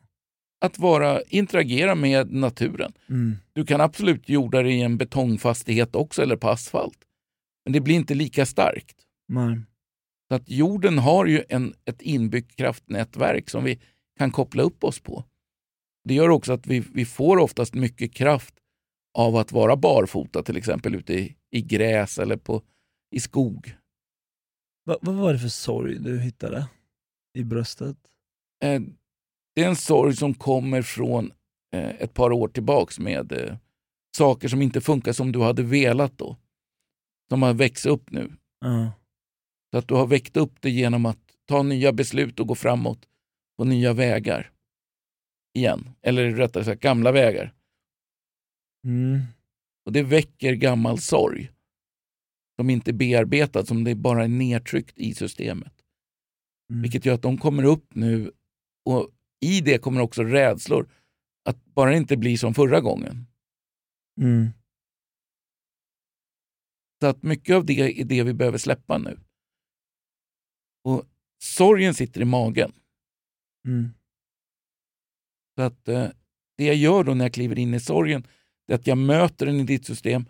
Att 0.60 0.78
vara, 0.78 1.22
interagera 1.22 1.94
med 1.94 2.32
naturen. 2.32 2.92
Mm. 3.08 3.36
Du 3.52 3.66
kan 3.66 3.80
absolut 3.80 4.28
jorda 4.28 4.62
dig 4.62 4.72
i 4.72 4.82
en 4.82 4.96
betongfastighet 4.96 5.94
också 5.94 6.22
eller 6.22 6.36
på 6.36 6.48
asfalt. 6.48 6.98
Men 7.64 7.72
det 7.72 7.80
blir 7.80 7.94
inte 7.94 8.14
lika 8.14 8.46
starkt. 8.46 8.96
Nej. 9.28 9.60
Så 10.28 10.34
att 10.34 10.48
jorden 10.48 10.98
har 10.98 11.26
ju 11.26 11.44
en, 11.48 11.74
ett 11.84 12.02
inbyggt 12.02 12.56
kraftnätverk 12.56 13.50
som 13.50 13.64
vi 13.64 13.80
kan 14.18 14.30
koppla 14.30 14.62
upp 14.62 14.84
oss 14.84 15.00
på. 15.00 15.24
Det 16.04 16.14
gör 16.14 16.28
också 16.28 16.52
att 16.52 16.66
vi, 16.66 16.80
vi 16.80 17.04
får 17.04 17.36
oftast 17.36 17.74
mycket 17.74 18.14
kraft 18.14 18.54
av 19.18 19.36
att 19.36 19.52
vara 19.52 19.76
barfota 19.76 20.42
till 20.42 20.56
exempel 20.56 20.94
ute 20.94 21.14
i, 21.14 21.36
i 21.50 21.62
gräs 21.62 22.18
eller 22.18 22.36
på, 22.36 22.62
i 23.10 23.20
skog. 23.20 23.76
Va, 24.84 24.98
vad 25.02 25.14
var 25.14 25.32
det 25.32 25.38
för 25.38 25.49
sorg 25.49 25.99
du 25.99 26.20
hittade 26.20 26.66
i 27.34 27.44
bröstet? 27.44 27.96
Eh, 28.62 28.80
det 29.60 29.64
är 29.64 29.68
en 29.68 29.76
sorg 29.76 30.16
som 30.16 30.34
kommer 30.34 30.82
från 30.82 31.32
eh, 31.75 31.88
ett 31.88 32.14
par 32.14 32.32
år 32.32 32.49
tillbaks 32.49 32.99
med 32.99 33.32
eh, 33.32 33.56
saker 34.16 34.49
som 34.49 34.62
inte 34.62 34.80
funkar 34.80 35.12
som 35.12 35.32
du 35.32 35.40
hade 35.40 35.62
velat 35.62 36.18
då. 36.18 36.36
Som 37.30 37.42
har 37.42 37.54
växt 37.54 37.86
upp 37.86 38.10
nu. 38.10 38.32
Ja. 38.60 38.92
Så 39.70 39.78
att 39.78 39.88
du 39.88 39.94
har 39.94 40.06
väckt 40.06 40.36
upp 40.36 40.52
det 40.60 40.70
genom 40.70 41.06
att 41.06 41.18
ta 41.49 41.62
nya 41.62 41.92
beslut 41.92 42.40
och 42.40 42.46
gå 42.46 42.54
framåt 42.54 43.08
på 43.58 43.64
nya 43.64 43.92
vägar. 43.92 44.50
Igen. 45.58 45.90
Eller 46.02 46.30
rättare 46.30 46.64
sagt 46.64 46.82
gamla 46.82 47.12
vägar. 47.12 47.54
Mm. 48.86 49.20
Och 49.86 49.92
det 49.92 50.02
väcker 50.02 50.52
gammal 50.52 50.99
sorg. 50.99 51.50
Som 52.56 52.70
inte 52.70 52.90
är 52.90 52.92
bearbetad, 52.92 53.66
som 53.66 53.84
det 53.84 53.94
bara 53.94 54.25
är 54.25 54.28
nedtryckt 54.28 54.99
i 54.99 55.14
systemet. 55.14 55.73
Mm. 56.70 56.82
Vilket 56.82 57.04
gör 57.04 57.14
att 57.14 57.23
de 57.23 57.38
kommer 57.38 57.64
upp 57.64 57.94
nu 57.94 58.32
och 58.84 59.10
i 59.40 59.60
det 59.60 59.78
kommer 59.78 60.00
också 60.00 60.22
rädslor. 60.22 60.88
Att 61.44 61.64
bara 61.64 61.96
inte 61.96 62.16
bli 62.16 62.38
som 62.38 62.54
förra 62.54 62.80
gången. 62.80 63.26
Mm. 64.20 64.48
Så 67.00 67.06
att 67.06 67.22
mycket 67.22 67.56
av 67.56 67.66
det 67.66 68.00
är 68.00 68.04
det 68.04 68.22
vi 68.22 68.34
behöver 68.34 68.58
släppa 68.58 68.98
nu. 68.98 69.18
Och 70.84 71.04
sorgen 71.42 71.94
sitter 71.94 72.20
i 72.20 72.24
magen. 72.24 72.72
Mm. 73.66 73.88
Så 75.56 75.62
att 75.62 75.88
eh, 75.88 76.08
det 76.56 76.64
jag 76.64 76.76
gör 76.76 77.04
då 77.04 77.14
när 77.14 77.24
jag 77.24 77.34
kliver 77.34 77.58
in 77.58 77.74
i 77.74 77.80
sorgen, 77.80 78.26
är 78.66 78.74
att 78.74 78.86
jag 78.86 78.98
möter 78.98 79.46
den 79.46 79.60
i 79.60 79.64
ditt 79.64 79.86
system. 79.86 80.24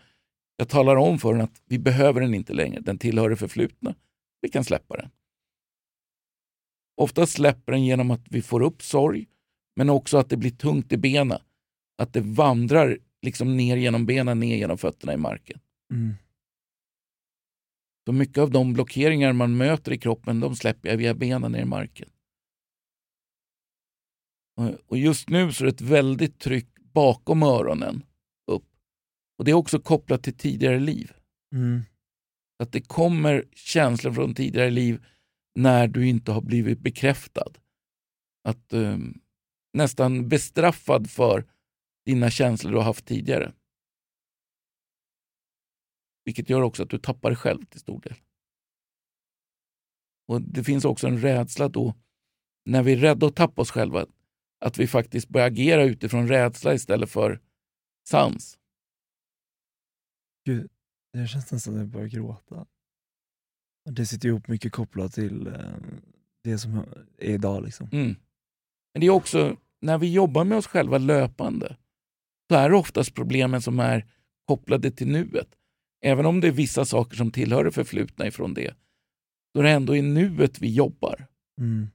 Jag 0.57 0.69
talar 0.69 0.97
om 0.97 1.19
för 1.19 1.33
den 1.33 1.43
att 1.43 1.63
vi 1.65 1.79
behöver 1.79 2.21
den 2.21 2.35
inte 2.35 2.53
längre, 2.53 2.81
den 2.81 2.99
tillhör 2.99 3.31
det 3.31 3.37
förflutna. 3.37 3.95
Vi 4.41 4.49
kan 4.49 4.65
släppa 4.65 4.97
den. 4.97 5.11
Ofta 7.01 7.27
släpper 7.27 7.73
den 7.73 7.85
genom 7.85 8.11
att 8.11 8.21
vi 8.31 8.43
får 8.43 8.63
upp 8.63 8.83
sorg, 8.83 9.27
men 9.77 9.91
också 9.91 10.19
att 10.19 10.29
det 10.29 10.37
blir 10.37 10.51
tungt 10.51 10.93
i 10.93 10.97
benen. 10.97 11.39
Att 12.03 12.13
det 12.13 12.21
vandrar 12.21 12.99
liksom 13.23 13.57
ner 13.57 13.77
genom 13.77 14.07
benen, 14.07 14.41
ner 14.41 14.57
genom 14.57 14.79
fötterna 14.79 15.15
i 15.15 15.17
marken. 15.17 15.61
Mm. 15.93 16.15
Så 18.07 18.13
mycket 18.13 18.39
av 18.39 18.51
de 18.51 18.73
blockeringar 18.73 19.33
man 19.33 19.57
möter 19.57 19.93
i 19.93 19.99
kroppen, 19.99 20.41
de 20.41 20.57
släpper 20.57 20.89
jag 20.89 20.97
via 20.97 21.15
benen 21.15 21.53
ner 21.53 21.63
i 21.63 21.65
marken. 21.65 22.09
Och- 24.87 24.99
just 24.99 25.29
nu 25.29 25.53
så 25.53 25.65
är 25.65 25.67
det 25.67 25.75
ett 25.75 25.81
väldigt 25.81 26.39
tryck 26.39 26.69
bakom 26.79 27.43
öronen 27.43 28.03
upp. 28.47 28.69
Och 29.39 29.45
det 29.45 29.51
är 29.51 29.55
också 29.55 29.81
kopplat 29.81 30.23
till 30.23 30.37
tidigare 30.37 30.81
liv. 30.81 31.13
Mm. 31.55 31.83
Att 32.63 32.73
det 32.73 32.81
kommer 32.81 33.45
känslor 33.53 34.13
från 34.13 34.35
tidigare 34.35 34.71
liv 34.71 35.05
när 35.55 35.89
du 35.89 36.09
inte 36.09 36.33
har 36.33 36.41
blivit 36.41 36.81
bekräftad. 36.81 37.53
Att 38.45 38.73
eh, 38.73 38.99
nästan 39.73 40.29
bestraffad 40.29 41.11
för 41.11 41.47
dina 42.05 42.31
känslor 42.31 42.73
du 42.73 42.77
har 42.77 42.85
haft 42.85 43.07
tidigare. 43.07 43.53
Vilket 46.25 46.51
gör 46.51 46.63
också 46.63 46.83
att 46.83 46.91
du 46.91 46.99
tappar 46.99 47.31
dig 47.31 47.37
själv 47.37 47.65
till 47.65 47.81
stor 47.81 48.01
del. 48.01 48.17
Och 50.29 50.43
Det 50.43 50.65
finns 50.65 50.85
också 50.85 51.07
en 51.07 51.19
rädsla 51.19 51.69
då, 51.69 51.95
när 52.65 52.83
vi 52.83 52.93
är 52.93 52.97
rädda 52.97 53.27
att 53.27 53.37
tappa 53.37 53.63
oss 53.63 53.71
själva, 53.71 54.07
att 54.61 54.79
vi 54.79 54.87
faktiskt 54.87 55.29
börjar 55.29 55.47
agera 55.47 55.85
utifrån 55.85 56.29
rädsla 56.29 56.75
istället 56.75 57.11
för 57.11 57.41
sans. 58.09 58.59
Gud, 60.45 60.71
det 61.13 61.27
känns 61.27 61.35
nästan 61.35 61.61
som 61.61 61.75
att 61.75 61.81
jag 61.81 61.89
börjar 61.89 62.09
gråta. 62.09 62.67
Det 63.85 64.07
sitter 64.07 64.29
ihop 64.29 64.49
mycket 64.49 64.73
kopplat 64.73 65.13
till 65.13 65.47
eh, 65.47 65.55
det 66.45 66.59
som 66.59 66.79
är 67.19 67.31
idag. 67.31 67.65
Liksom. 67.65 67.89
Mm. 67.93 68.17
Men 68.95 69.01
det 69.01 69.07
är 69.07 69.11
också, 69.11 69.57
när 69.81 69.99
vi 69.99 70.13
jobbar 70.13 70.45
med 70.45 70.59
oss 70.59 70.67
själva 70.67 70.99
löpande, 70.99 71.77
så 72.51 72.57
är 72.57 72.71
det 72.71 72.77
oftast 72.77 73.15
problemen 73.15 73.63
som 73.63 73.81
är 73.81 74.07
kopplade 74.45 74.91
till 74.91 75.09
nuet. 75.09 75.49
Även 76.05 76.27
om 76.27 76.41
det 76.41 76.49
är 76.49 76.53
vissa 76.53 76.85
saker 76.85 77.17
som 77.17 77.31
tillhör 77.31 77.65
det 77.65 77.73
förflutna 77.73 78.27
ifrån 78.27 78.55
det, 78.55 78.75
så 79.53 79.61
är 79.61 79.63
det 79.63 79.71
ändå 79.71 79.97
i 79.97 80.03
nuet 80.03 80.61
vi 80.61 80.75
jobbar. 80.75 81.27
Mm. 81.61 81.89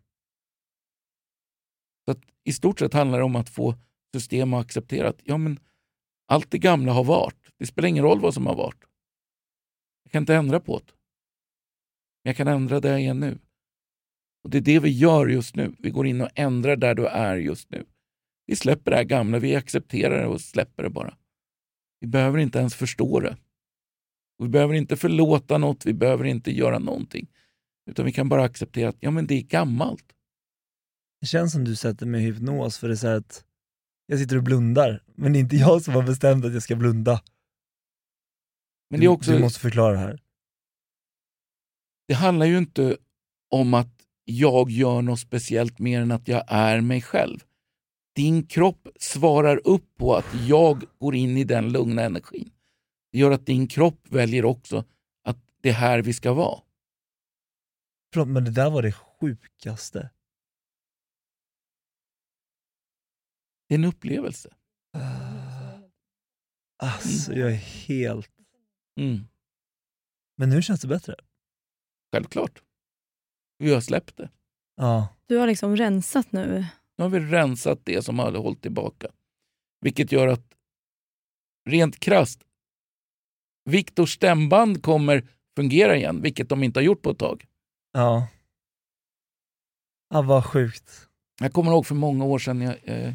Så 2.06 2.12
att 2.12 2.22
I 2.44 2.54
stort 2.54 2.80
sett 2.80 2.94
handlar 2.94 3.18
det 3.18 3.26
om 3.26 3.36
att 3.36 3.50
få 3.50 3.76
system 4.14 4.54
att 4.54 4.66
acceptera 4.66 5.10
att 5.10 5.20
ja, 5.24 5.38
men 5.38 5.60
allt 6.28 6.52
det 6.52 6.58
gamla 6.58 6.92
har 6.94 7.04
varit. 7.04 7.52
Det 7.58 7.66
spelar 7.66 7.90
ingen 7.90 8.04
roll 8.04 8.20
vad 8.20 8.34
som 8.34 8.48
har 8.48 8.56
varit. 8.56 8.84
Jag 10.04 10.12
kan 10.12 10.24
inte 10.24 10.36
ändra 10.36 10.60
på 10.60 10.80
det. 10.80 10.94
Men 12.26 12.30
jag 12.30 12.38
kan 12.38 12.48
ändra 12.48 12.80
där 12.80 12.92
jag 12.92 13.02
är 13.02 13.14
nu. 13.14 13.40
Och 14.44 14.50
Det 14.50 14.58
är 14.58 14.62
det 14.62 14.80
vi 14.80 14.90
gör 14.90 15.28
just 15.28 15.56
nu. 15.56 15.76
Vi 15.80 15.90
går 15.90 16.08
in 16.08 16.22
och 16.22 16.30
ändrar 16.36 16.76
där 16.76 16.96
du 16.96 17.08
är 17.08 17.36
just 17.36 17.72
nu. 17.72 17.86
Vi 18.46 18.56
släpper 18.56 18.92
det 18.92 18.98
här 18.98 19.04
gamla, 19.04 19.40
vi 19.40 19.56
accepterar 19.56 20.22
det 20.22 20.28
och 20.28 20.42
släpper 20.42 20.84
det 20.84 20.90
bara. 20.90 21.18
Vi 22.00 22.08
behöver 22.08 22.38
inte 22.38 22.60
ens 22.60 22.76
förstå 22.76 23.20
det. 23.20 23.38
Och 24.40 24.46
vi 24.46 24.50
behöver 24.50 24.74
inte 24.74 24.98
förlåta 24.98 25.58
något, 25.58 25.86
vi 25.86 25.94
behöver 25.94 26.24
inte 26.26 26.52
göra 26.52 26.80
någonting. 26.80 27.28
Utan 27.90 28.06
vi 28.06 28.12
kan 28.12 28.30
bara 28.30 28.44
acceptera 28.44 28.90
att 28.90 28.98
ja, 29.00 29.12
men 29.12 29.28
det 29.28 29.36
är 29.36 29.42
gammalt. 29.42 30.14
Det 31.22 31.28
känns 31.28 31.52
som 31.52 31.64
du 31.64 31.76
sätter 31.76 32.06
mig 32.06 32.22
i 32.22 32.26
hypnos 32.26 32.78
för 32.78 32.88
det 32.88 32.94
är 32.94 32.96
så 32.96 33.08
att 33.08 33.46
jag 34.06 34.20
sitter 34.20 34.38
och 34.38 34.44
blundar, 34.44 35.04
men 35.16 35.34
det 35.34 35.40
är 35.40 35.42
inte 35.42 35.56
jag 35.56 35.82
som 35.82 35.94
har 35.94 36.04
bestämt 36.04 36.46
att 36.46 36.54
jag 36.54 36.64
ska 36.64 36.76
blunda. 36.76 37.22
Men 38.90 39.00
det, 39.00 39.06
är 39.06 39.10
också, 39.10 39.32
Du 39.32 39.40
måste 39.40 39.60
förklara 39.60 39.92
det 39.92 40.00
här. 40.00 40.25
Det 42.08 42.14
handlar 42.14 42.46
ju 42.46 42.58
inte 42.58 42.98
om 43.50 43.74
att 43.74 44.06
jag 44.26 44.70
gör 44.70 45.02
något 45.02 45.20
speciellt 45.20 45.80
mer 45.80 46.02
än 46.02 46.12
att 46.12 46.28
jag 46.28 46.44
är 46.48 46.82
mig 46.82 47.02
själv. 47.02 47.40
din 48.16 48.48
kropp 48.48 48.88
svarar 49.00 49.68
upp 49.68 49.96
på 49.98 50.16
att 50.16 50.26
jag 50.48 50.84
går 50.98 51.16
in 51.16 51.38
i 51.38 51.44
den 51.44 51.72
lugna 51.72 52.02
energin. 52.02 52.52
Det 53.12 53.20
gör 53.20 53.32
att 53.32 53.46
din 53.46 53.68
kropp 53.68 54.08
väljer 54.10 54.46
också 54.46 54.86
att 55.24 55.38
det 55.62 55.70
är 55.70 55.74
här 55.74 56.02
vi 56.02 56.14
ska 56.14 56.34
vara. 56.34 56.62
Förlåt, 58.14 58.28
men 58.28 58.44
det 58.44 58.52
där 58.52 58.70
var 58.70 58.82
det 58.82 58.92
sjukaste. 58.92 60.10
Det 63.68 63.76
är 63.76 63.80
en 63.80 63.86
upplevelse. 63.86 64.50
Uh, 64.96 65.80
alltså, 66.78 67.34
jag 67.34 67.52
är 67.52 67.56
helt... 67.56 68.32
Mm. 69.00 69.28
Men 70.38 70.50
nu 70.50 70.62
känns 70.62 70.82
det 70.82 70.88
bättre. 70.88 71.16
Självklart. 72.16 72.62
Vi 73.58 73.74
har 73.74 73.82
släppt 73.82 74.18
det. 74.18 74.30
Ja. 74.76 75.08
Du 75.26 75.38
har 75.38 75.48
liksom 75.48 75.76
rensat 75.76 76.32
nu? 76.32 76.66
Nu 76.98 77.04
har 77.04 77.10
vi 77.10 77.20
rensat 77.20 77.80
det 77.84 78.02
som 78.02 78.20
hade 78.20 78.38
hållit 78.38 78.62
tillbaka. 78.62 79.08
Vilket 79.82 80.12
gör 80.12 80.28
att, 80.28 80.56
rent 81.70 82.00
krast, 82.00 82.42
Viktors 83.70 84.14
stämband 84.14 84.84
kommer 84.84 85.30
fungera 85.56 85.96
igen, 85.96 86.22
vilket 86.22 86.50
de 86.50 86.64
inte 86.64 86.80
har 86.80 86.84
gjort 86.84 87.02
på 87.02 87.10
ett 87.10 87.20
tag. 87.20 87.46
Ja. 87.92 88.28
Ja, 90.10 90.22
vad 90.22 90.46
sjukt. 90.46 91.10
Jag 91.40 91.54
kommer 91.54 91.72
ihåg 91.72 91.86
för 91.86 91.96
många 91.96 92.26
år 92.26 92.40
sedan 92.40 92.62
jag 92.62 92.76
eh, 92.84 93.14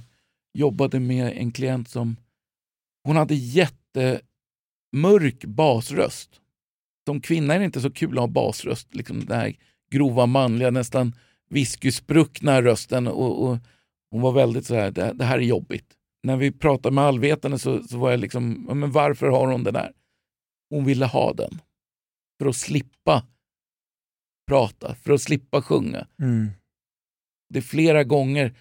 jobbade 0.55 1.01
med 1.01 1.33
en 1.37 1.53
klient 1.53 1.89
som 1.89 2.17
hon 3.05 3.17
hade 3.17 3.35
jättemörk 3.35 4.25
basröst. 5.45 6.40
Som 7.11 7.21
kvinna 7.21 7.55
är 7.55 7.59
det 7.59 7.65
inte 7.65 7.81
så 7.81 7.91
kul 7.91 8.19
att 8.19 8.23
ha 8.23 8.27
basröst, 8.27 8.95
liksom 8.95 9.25
den 9.25 9.41
här 9.41 9.57
grova 9.93 10.27
manliga, 10.27 10.71
nästan 10.71 11.15
whiskyspruckna 11.49 12.63
rösten. 12.63 13.07
Och, 13.07 13.45
och, 13.45 13.59
hon 14.11 14.21
var 14.23 14.33
väldigt 14.33 14.67
så 14.67 14.75
här, 14.75 14.91
det, 14.91 15.13
det, 15.13 15.25
här 15.25 15.39
är 15.39 15.43
jobbigt. 15.43 15.97
När 16.23 16.37
vi 16.37 16.53
pratade 16.53 16.95
med 16.95 17.05
allvetande 17.05 17.59
så, 17.59 17.83
så 17.83 17.99
var 17.99 18.11
jag 18.11 18.21
liksom, 18.21 18.53
men 18.73 18.91
varför 18.91 19.29
har 19.29 19.47
hon 19.47 19.65
den 19.65 19.77
här? 19.77 19.93
Hon 20.71 20.85
ville 20.85 21.07
ha 21.07 21.33
den. 21.33 21.61
För 22.39 22.49
att 22.49 22.57
slippa 22.57 23.27
prata, 24.49 24.95
för 24.95 25.13
att 25.13 25.23
slippa 25.23 25.63
sjunga. 25.63 26.07
Mm. 26.23 26.51
Det 27.49 27.59
är 27.59 27.63
flera 27.63 28.05
gånger 28.05 28.55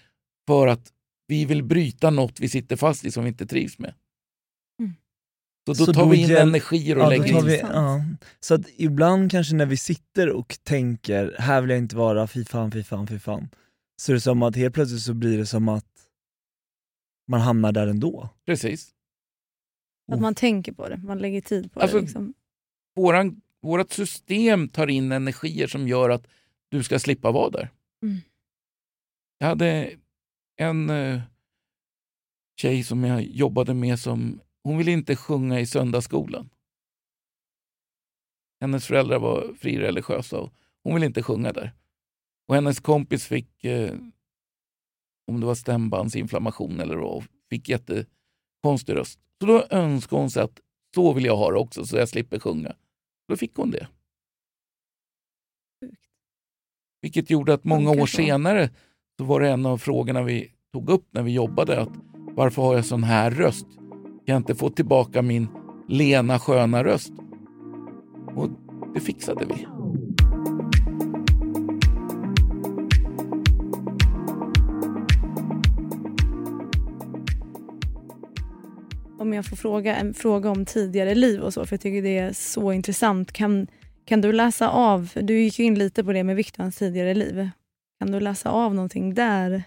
för 0.46 0.66
att 0.66 0.92
vi 1.26 1.44
vill 1.44 1.62
bryta 1.62 2.10
något 2.10 2.40
vi 2.40 2.48
sitter 2.48 2.76
fast 2.76 3.04
i 3.04 3.10
som 3.10 3.24
vi 3.24 3.28
inte 3.28 3.46
trivs 3.46 3.78
med. 3.78 3.94
Så 5.74 5.82
då 5.82 5.86
Så 5.86 5.92
tar 5.92 6.02
då 6.04 6.08
vi 6.10 6.16
in 6.16 6.28
hjäl- 6.28 6.48
energier 6.48 6.96
och 6.98 7.02
Ja, 7.04 7.08
lägger 7.08 7.38
in. 7.38 7.46
vi, 7.46 7.58
ja. 7.60 8.00
Så 8.40 8.54
att 8.54 8.60
ibland 8.76 9.30
kanske 9.30 9.54
när 9.54 9.66
vi 9.66 9.76
sitter 9.76 10.30
och 10.30 10.58
tänker, 10.62 11.36
här 11.38 11.60
vill 11.60 11.70
jag 11.70 11.78
inte 11.78 11.96
vara, 11.96 12.26
fy 12.26 12.44
fan, 12.44 12.70
fy 12.72 12.82
fan, 12.82 13.06
fy 13.06 13.18
fan. 13.18 13.48
Så 14.02 14.12
är 14.12 14.14
det 14.14 14.20
som 14.20 14.42
att 14.42 14.56
helt 14.56 14.74
plötsligt 14.74 15.02
så 15.02 15.14
blir 15.14 15.38
det 15.38 15.46
som 15.46 15.68
att 15.68 15.86
man 17.28 17.40
hamnar 17.40 17.72
där 17.72 17.86
ändå. 17.86 18.28
Precis. 18.46 18.90
Att 20.12 20.20
man 20.20 20.34
tänker 20.34 20.72
på 20.72 20.88
det, 20.88 20.96
man 20.96 21.18
lägger 21.18 21.40
tid 21.40 21.72
på 21.72 21.80
Alltså- 21.80 21.96
det. 21.96 22.02
Liksom. 22.02 22.34
Våran, 22.96 23.40
vårat 23.62 23.90
system 23.92 24.68
tar 24.68 24.86
in 24.86 25.12
energier 25.12 25.66
som 25.66 25.88
gör 25.88 26.10
att 26.10 26.26
du 26.70 26.82
ska 26.82 26.98
slippa 26.98 27.30
vara 27.30 27.50
där. 27.50 27.68
Mm. 28.02 28.16
Jag 29.38 29.46
hade 29.46 29.90
en 30.56 30.90
eh, 30.90 31.20
tjej 32.60 32.82
som 32.84 33.04
jag 33.04 33.22
jobbade 33.22 33.74
med 33.74 33.98
som 34.00 34.40
hon 34.62 34.78
ville 34.78 34.92
inte 34.92 35.16
sjunga 35.16 35.60
i 35.60 35.66
söndagsskolan. 35.66 36.50
Hennes 38.60 38.86
föräldrar 38.86 39.18
var 39.18 39.54
frireligiösa 39.58 40.40
och 40.40 40.52
hon 40.82 40.94
ville 40.94 41.06
inte 41.06 41.22
sjunga 41.22 41.52
där. 41.52 41.72
Och 42.48 42.54
hennes 42.54 42.80
kompis 42.80 43.26
fick, 43.26 43.64
eh, 43.64 43.94
om 45.26 45.40
det 45.40 45.46
var 45.46 45.54
stämbandsinflammation 45.54 46.80
eller 46.80 46.96
vad, 46.96 47.24
fick 47.50 47.68
jättekonstig 47.68 48.96
röst. 48.96 49.20
Så 49.40 49.46
då 49.46 49.66
önskade 49.70 50.22
hon 50.22 50.30
sig 50.30 50.42
att 50.42 50.60
så 50.94 51.12
vill 51.12 51.24
jag 51.24 51.36
ha 51.36 51.50
det 51.50 51.58
också 51.58 51.86
så 51.86 51.96
jag 51.96 52.08
slipper 52.08 52.38
sjunga. 52.38 52.76
Då 53.28 53.36
fick 53.36 53.54
hon 53.54 53.70
det. 53.70 53.88
Vilket 57.02 57.30
gjorde 57.30 57.54
att 57.54 57.64
många 57.64 57.90
år 57.90 58.06
senare 58.06 58.70
så 59.18 59.24
var 59.24 59.40
det 59.40 59.50
en 59.50 59.66
av 59.66 59.78
frågorna 59.78 60.22
vi 60.22 60.52
tog 60.72 60.90
upp 60.90 61.06
när 61.10 61.22
vi 61.22 61.32
jobbade. 61.32 61.80
att 61.80 61.92
Varför 62.12 62.62
har 62.62 62.74
jag 62.74 62.84
sån 62.84 63.04
här 63.04 63.30
röst? 63.30 63.79
Kan 64.26 64.32
jag 64.32 64.40
inte 64.40 64.54
få 64.54 64.70
tillbaka 64.70 65.22
min 65.22 65.48
lena 65.88 66.38
sköna 66.38 66.84
röst? 66.84 67.12
Och 68.36 68.48
det 68.94 69.00
fixade 69.00 69.44
vi. 69.44 69.66
Om 79.18 79.32
jag 79.32 79.46
får 79.46 79.56
fråga 79.56 79.96
en 79.96 80.14
fråga 80.14 80.50
om 80.50 80.64
tidigare 80.64 81.14
liv 81.14 81.40
och 81.40 81.54
så, 81.54 81.66
för 81.66 81.74
jag 81.74 81.80
tycker 81.80 82.02
det 82.02 82.18
är 82.18 82.32
så 82.32 82.72
intressant. 82.72 83.32
Kan, 83.32 83.66
kan 84.04 84.20
du 84.20 84.32
läsa 84.32 84.68
av, 84.68 85.10
du 85.22 85.40
gick 85.40 85.58
ju 85.58 85.64
in 85.64 85.78
lite 85.78 86.04
på 86.04 86.12
det 86.12 86.24
med 86.24 86.36
Viktors 86.36 86.76
tidigare 86.76 87.14
liv. 87.14 87.48
Kan 87.98 88.10
du 88.10 88.20
läsa 88.20 88.50
av 88.50 88.74
någonting 88.74 89.14
där? 89.14 89.62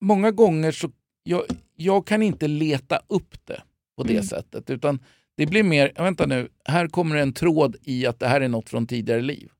Många 0.00 0.30
gånger 0.30 0.72
så 0.72 0.90
jag, 1.22 1.42
jag 1.76 2.06
kan 2.06 2.22
inte 2.22 2.48
leta 2.48 3.00
upp 3.08 3.46
det 3.46 3.62
på 4.00 4.06
det 4.06 4.12
Mm. 4.12 4.24
sättet. 4.24 4.70
Utan 4.70 4.98
det 5.36 5.46
blir 5.46 5.62
mer, 5.62 5.92
vänta 5.96 6.26
nu, 6.26 6.48
här 6.64 6.88
kommer 6.88 7.16
en 7.16 7.32
tråd 7.32 7.76
i 7.82 8.06
att 8.06 8.18
det 8.20 8.26
här 8.28 8.40
är 8.40 8.48
något 8.48 8.68
från 8.68 8.86
tidigare 8.86 9.20
liv. 9.22 9.50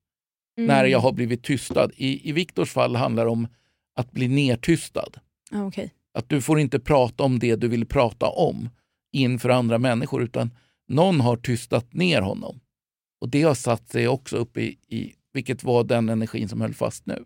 Mm. 0.58 0.68
När 0.68 0.84
jag 0.84 0.98
har 0.98 1.12
blivit 1.12 1.42
tystad. 1.44 1.90
I, 1.96 2.28
i 2.28 2.32
Viktors 2.32 2.72
fall 2.72 2.96
handlar 2.96 3.24
det 3.24 3.30
om 3.30 3.48
att 3.96 4.12
bli 4.12 4.28
nertystad. 4.28 5.10
Ah, 5.50 5.62
okej. 5.62 5.94
Att 6.14 6.28
du 6.28 6.40
får 6.42 6.60
inte 6.60 6.80
prata 6.80 7.22
om 7.24 7.38
det 7.38 7.56
du 7.56 7.68
vill 7.68 7.86
prata 7.86 8.26
om 8.26 8.68
inför 9.12 9.48
andra 9.48 9.78
människor 9.78 10.22
utan 10.22 10.50
någon 10.88 11.20
har 11.20 11.36
tystat 11.36 11.92
ner 11.92 12.22
honom. 12.22 12.60
Och 13.20 13.28
det 13.28 13.42
har 13.42 13.54
satt 13.54 13.88
sig 13.88 14.08
också 14.08 14.36
upp 14.36 14.56
i, 14.56 14.78
i 14.88 15.12
vilket 15.32 15.64
var 15.64 15.84
den 15.84 16.08
energin 16.08 16.48
som 16.48 16.60
höll 16.60 16.74
fast 16.74 17.06
nu. 17.06 17.24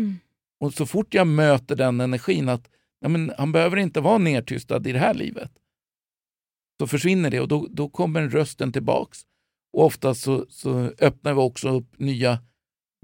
Mm. 0.00 0.14
Och 0.60 0.74
så 0.74 0.86
fort 0.86 1.14
jag 1.14 1.26
möter 1.26 1.76
den 1.76 2.00
energin 2.00 2.48
att 2.48 2.68
ja, 3.00 3.08
men 3.08 3.32
han 3.38 3.52
behöver 3.52 3.76
inte 3.76 4.00
vara 4.00 4.18
nertystad 4.18 4.86
i 4.88 4.92
det 4.92 4.98
här 4.98 5.14
livet. 5.14 5.50
Så 6.80 6.86
försvinner 6.86 7.30
det 7.30 7.40
och 7.40 7.48
då, 7.48 7.66
då 7.70 7.88
kommer 7.88 8.28
rösten 8.28 8.72
tillbaks. 8.72 9.18
Och 9.72 9.84
ofta 9.84 10.14
så, 10.14 10.46
så 10.48 10.92
öppnar 10.98 11.34
vi 11.34 11.40
också 11.40 11.68
upp 11.68 11.98
nya 11.98 12.38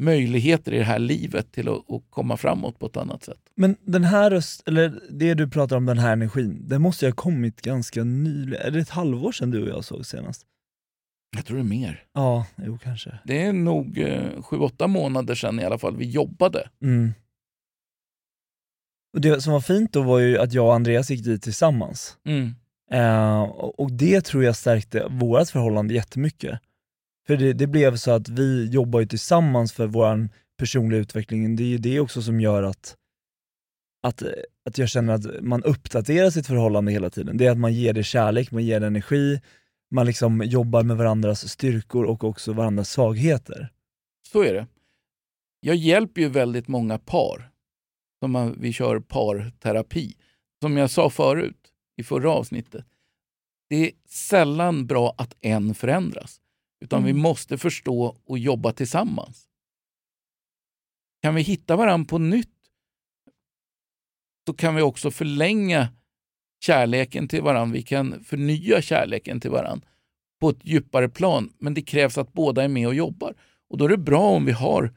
möjligheter 0.01 0.73
i 0.73 0.79
det 0.79 0.85
här 0.85 0.99
livet 0.99 1.53
till 1.53 1.69
att, 1.69 1.91
att 1.91 2.03
komma 2.11 2.37
framåt 2.37 2.79
på 2.79 2.87
ett 2.87 2.97
annat 2.97 3.25
sätt. 3.25 3.41
Men 3.55 3.77
den 3.81 4.05
här 4.05 4.31
röst, 4.31 4.63
eller 4.67 5.01
det 5.11 5.35
du 5.35 5.49
pratar 5.49 5.77
om, 5.77 5.87
den 5.87 5.99
här 5.99 6.13
energin, 6.13 6.69
den 6.69 6.83
måste 6.83 7.05
ju 7.05 7.11
ha 7.11 7.17
kommit 7.17 7.63
ganska 7.63 8.05
nyligen. 8.05 8.67
Är 8.67 8.71
det 8.71 8.79
ett 8.79 8.91
halvår 8.91 9.33
sedan 9.33 9.51
du 9.51 9.63
och 9.63 9.69
jag 9.69 9.85
såg 9.85 10.07
senast? 10.07 10.47
Jag 11.37 11.47
tror 11.47 11.57
det 11.57 11.63
är 11.63 11.65
mer. 11.65 12.05
Ja, 12.13 12.47
jo 12.57 12.79
kanske. 12.79 13.19
Det 13.25 13.43
är 13.43 13.53
nog 13.53 13.99
eh, 13.99 14.43
sju, 14.43 14.57
åtta 14.57 14.87
månader 14.87 15.35
sedan 15.35 15.61
i 15.61 15.65
alla 15.65 15.79
fall 15.79 15.97
vi 15.97 16.11
jobbade. 16.11 16.71
Mm. 16.83 17.13
Och 19.15 19.21
det 19.21 19.41
som 19.41 19.53
var 19.53 19.61
fint 19.61 19.93
då 19.93 20.03
var 20.03 20.19
ju 20.19 20.39
att 20.39 20.53
jag 20.53 20.67
och 20.67 20.75
Andreas 20.75 21.11
gick 21.11 21.25
dit 21.25 21.43
tillsammans. 21.43 22.19
Mm. 22.25 22.55
Eh, 22.93 23.43
och 23.43 23.81
och 23.81 23.93
det 23.93 24.21
tror 24.21 24.45
jag 24.45 24.57
stärkte 24.57 25.07
vårt 25.11 25.49
förhållande 25.49 25.95
jättemycket. 25.95 26.61
För 27.27 27.37
det, 27.37 27.53
det 27.53 27.67
blev 27.67 27.97
så 27.97 28.11
att 28.11 28.29
vi 28.29 28.67
jobbar 28.67 29.01
ju 29.01 29.07
tillsammans 29.07 29.73
för 29.73 29.87
vår 29.87 30.29
personliga 30.59 31.01
utveckling. 31.01 31.57
Det 31.57 31.63
är 31.63 31.67
ju 31.67 31.79
det 31.79 32.01
också 32.01 32.23
som 32.23 32.41
gör 32.41 32.63
att, 32.63 32.97
att, 34.03 34.23
att 34.65 34.79
jag 34.79 34.89
känner 34.89 35.13
att 35.13 35.43
man 35.43 35.63
uppdaterar 35.65 36.31
sitt 36.31 36.47
förhållande 36.47 36.93
hela 36.93 37.11
tiden. 37.11 37.37
Det 37.37 37.47
är 37.47 37.51
att 37.51 37.59
man 37.59 37.73
ger 37.73 37.93
det 37.93 38.03
kärlek, 38.03 38.51
man 38.51 38.65
ger 38.65 38.81
det 38.81 38.87
energi, 38.87 39.41
man 39.91 40.07
liksom 40.07 40.43
jobbar 40.45 40.83
med 40.83 40.97
varandras 40.97 41.49
styrkor 41.49 42.05
och 42.05 42.25
också 42.25 42.53
varandras 42.53 42.91
svagheter. 42.91 43.69
Så 44.33 44.43
är 44.43 44.55
det. 44.55 44.67
Jag 45.61 45.77
hjälper 45.77 46.21
ju 46.21 46.29
väldigt 46.29 46.69
många 46.69 46.99
par. 46.99 47.51
Som 48.21 48.33
man, 48.33 48.57
vi 48.61 48.73
kör 48.73 49.01
parterapi. 49.01 50.17
Som 50.63 50.77
jag 50.77 50.91
sa 50.91 51.11
förut 51.11 51.60
i 51.97 52.03
förra 52.05 52.31
avsnittet. 52.31 52.85
Det 53.69 53.77
är 53.77 53.91
sällan 54.09 54.87
bra 54.87 55.15
att 55.19 55.37
en 55.41 55.75
förändras. 55.75 56.41
Utan 56.81 57.05
vi 57.05 57.11
Mm. 57.11 57.23
måste 57.23 57.59
förstå 57.59 58.21
och 58.25 58.39
jobba 58.39 58.73
tillsammans. 58.73 59.49
Kan 61.23 61.35
vi 61.35 61.43
hitta 61.43 61.77
varandra 61.77 62.09
på 62.09 62.19
nytt 62.19 62.49
så 64.47 64.55
kan 64.55 64.75
vi 64.75 64.83
också 64.83 65.11
förlänga 65.11 65.89
kärleken 66.61 67.29
till 67.29 67.43
varandra. 67.43 67.75
Vi 67.75 67.83
kan 67.83 68.25
förnya 68.25 68.83
kärleken 68.83 69.41
till 69.41 69.51
varandra 69.51 69.89
på 70.41 70.51
ett 70.51 70.65
djupare 70.65 71.09
plan. 71.09 71.53
Men 71.59 71.75
det 71.75 71.83
krävs 71.83 72.19
att 72.19 72.33
båda 72.33 72.65
är 72.65 72.69
med 72.69 72.87
och 72.87 72.95
jobbar. 72.95 73.35
Och 73.69 73.79
då 73.79 73.85
är 73.85 73.89
det 73.89 73.97
bra 73.97 74.21
om 74.31 74.45
vi 74.45 74.53
har 74.53 74.95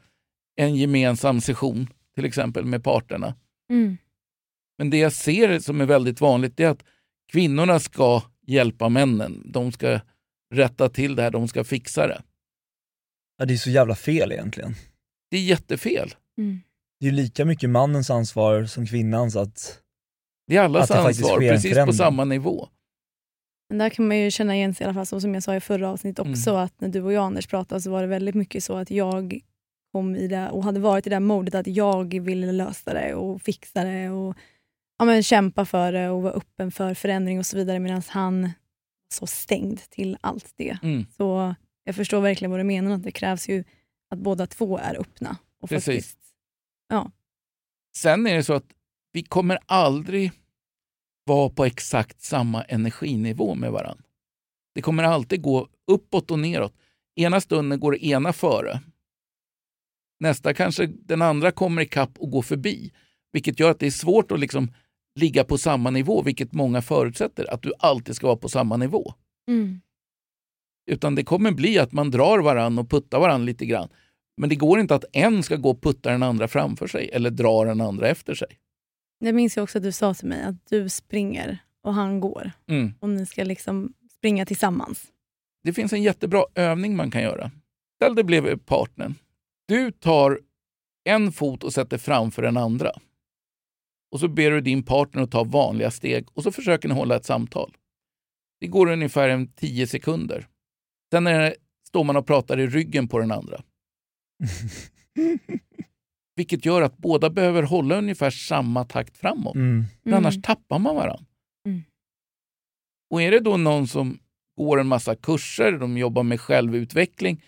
en 0.55 0.75
gemensam 0.75 1.41
session, 1.41 1.87
till 2.15 2.25
exempel 2.25 2.65
med 2.65 2.83
parterna. 2.83 3.35
Mm. 3.69 3.97
Men 4.77 4.89
det 4.89 4.97
jag 4.97 5.13
ser 5.13 5.59
som 5.59 5.81
är 5.81 5.85
väldigt 5.85 6.21
vanligt 6.21 6.59
är 6.59 6.67
att 6.67 6.83
kvinnorna 7.31 7.79
ska 7.79 8.21
hjälpa 8.47 8.89
männen. 8.89 9.41
De 9.45 9.71
ska 9.71 9.99
rätta 10.53 10.89
till 10.89 11.15
det 11.15 11.21
här, 11.23 11.31
de 11.31 11.47
ska 11.47 11.63
fixa 11.63 12.07
det. 12.07 12.21
Ja, 13.37 13.45
det 13.45 13.53
är 13.53 13.57
så 13.57 13.69
jävla 13.69 13.95
fel 13.95 14.31
egentligen. 14.31 14.75
Det 15.31 15.37
är 15.37 15.41
jättefel. 15.41 16.13
Mm. 16.37 16.61
Det 16.99 17.05
är 17.05 17.09
ju 17.11 17.15
lika 17.15 17.45
mycket 17.45 17.69
mannens 17.69 18.09
ansvar 18.09 18.65
som 18.65 18.87
kvinnans 18.87 19.35
att 19.35 19.79
Det 20.47 20.55
är 20.57 20.61
allas 20.61 20.91
Att 20.91 20.97
det 20.97 21.07
ansvar, 21.07 21.39
precis 21.39 21.85
på 21.85 21.93
samma 21.93 22.25
nivå. 22.25 22.67
Men 23.69 23.77
där 23.77 23.89
kan 23.89 24.07
man 24.07 24.17
ju 24.17 24.31
känna 24.31 24.55
igen 24.55 24.73
sig 24.73 24.83
i 24.83 24.85
alla 24.85 24.93
fall, 24.93 25.05
så 25.05 25.21
som 25.21 25.33
jag 25.33 25.43
sa 25.43 25.55
i 25.55 25.59
förra 25.59 25.89
avsnittet 25.89 26.19
också, 26.19 26.49
Mm. 26.49 26.63
att 26.63 26.81
när 26.81 26.89
du 26.89 27.01
och 27.01 27.13
jag 27.13 27.23
Anders 27.23 27.47
pratade 27.47 27.81
så 27.81 27.91
var 27.91 28.01
det 28.01 28.07
väldigt 28.07 28.35
mycket 28.35 28.63
så 28.63 28.77
att 28.77 28.91
jag 28.91 29.39
kom 29.91 30.15
i 30.15 30.27
det 30.27 30.49
och 30.49 30.63
hade 30.63 30.79
varit 30.79 31.07
i 31.07 31.09
det 31.09 31.15
här 31.15 31.19
modet 31.19 31.55
att 31.55 31.67
jag 31.67 32.19
ville 32.19 32.51
lösa 32.51 32.93
det 32.93 33.13
och 33.13 33.41
fixa 33.41 33.83
det 33.83 34.09
och 34.09 34.37
ja, 34.97 35.05
men 35.05 35.23
kämpa 35.23 35.65
för 35.65 35.91
det 35.91 36.09
och 36.09 36.21
vara 36.21 36.33
öppen 36.33 36.71
för 36.71 36.93
förändring 36.93 37.39
och 37.39 37.45
så 37.45 37.57
vidare 37.57 37.79
medan 37.79 38.01
han 38.07 38.51
så 39.13 39.27
stängd 39.27 39.79
till 39.89 40.17
allt 40.21 40.53
det. 40.55 40.77
Mm. 40.83 41.05
Så 41.17 41.55
jag 41.83 41.95
förstår 41.95 42.21
verkligen 42.21 42.51
vad 42.51 42.59
du 42.59 42.63
menar, 42.63 42.91
att 42.91 43.03
det 43.03 43.11
krävs 43.11 43.49
ju 43.49 43.63
att 44.09 44.19
båda 44.19 44.47
två 44.47 44.77
är 44.77 44.99
öppna. 44.99 45.37
Och 45.61 45.69
Precis. 45.69 45.85
faktiskt, 45.85 46.19
Sen 47.95 48.27
är 48.27 48.35
det 48.35 48.43
så 48.43 48.53
att 48.53 48.73
vi 49.11 49.23
kommer 49.23 49.59
aldrig 49.65 50.31
vara 51.25 51.49
på 51.49 51.65
exakt 51.65 52.21
samma 52.21 52.63
energinivå 52.63 53.55
med 53.55 53.71
varandra. 53.71 54.03
Det 54.75 54.81
kommer 54.81 55.03
alltid 55.03 55.41
gå 55.41 55.67
uppåt 55.87 56.31
och 56.31 56.39
neråt. 56.39 56.73
Ena 57.15 57.41
stunden 57.41 57.79
går 57.79 57.91
det 57.91 58.05
ena 58.05 58.33
före. 58.33 58.81
Nästa 60.19 60.53
kanske 60.53 60.85
den 60.85 61.21
andra 61.21 61.51
kommer 61.51 61.81
ikapp 61.81 62.17
och 62.17 62.31
går 62.31 62.41
förbi. 62.41 62.91
Vilket 63.31 63.59
gör 63.59 63.71
att 63.71 63.79
det 63.79 63.87
är 63.87 63.91
svårt 63.91 64.31
att 64.31 64.39
liksom 64.39 64.73
ligga 65.15 65.43
på 65.43 65.57
samma 65.57 65.89
nivå, 65.89 66.21
vilket 66.21 66.53
många 66.53 66.81
förutsätter, 66.81 67.53
att 67.53 67.61
du 67.61 67.73
alltid 67.79 68.15
ska 68.15 68.27
vara 68.27 68.37
på 68.37 68.49
samma 68.49 68.77
nivå. 68.77 69.13
mm. 69.47 69.81
Utan 70.85 71.15
det 71.15 71.23
kommer 71.23 71.51
bli 71.51 71.79
att 71.79 71.91
man 71.91 72.11
drar 72.11 72.39
varann 72.39 72.79
och 72.79 72.89
puttar 72.89 73.19
varann 73.19 73.45
lite 73.45 73.65
grann. 73.65 73.89
Men 74.37 74.49
det 74.49 74.55
går 74.55 74.79
inte 74.79 74.95
att 74.95 75.05
en 75.13 75.43
ska 75.43 75.55
gå 75.55 75.69
och 75.69 75.81
putta 75.81 76.11
den 76.11 76.23
andra 76.23 76.47
framför 76.47 76.87
sig 76.87 77.09
eller 77.13 77.29
dra 77.29 77.63
den 77.65 77.81
andra 77.81 78.07
efter 78.07 78.35
sig. 78.35 78.47
Jag 79.19 79.35
minns 79.35 79.57
ju 79.57 79.61
också 79.61 79.77
att 79.77 79.83
du 79.83 79.91
sa 79.91 80.13
till 80.13 80.27
mig 80.27 80.43
att 80.43 80.69
du 80.69 80.89
springer 80.89 81.57
och 81.83 81.93
han 81.93 82.19
går. 82.19 82.51
Mm. 82.67 82.93
Och 82.99 83.09
ni 83.09 83.25
ska 83.25 83.43
liksom 83.43 83.93
springa 84.11 84.45
tillsammans. 84.45 85.11
Det 85.63 85.73
finns 85.73 85.93
en 85.93 86.03
jättebra 86.03 86.45
övning 86.55 86.95
man 86.95 87.11
kan 87.11 87.21
göra. 87.21 87.51
Ställ 87.95 88.15
dig 88.15 88.23
bredvid 88.23 88.65
partnern. 88.65 89.15
Du 89.67 89.91
tar 89.91 90.39
en 91.03 91.31
fot 91.31 91.63
och 91.63 91.73
sätter 91.73 91.97
framför 91.97 92.41
den 92.41 92.57
andra. 92.57 92.91
Och 94.13 94.19
så 94.19 94.27
ber 94.27 94.51
du 94.51 94.61
din 94.61 94.83
partner 94.83 95.21
att 95.21 95.31
ta 95.31 95.43
vanliga 95.43 95.91
steg 95.91 96.27
och 96.33 96.43
så 96.43 96.51
försöker 96.51 96.89
ni 96.89 96.95
hålla 96.95 97.15
ett 97.15 97.25
samtal. 97.25 97.77
Det 98.59 98.67
går 98.67 98.91
ungefär 98.91 99.29
en 99.29 99.47
10 99.47 99.87
sekunder. 99.87 100.47
Sen 101.13 101.27
är 101.27 101.39
det, 101.39 101.55
står 101.87 102.03
man 102.03 102.15
och 102.15 102.27
pratar 102.27 102.59
i 102.59 102.67
ryggen 102.67 103.07
på 103.07 103.19
den 103.19 103.31
andra. 103.31 103.63
Vilket 106.35 106.65
gör 106.65 106.81
att 106.81 106.97
båda 106.97 107.29
behöver 107.29 107.63
hålla 107.63 107.97
ungefär 107.97 108.29
samma 108.29 108.85
takt 108.85 109.17
framåt. 109.17 109.55
Mm. 109.55 109.85
För 110.03 110.11
annars 110.11 110.41
tappar 110.41 110.79
man 110.79 110.95
varandra. 110.95 111.25
Mm. 111.67 111.83
Och 113.09 113.21
är 113.21 113.31
det 113.31 113.39
då 113.39 113.57
någon 113.57 113.87
som 113.87 114.19
går 114.57 114.79
en 114.79 114.87
massa 114.87 115.15
kurser, 115.15 115.71
de 115.71 115.97
jobbar 115.97 116.23
med 116.23 116.41
självutveckling 116.41 117.43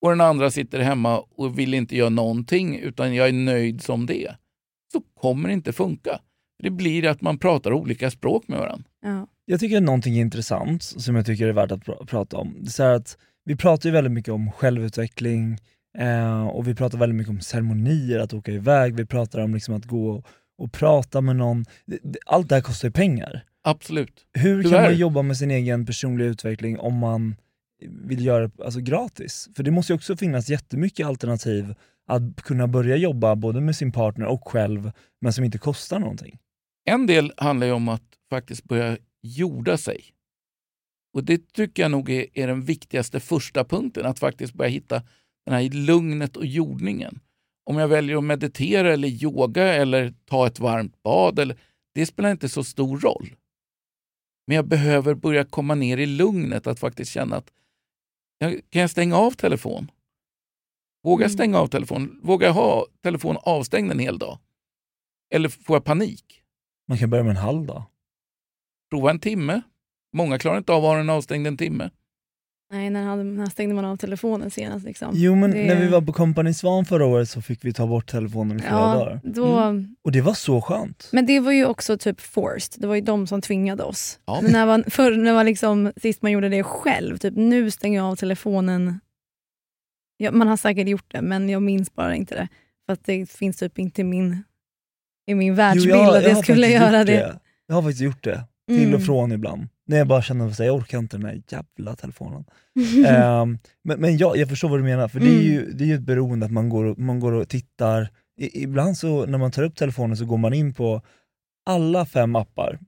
och 0.00 0.10
den 0.10 0.20
andra 0.20 0.50
sitter 0.50 0.80
hemma 0.80 1.20
och 1.20 1.58
vill 1.58 1.74
inte 1.74 1.96
göra 1.96 2.08
någonting 2.08 2.78
utan 2.78 3.14
jag 3.14 3.28
är 3.28 3.32
nöjd 3.32 3.82
som 3.82 4.06
det, 4.06 4.36
så 4.92 5.00
kommer 5.20 5.48
det 5.48 5.52
inte 5.52 5.72
funka. 5.72 6.20
Det 6.62 6.70
blir 6.70 7.06
att 7.06 7.20
man 7.20 7.38
pratar 7.38 7.72
olika 7.72 8.10
språk 8.10 8.48
med 8.48 8.58
varandra. 8.58 8.84
Ja. 9.02 9.26
Jag 9.44 9.60
tycker 9.60 9.80
någonting 9.80 10.16
intressant 10.16 10.82
som 10.82 11.16
jag 11.16 11.26
tycker 11.26 11.48
är 11.48 11.52
värt 11.52 11.72
att 11.72 11.80
pr- 11.80 12.06
prata 12.06 12.36
om. 12.36 12.56
Det 12.60 12.68
är 12.68 12.70
så 12.70 12.82
här 12.82 12.94
att 12.94 13.16
vi 13.44 13.56
pratar 13.56 13.88
ju 13.88 13.92
väldigt 13.92 14.12
mycket 14.12 14.32
om 14.32 14.52
självutveckling 14.52 15.58
eh, 15.98 16.46
och 16.46 16.68
vi 16.68 16.74
pratar 16.74 16.98
väldigt 16.98 17.16
mycket 17.16 17.30
om 17.30 17.40
ceremonier, 17.40 18.18
att 18.18 18.34
åka 18.34 18.52
iväg, 18.52 18.94
vi 18.94 19.06
pratar 19.06 19.38
om 19.38 19.54
liksom 19.54 19.74
att 19.74 19.84
gå 19.84 20.22
och, 20.58 20.72
prata 20.72 21.20
med 21.20 21.36
någon. 21.36 21.64
Allt 22.26 22.48
det 22.48 22.54
här 22.54 22.62
kostar 22.62 22.88
ju 22.88 22.92
pengar. 22.92 23.44
Absolut. 23.62 24.26
Hur 24.32 24.62
kan 24.62 24.70
Tyvärr. 24.70 24.82
man 24.82 24.96
jobba 24.96 25.22
med 25.22 25.36
sin 25.36 25.50
egen 25.50 25.86
personliga 25.86 26.28
utveckling 26.28 26.78
om 26.78 26.98
man 26.98 27.36
vill 27.88 28.24
göra 28.24 28.48
det 28.48 28.64
alltså, 28.64 28.80
gratis? 28.80 29.48
För 29.56 29.62
det 29.62 29.70
måste 29.70 29.92
ju 29.92 29.96
också 29.96 30.16
finnas 30.16 30.48
jättemycket 30.50 31.06
alternativ 31.06 31.74
att 32.10 32.42
kunna 32.42 32.68
börja 32.68 32.96
jobba 32.96 33.36
både 33.36 33.60
med 33.60 33.76
sin 33.76 33.92
partner 33.92 34.26
och 34.26 34.48
själv, 34.48 34.92
men 35.20 35.32
som 35.32 35.44
inte 35.44 35.58
kostar 35.58 35.98
någonting. 35.98 36.38
En 36.84 37.06
del 37.06 37.32
handlar 37.36 37.66
ju 37.66 37.72
om 37.72 37.88
att 37.88 38.02
faktiskt 38.30 38.64
börja 38.64 38.98
jorda 39.22 39.76
sig. 39.76 40.04
Och 41.14 41.24
Det 41.24 41.52
tycker 41.52 41.82
jag 41.82 41.90
nog 41.90 42.10
är, 42.10 42.26
är 42.34 42.46
den 42.46 42.62
viktigaste 42.62 43.20
första 43.20 43.64
punkten, 43.64 44.06
att 44.06 44.18
faktiskt 44.18 44.54
börja 44.54 44.70
hitta 44.70 45.02
den 45.46 45.54
här 45.54 45.70
lugnet 45.70 46.36
och 46.36 46.46
jordningen. 46.46 47.20
Om 47.64 47.78
jag 47.78 47.88
väljer 47.88 48.16
att 48.16 48.24
meditera 48.24 48.92
eller 48.92 49.08
yoga 49.08 49.74
eller 49.74 50.14
ta 50.24 50.46
ett 50.46 50.60
varmt 50.60 51.02
bad, 51.02 51.38
eller, 51.38 51.58
det 51.94 52.06
spelar 52.06 52.30
inte 52.30 52.48
så 52.48 52.64
stor 52.64 53.00
roll. 53.00 53.34
Men 54.46 54.56
jag 54.56 54.66
behöver 54.66 55.14
börja 55.14 55.44
komma 55.44 55.74
ner 55.74 55.98
i 55.98 56.06
lugnet, 56.06 56.66
att 56.66 56.80
faktiskt 56.80 57.12
känna 57.12 57.36
att 57.36 57.50
kan 58.70 58.80
jag 58.80 58.90
stänga 58.90 59.16
av 59.16 59.30
telefonen? 59.30 59.90
Vågar 61.04 61.24
jag 61.24 61.28
Mm. 61.28 61.36
stänga 61.36 61.58
av 61.58 61.66
telefon? 61.66 62.20
Vågar 62.22 62.46
jag 62.48 62.54
ha 62.54 62.86
telefon 63.02 63.36
avstängd 63.42 63.90
en 63.92 63.98
hel 63.98 64.18
dag? 64.18 64.38
Eller 65.34 65.48
får 65.48 65.76
jag 65.76 65.84
panik? 65.84 66.24
Man 66.88 66.98
kan 66.98 67.10
börja 67.10 67.24
med 67.24 67.30
en 67.30 67.36
halv 67.36 67.66
dag. 67.66 67.82
Prova 68.90 69.10
en 69.10 69.20
timme. 69.20 69.60
Många 70.16 70.38
klarar 70.38 70.58
inte 70.58 70.72
av 70.72 70.84
att 70.84 70.90
ha 70.90 70.96
den 70.96 71.10
avstängd 71.10 71.46
en 71.46 71.56
timme. 71.56 71.90
Nej, 72.72 72.90
när, 72.90 73.04
hade, 73.04 73.24
när 73.24 73.46
stängde 73.46 73.74
man 73.74 73.84
av 73.84 73.96
telefonen 73.96 74.50
senast? 74.50 74.86
Liksom? 74.86 75.10
Jo 75.14 75.34
men 75.34 75.50
Det- 75.50 75.66
när 75.66 75.80
vi 75.80 75.88
var 75.88 76.00
på 76.02 76.12
Company 76.12 76.54
Svan 76.54 76.84
förra 76.84 77.06
året 77.06 77.28
så 77.30 77.42
fick 77.42 77.64
vi 77.64 77.72
ta 77.72 77.86
bort 77.86 78.10
telefonen 78.10 78.56
i 78.56 78.60
flera 78.60 78.74
ja, 78.74 78.94
dagar. 78.94 79.20
då, 79.24 79.74
Och 80.02 80.12
det 80.12 80.20
var 80.20 80.34
så 80.34 80.60
skönt. 80.60 81.08
Men 81.12 81.26
det 81.26 81.40
var 81.40 81.52
ju 81.52 81.66
också 81.66 81.98
typ 81.98 82.20
forced. 82.20 82.80
Det 82.82 82.86
var 82.86 82.94
ju 82.94 83.00
de 83.00 83.26
som 83.26 83.40
tvingade 83.42 83.82
oss. 83.82 84.20
Ja. 84.24 84.40
Men 84.42 84.52
när 84.52 84.66
man, 84.66 84.84
förr, 84.88 85.16
när 85.16 85.34
man 85.34 85.46
liksom, 85.46 85.92
sist 85.96 86.22
man 86.22 86.32
gjorde 86.32 86.48
det 86.48 86.62
själv, 86.62 87.18
typ 87.18 87.34
nu 87.36 87.70
stänger 87.70 87.98
jag 87.98 88.06
av 88.06 88.16
telefonen. 88.16 89.00
Ja, 90.22 90.30
man 90.32 90.48
har 90.48 90.56
säkert 90.56 90.88
gjort 90.88 91.04
det, 91.12 91.22
men 91.22 91.48
jag 91.48 91.62
minns 91.62 91.94
bara 91.94 92.14
inte 92.16 92.34
det. 92.34 92.48
För 92.86 92.92
att 92.92 93.04
det 93.04 93.30
finns 93.30 93.56
typ 93.56 93.78
inte 93.78 94.00
i 94.00 94.04
min, 94.04 94.42
i 95.26 95.34
min 95.34 95.54
världsbild 95.54 95.94
att 95.94 96.22
jag 96.24 96.34
har 96.34 96.42
skulle 96.42 96.66
faktiskt 96.66 96.82
göra 96.82 96.98
gjort 96.98 97.06
det. 97.06 97.38
Jag 97.66 97.74
har 97.74 97.82
faktiskt 97.82 98.00
gjort 98.02 98.24
det, 98.24 98.44
till 98.68 98.82
Mm. 98.82 98.94
och 98.94 99.02
från 99.04 99.32
ibland. 99.32 99.68
När 99.86 99.96
jag 99.98 100.06
bara 100.06 100.22
känner 100.22 100.48
att 100.48 100.58
jag 100.58 100.74
orkar 100.76 100.98
inte 100.98 101.16
den 101.16 101.26
här 101.26 101.42
jävla 101.48 101.96
telefonen. 101.96 102.44
Ehm, 103.06 103.58
men 103.84 104.00
men 104.00 104.16
ja, 104.18 104.36
jag 104.36 104.48
förstår 104.48 104.68
vad 104.68 104.78
du 104.78 104.82
menar, 104.84 105.08
för 105.08 105.20
det 105.20 105.26
är 105.26 105.30
Mm. 105.40 105.42
ju, 105.44 105.72
det 105.72 105.84
är 105.84 105.88
ju 105.88 105.94
ett 105.94 106.00
beroende 106.00 106.46
att 106.46 106.52
man 106.52 106.68
går, 106.68 106.84
och- 106.84 106.98
man 106.98 107.20
går 107.20 107.32
och 107.32 107.48
tittar. 107.48 108.08
I, 108.40 108.62
ibland 108.62 108.96
så 108.98 109.26
när 109.26 109.38
man 109.38 109.50
tar 109.50 109.62
upp 109.62 109.76
telefonen 109.76 110.16
så 110.16 110.24
går 110.24 110.36
man 110.38 110.54
in 110.54 110.74
på 110.74 111.02
alla 111.66 112.06
fem 112.06 112.36
appar, 112.36 112.78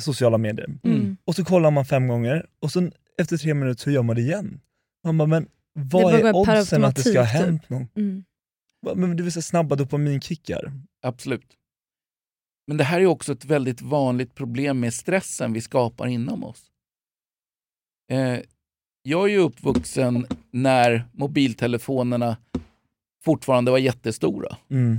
sociala 0.00 0.38
medier, 0.38 0.68
Mm. 0.84 1.16
och 1.24 1.34
så 1.34 1.44
kollar 1.44 1.70
man 1.70 1.84
fem 1.86 2.08
gånger 2.08 2.46
och 2.60 2.72
sen 2.72 2.92
efter 3.18 3.36
tre 3.36 3.54
minuter 3.54 3.80
så 3.82 3.90
gör 3.90 4.02
man 4.02 4.16
det 4.16 4.22
igen. 4.22 4.60
Man 5.04 5.18
bara, 5.18 5.26
men 5.28 5.48
vad 5.76 6.14
är 6.14 6.34
oddsen 6.34 6.84
att 6.84 6.96
det 6.96 7.02
ska 7.02 7.12
ha 7.12 7.20
automatik, 7.20 7.38
typ. 7.38 7.46
hänt 7.46 7.68
någon? 7.68 7.88
Mm. 7.94 8.24
Men 8.94 9.16
det 9.16 9.22
vill 9.22 9.32
säga 9.32 9.42
snabba 9.42 9.76
dopaminkickar. 9.76 10.72
Absolut. 11.02 11.56
Men 12.66 12.76
det 12.76 12.84
här 12.84 13.00
är 13.00 13.06
också 13.06 13.32
ett 13.32 13.44
väldigt 13.44 13.82
vanligt 13.82 14.34
problem 14.34 14.80
med 14.80 14.94
stressen 14.94 15.52
vi 15.52 15.60
skapar 15.60 16.06
inom 16.06 16.44
oss. 16.44 16.70
Eh, 18.12 18.40
jag 19.02 19.24
är 19.24 19.28
ju 19.28 19.38
uppvuxen 19.38 20.26
när 20.50 21.08
mobiltelefonerna 21.12 22.36
fortfarande 23.24 23.70
var 23.70 23.78
jättestora. 23.78 24.56
Mm. 24.70 24.98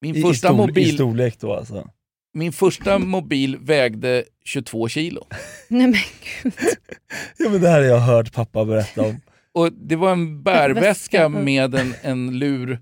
Min 0.00 0.16
I, 0.16 0.18
i, 0.18 0.22
första, 0.22 0.48
stor, 0.48 0.64
I 0.64 0.66
mobil, 0.66 0.94
storlek 0.94 1.40
då 1.40 1.54
alltså. 1.54 1.90
Min 2.34 2.52
första 2.52 2.98
mobil 2.98 3.56
vägde 3.60 4.24
22 4.44 4.88
kilo. 4.88 5.26
Nej 5.68 5.86
men 5.86 6.00
gud. 6.42 6.52
Ja 7.38 7.50
men 7.50 7.60
det 7.60 7.68
här 7.68 7.78
har 7.80 7.88
jag 7.88 7.98
hört 8.00 8.32
pappa 8.32 8.64
berätta 8.64 9.02
om. 9.02 9.20
Och 9.52 9.72
Det 9.72 9.96
var 9.96 10.12
en 10.12 10.42
bärväska 10.42 11.28
Väska. 11.28 11.28
med 11.28 11.74
en, 11.74 11.94
en 12.02 12.38
lur 12.38 12.78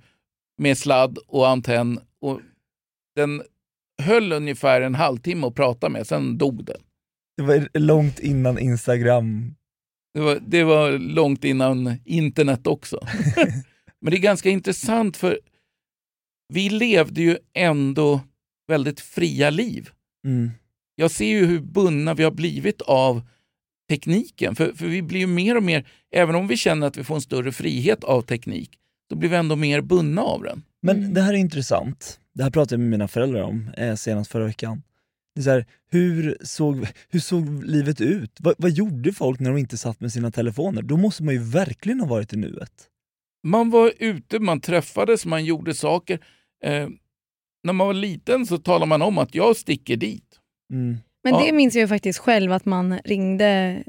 med 0.58 0.78
sladd 0.78 1.18
och 1.26 1.48
antenn. 1.48 2.00
Och 2.20 2.40
den 3.16 3.42
höll 4.02 4.32
ungefär 4.32 4.80
en 4.80 4.94
halvtimme 4.94 5.46
att 5.46 5.54
prata 5.54 5.88
med, 5.88 6.06
sen 6.06 6.38
dog 6.38 6.64
den. 6.64 6.80
Det 7.36 7.42
var 7.42 7.78
långt 7.78 8.18
innan 8.18 8.58
Instagram. 8.58 9.54
Det 10.14 10.20
var, 10.20 10.38
det 10.46 10.64
var 10.64 10.90
långt 10.92 11.44
innan 11.44 11.96
internet 12.04 12.66
också. 12.66 13.00
Men 14.00 14.10
det 14.10 14.16
är 14.16 14.22
ganska 14.22 14.50
intressant 14.50 15.16
för 15.16 15.38
vi 16.52 16.68
levde 16.70 17.22
ju 17.22 17.36
ändå 17.54 18.20
väldigt 18.72 19.00
fria 19.00 19.50
liv. 19.50 19.90
Mm. 20.26 20.50
Jag 20.94 21.10
ser 21.10 21.26
ju 21.26 21.46
hur 21.46 21.60
bundna 21.60 22.14
vi 22.14 22.24
har 22.24 22.30
blivit 22.30 22.82
av 22.82 23.22
tekniken. 23.88 24.54
För, 24.56 24.72
för 24.72 24.86
vi 24.86 25.02
blir 25.02 25.20
ju 25.20 25.26
mer 25.26 25.56
och 25.56 25.62
mer, 25.62 25.86
även 26.14 26.34
om 26.34 26.48
vi 26.48 26.56
känner 26.56 26.86
att 26.86 26.96
vi 26.96 27.04
får 27.04 27.14
en 27.14 27.20
större 27.20 27.52
frihet 27.52 28.04
av 28.04 28.22
teknik, 28.22 28.70
så 29.10 29.16
blir 29.16 29.28
vi 29.30 29.36
ändå 29.36 29.56
mer 29.56 29.80
bundna 29.80 30.22
av 30.22 30.42
den. 30.42 30.62
Men 30.82 30.96
Mm. 30.96 31.14
det 31.14 31.20
här 31.20 31.32
är 31.32 31.38
intressant. 31.38 32.20
Det 32.34 32.42
här 32.42 32.50
pratade 32.50 32.74
jag 32.74 32.80
med 32.80 32.90
mina 32.90 33.08
föräldrar 33.08 33.42
om 33.42 33.70
eh, 33.76 33.94
senast 33.94 34.30
förra 34.30 34.44
veckan. 34.46 34.82
Det 35.34 35.40
är 35.40 35.42
så 35.42 35.50
här, 35.50 35.66
hur, 35.90 36.36
såg, 36.42 36.86
hur 37.10 37.20
såg 37.20 37.64
livet 37.64 38.00
ut? 38.00 38.30
Vad, 38.40 38.54
vad 38.58 38.70
gjorde 38.70 39.12
folk 39.12 39.40
när 39.40 39.50
de 39.50 39.58
inte 39.58 39.76
satt 39.76 40.00
med 40.00 40.12
sina 40.12 40.30
telefoner? 40.30 40.82
Då 40.82 40.96
måste 40.96 41.22
man 41.22 41.34
ju 41.34 41.40
verkligen 41.40 42.00
ha 42.00 42.06
varit 42.06 42.32
i 42.32 42.36
nuet. 42.36 42.72
Man 43.46 43.70
var 43.70 43.92
ute, 43.98 44.38
man 44.38 44.60
träffades, 44.60 45.26
man 45.26 45.44
gjorde 45.44 45.74
saker. 45.74 46.18
Eh, 46.64 46.88
när 47.62 47.72
man 47.72 47.86
var 47.86 47.94
liten 47.94 48.46
så 48.46 48.58
talade 48.58 48.86
man 48.86 49.02
om 49.02 49.18
att 49.18 49.34
jag 49.34 49.56
sticker 49.56 49.96
dit. 49.96 50.38
Mm. 50.72 50.96
Men 51.24 51.34
Ja. 51.34 51.42
det 51.46 51.52
minns 51.52 51.74
jag 51.74 51.80
ju 51.80 51.88
faktiskt 51.88 52.18
själv 52.18 52.52
att 52.52 52.64
man 52.64 52.98
ringde, 53.04 53.82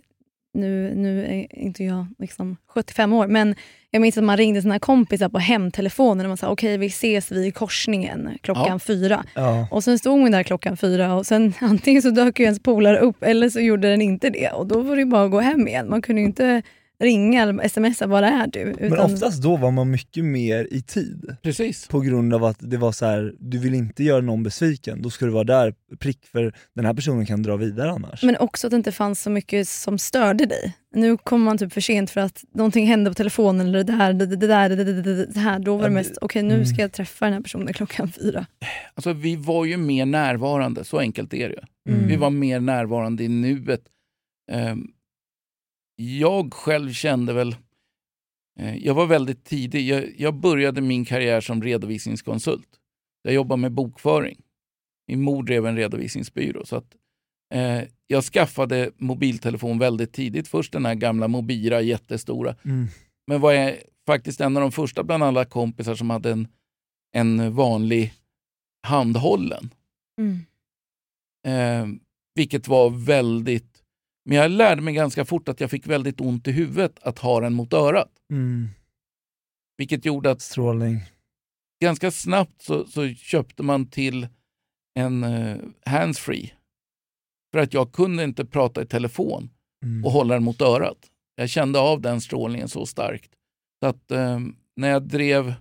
nu, 0.53 0.93
nu 0.95 1.25
är 1.25 1.55
inte 1.59 1.83
jag 1.83 2.05
liksom 2.19 2.57
75 2.67 3.13
år, 3.13 3.27
men 3.27 3.55
jag 3.91 4.01
minns 4.01 4.17
att 4.17 4.23
man 4.23 4.37
ringde 4.37 4.61
sina 4.61 4.79
kompisar 4.79 5.29
på 5.29 5.39
hemtelefonen 5.39 6.25
och 6.25 6.29
man 6.29 6.37
sa 6.37 6.47
okej 6.49 6.77
vi 6.77 6.85
ses 6.85 7.31
vid 7.31 7.55
korsningen 7.55 8.29
klockan 8.41 8.65
Ja. 8.67 8.79
fyra. 8.79 9.23
Ja. 9.35 9.67
Och 9.71 9.83
sen 9.83 9.99
stod 9.99 10.19
man 10.19 10.31
där 10.31 10.43
klockan 10.43 10.77
fyra 10.77 11.15
och 11.15 11.25
sen 11.25 11.53
antingen 11.61 12.01
så 12.01 12.09
dök 12.09 12.39
ju 12.39 12.45
ens 12.45 12.59
polare 12.63 12.97
upp 12.99 13.23
eller 13.23 13.49
så 13.49 13.59
gjorde 13.59 13.89
den 13.89 14.01
inte 14.01 14.29
det. 14.29 14.49
Och 14.49 14.67
då 14.67 14.81
var 14.81 14.95
det 14.95 15.01
ju 15.01 15.05
bara 15.05 15.25
att 15.25 15.31
gå 15.31 15.39
hem 15.39 15.67
igen. 15.67 15.89
Man 15.89 16.01
kunde 16.01 16.21
ju 16.21 16.27
inte 16.27 16.61
ringa 16.99 17.41
eller 17.41 17.67
smsa 17.67 18.07
var 18.07 18.23
är 18.23 18.47
du? 18.47 18.65
Men 18.65 18.93
Utan, 18.93 19.13
oftast 19.13 19.43
då 19.43 19.57
var 19.57 19.71
man 19.71 19.91
mycket 19.91 20.25
mer 20.25 20.67
i 20.71 20.81
tid. 20.81 21.37
Precis. 21.41 21.87
På 21.87 21.99
grund 21.99 22.33
av 22.33 22.43
att 22.43 22.57
det 22.59 22.77
var 22.77 22.91
så 22.91 23.05
här, 23.05 23.33
du 23.39 23.57
vill 23.57 23.73
inte 23.73 24.03
göra 24.03 24.21
någon 24.21 24.43
besviken, 24.43 25.01
då 25.01 25.09
ska 25.09 25.25
du 25.25 25.31
vara 25.31 25.43
där 25.43 25.73
prick 25.99 26.25
för 26.25 26.53
den 26.75 26.85
här 26.85 26.93
personen 26.93 27.25
kan 27.25 27.43
dra 27.43 27.55
vidare 27.55 27.91
annars. 27.91 28.23
men 28.23 28.37
också 28.37 28.67
att 28.67 28.71
det 28.71 28.77
inte 28.77 28.91
fanns 28.91 29.21
så 29.21 29.29
mycket 29.29 29.67
som 29.67 29.97
störde 29.97 30.45
dig. 30.45 30.77
Nu 30.95 31.17
kommer 31.17 31.45
man 31.45 31.57
typ 31.57 31.73
för 31.73 31.81
sent 31.81 32.11
för 32.11 32.21
att 32.21 32.43
någonting 32.53 32.87
hände 32.87 33.09
på 33.09 33.13
telefonen 33.13 33.67
eller 33.67 33.83
det 33.83 33.97
där, 33.97 34.13
det, 34.13 34.25
det, 34.25 34.35
det 34.35 34.47
där, 34.47 34.69
det, 34.69 34.83
det, 34.83 35.01
det, 35.01 35.25
det 35.25 35.39
här. 35.39 35.59
Då 35.59 35.77
var 35.77 35.83
det 35.83 35.93
mest, 35.93 36.17
okej 36.21 36.43
nu 36.43 36.53
mm. 36.53 36.65
ska 36.65 36.81
jag 36.81 36.91
träffa 36.91 37.25
den 37.25 37.33
här 37.33 37.41
personen 37.41 37.73
klockan 37.73 38.11
fyra. 38.11 38.45
Alltså, 38.93 39.13
vi 39.13 39.35
var 39.35 39.65
ju 39.65 39.77
mer 39.77 40.05
närvarande, 40.05 40.83
så 40.83 40.99
enkelt 40.99 41.33
är 41.33 41.49
det 41.49 41.55
ju. 41.55 41.93
Mm. 41.93 42.07
Vi 42.07 42.15
var 42.15 42.29
mer 42.29 42.59
närvarande 42.59 43.23
i 43.23 43.27
nuet. 43.27 43.81
Ehm, 44.51 44.87
Jag 45.95 46.53
själv 46.53 46.93
kände 46.93 47.33
väl... 47.33 47.55
eh, 48.59 48.75
Jag 48.75 48.93
var 48.93 49.05
väldigt 49.05 49.43
tidig. 49.45 49.87
Jag, 49.87 50.13
jag 50.17 50.33
började 50.33 50.81
min 50.81 51.05
karriär 51.05 51.41
som 51.41 51.63
redovisningskonsult. 51.63 52.67
Jag 53.21 53.33
jobbade 53.33 53.61
med 53.61 53.71
bokföring. 53.71 54.41
Min 55.07 55.21
mor 55.21 55.43
drev 55.43 55.65
en 55.65 55.75
redovisningsbyrå. 55.75 56.65
Så 56.65 56.75
att, 56.75 56.95
eh, 57.53 57.81
jag 58.07 58.23
skaffade 58.23 58.91
mobiltelefon 58.97 59.79
väldigt 59.79 60.13
tidigt. 60.13 60.47
Först 60.47 60.73
den 60.73 60.85
här 60.85 60.95
gamla 60.95 61.27
Mobira, 61.27 61.81
jättestora. 61.81 62.55
Mm. 62.65 62.87
Men 63.27 63.41
var 63.41 63.51
jag 63.51 63.77
faktiskt 64.05 64.41
en 64.41 64.57
av 64.57 64.61
de 64.61 64.71
första 64.71 65.03
bland 65.03 65.23
alla 65.23 65.45
kompisar 65.45 65.95
som 65.95 66.09
hade 66.09 66.31
en, 66.31 66.47
en 67.15 67.55
vanlig 67.55 68.13
handhållen. 68.87 69.73
Mm. 70.21 70.39
Eh, 71.47 71.87
vilket 72.35 72.67
var 72.67 72.89
väldigt... 73.05 73.72
Men 74.25 74.37
jag 74.37 74.51
lärde 74.51 74.81
mig 74.81 74.93
ganska 74.93 75.25
fort 75.25 75.49
att 75.49 75.59
jag 75.61 75.71
fick 75.71 75.87
väldigt 75.87 76.21
ont 76.21 76.47
i 76.47 76.51
huvudet 76.51 76.99
att 77.01 77.19
ha 77.19 77.39
den 77.39 77.53
mot 77.53 77.73
örat. 77.73 78.11
Mm. 78.31 78.67
Vilket 79.77 80.05
gjorde 80.05 80.31
att 80.31 80.41
Strålning. 80.41 80.99
ganska 81.81 82.11
snabbt 82.11 82.61
så, 82.61 82.85
så 82.85 83.07
köpte 83.13 83.63
man 83.63 83.89
till 83.89 84.27
en 84.99 85.23
eh, 85.23 85.57
handsfree. 85.85 86.51
För 87.53 87.59
att 87.59 87.73
jag 87.73 87.91
kunde 87.91 88.23
inte 88.23 88.45
prata 88.45 88.81
i 88.81 88.85
telefon 88.85 89.49
Mm. 89.83 90.05
och 90.05 90.11
hålla 90.11 90.33
den 90.33 90.43
mot 90.43 90.61
örat. 90.61 90.97
Jag 91.35 91.49
kände 91.49 91.79
av 91.79 92.01
den 92.01 92.21
strålningen 92.21 92.67
så 92.69 92.85
starkt. 92.85 93.31
Så 93.79 93.87
att 93.89 94.11
eh, 94.11 94.39
när 94.75 94.89
jag 94.89 95.03
drev 95.07 95.53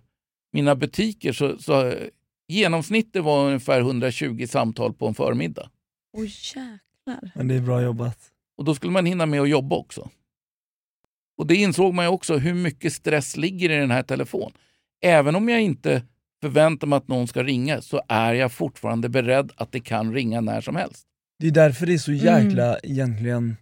mina 0.52 0.74
butiker 0.76 1.32
så, 1.32 1.58
så 1.58 1.86
eh, 1.86 2.08
genomsnittet 2.48 3.24
var 3.24 3.46
ungefär 3.46 3.80
120 3.80 4.46
samtal 4.48 4.92
på 4.94 5.06
en 5.08 5.14
förmiddag. 5.14 5.70
Oj 6.12 6.26
jäklar. 6.26 7.30
Men 7.34 7.48
det 7.48 7.54
är 7.54 7.60
bra 7.60 7.82
jobbat. 7.82 8.31
Och 8.58 8.64
då 8.64 8.74
skulle 8.74 8.92
man 8.92 9.06
hinna 9.06 9.26
med 9.26 9.40
att 9.40 9.48
jobba 9.48 9.76
också. 9.76 10.10
Och 11.38 11.46
det 11.46 11.56
insåg 11.56 11.94
man 11.94 12.04
ju 12.04 12.08
också 12.08 12.36
hur 12.38 12.54
mycket 12.54 12.92
stress 12.92 13.36
ligger 13.36 13.70
i 13.70 13.76
den 13.76 13.90
här 13.90 14.02
telefonen. 14.02 14.52
Även 15.04 15.36
om 15.36 15.48
jag 15.48 15.60
inte 15.60 16.02
förväntar 16.42 16.86
mig 16.86 16.96
att 16.96 17.08
någon 17.08 17.28
ska 17.28 17.42
ringa 17.42 17.80
så 17.80 18.02
är 18.08 18.34
jag 18.34 18.52
fortfarande 18.52 19.08
beredd 19.08 19.52
att 19.56 19.72
det 19.72 19.80
kan 19.80 20.12
ringa 20.14 20.40
när 20.40 20.60
som 20.60 20.76
helst. 20.76 21.06
Det 21.38 21.46
är 21.46 21.50
därför 21.50 21.86
det 21.86 21.94
är 21.94 21.98
så 21.98 22.12
jäkla 22.12 22.78
egentligen, 22.82 23.56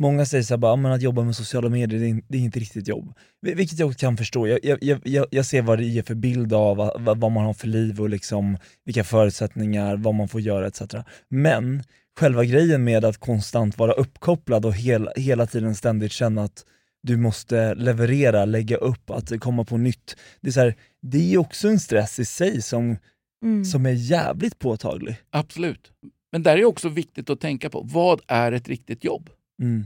många 0.00 0.26
säger 0.26 0.44
så 0.44 0.54
här, 0.54 0.58
bara, 0.58 0.72
"Ja, 0.72 0.76
men 0.76 0.92
att 0.92 1.02
jobba 1.02 1.22
med 1.24 1.36
sociala 1.36 1.68
medier 1.68 2.00
det 2.00 2.08
är, 2.10 2.22
det 2.28 2.38
är 2.38 2.42
inte 2.42 2.60
riktigt 2.60 2.88
jobb. 2.88 3.12
Vil- 3.46 3.54
Vilket 3.54 3.78
jag 3.78 3.96
kan 3.96 4.16
förstå, 4.16 4.46
jag, 4.48 4.58
jag, 4.62 4.78
jag- 5.04 5.26
jag, 5.30 5.46
ser 5.46 5.62
vad 5.62 5.78
det 5.78 5.84
ger 5.84 6.02
för 6.02 6.14
bild 6.14 6.52
av 6.52 6.76
vad, 6.76 7.02
vad 7.02 7.20
vad 7.20 7.32
man 7.32 7.44
har 7.44 7.54
för 7.54 7.68
liv 7.68 8.00
och 8.00 8.08
liksom 8.08 8.56
vilka 8.84 9.04
förutsättningar, 9.04 9.96
vad 9.96 10.14
man 10.14 10.28
får 10.28 10.40
göra 10.40 10.66
etc. 10.66 10.82
Men 11.28 11.82
själva 12.18 12.44
grejen 12.44 12.84
med 12.84 13.04
att 13.04 13.18
konstant 13.18 13.78
vara 13.78 13.92
uppkopplad 13.92 14.66
och 14.66 14.74
hela, 14.74 15.12
hela 15.16 15.46
tiden 15.46 15.74
ständigt 15.74 16.12
känna 16.12 16.42
att 16.42 16.64
du 17.02 17.16
måste 17.16 17.74
leverera, 17.74 18.44
lägga 18.44 18.76
upp, 18.76 19.10
att 19.10 19.40
komma 19.40 19.64
på 19.64 19.76
nytt. 19.76 20.16
Det 20.40 20.48
är, 20.48 20.52
så 20.52 20.60
här, 20.60 20.74
det 21.02 21.34
är 21.34 21.38
också 21.38 21.68
en 21.68 21.80
stress 21.80 22.18
i 22.18 22.24
sig 22.24 22.62
som, 22.62 22.96
Mm. 23.42 23.64
som 23.64 23.86
är 23.86 23.90
jävligt 23.92 24.58
påtaglig. 24.58 25.16
Absolut. 25.30 25.92
Men 26.32 26.42
där 26.42 26.56
är 26.56 26.64
också 26.64 26.88
viktigt 26.88 27.30
att 27.30 27.40
tänka 27.40 27.70
på, 27.70 27.80
vad 27.84 28.20
är 28.26 28.52
ett 28.52 28.68
riktigt 28.68 29.04
jobb? 29.04 29.30
Mm, 29.62 29.84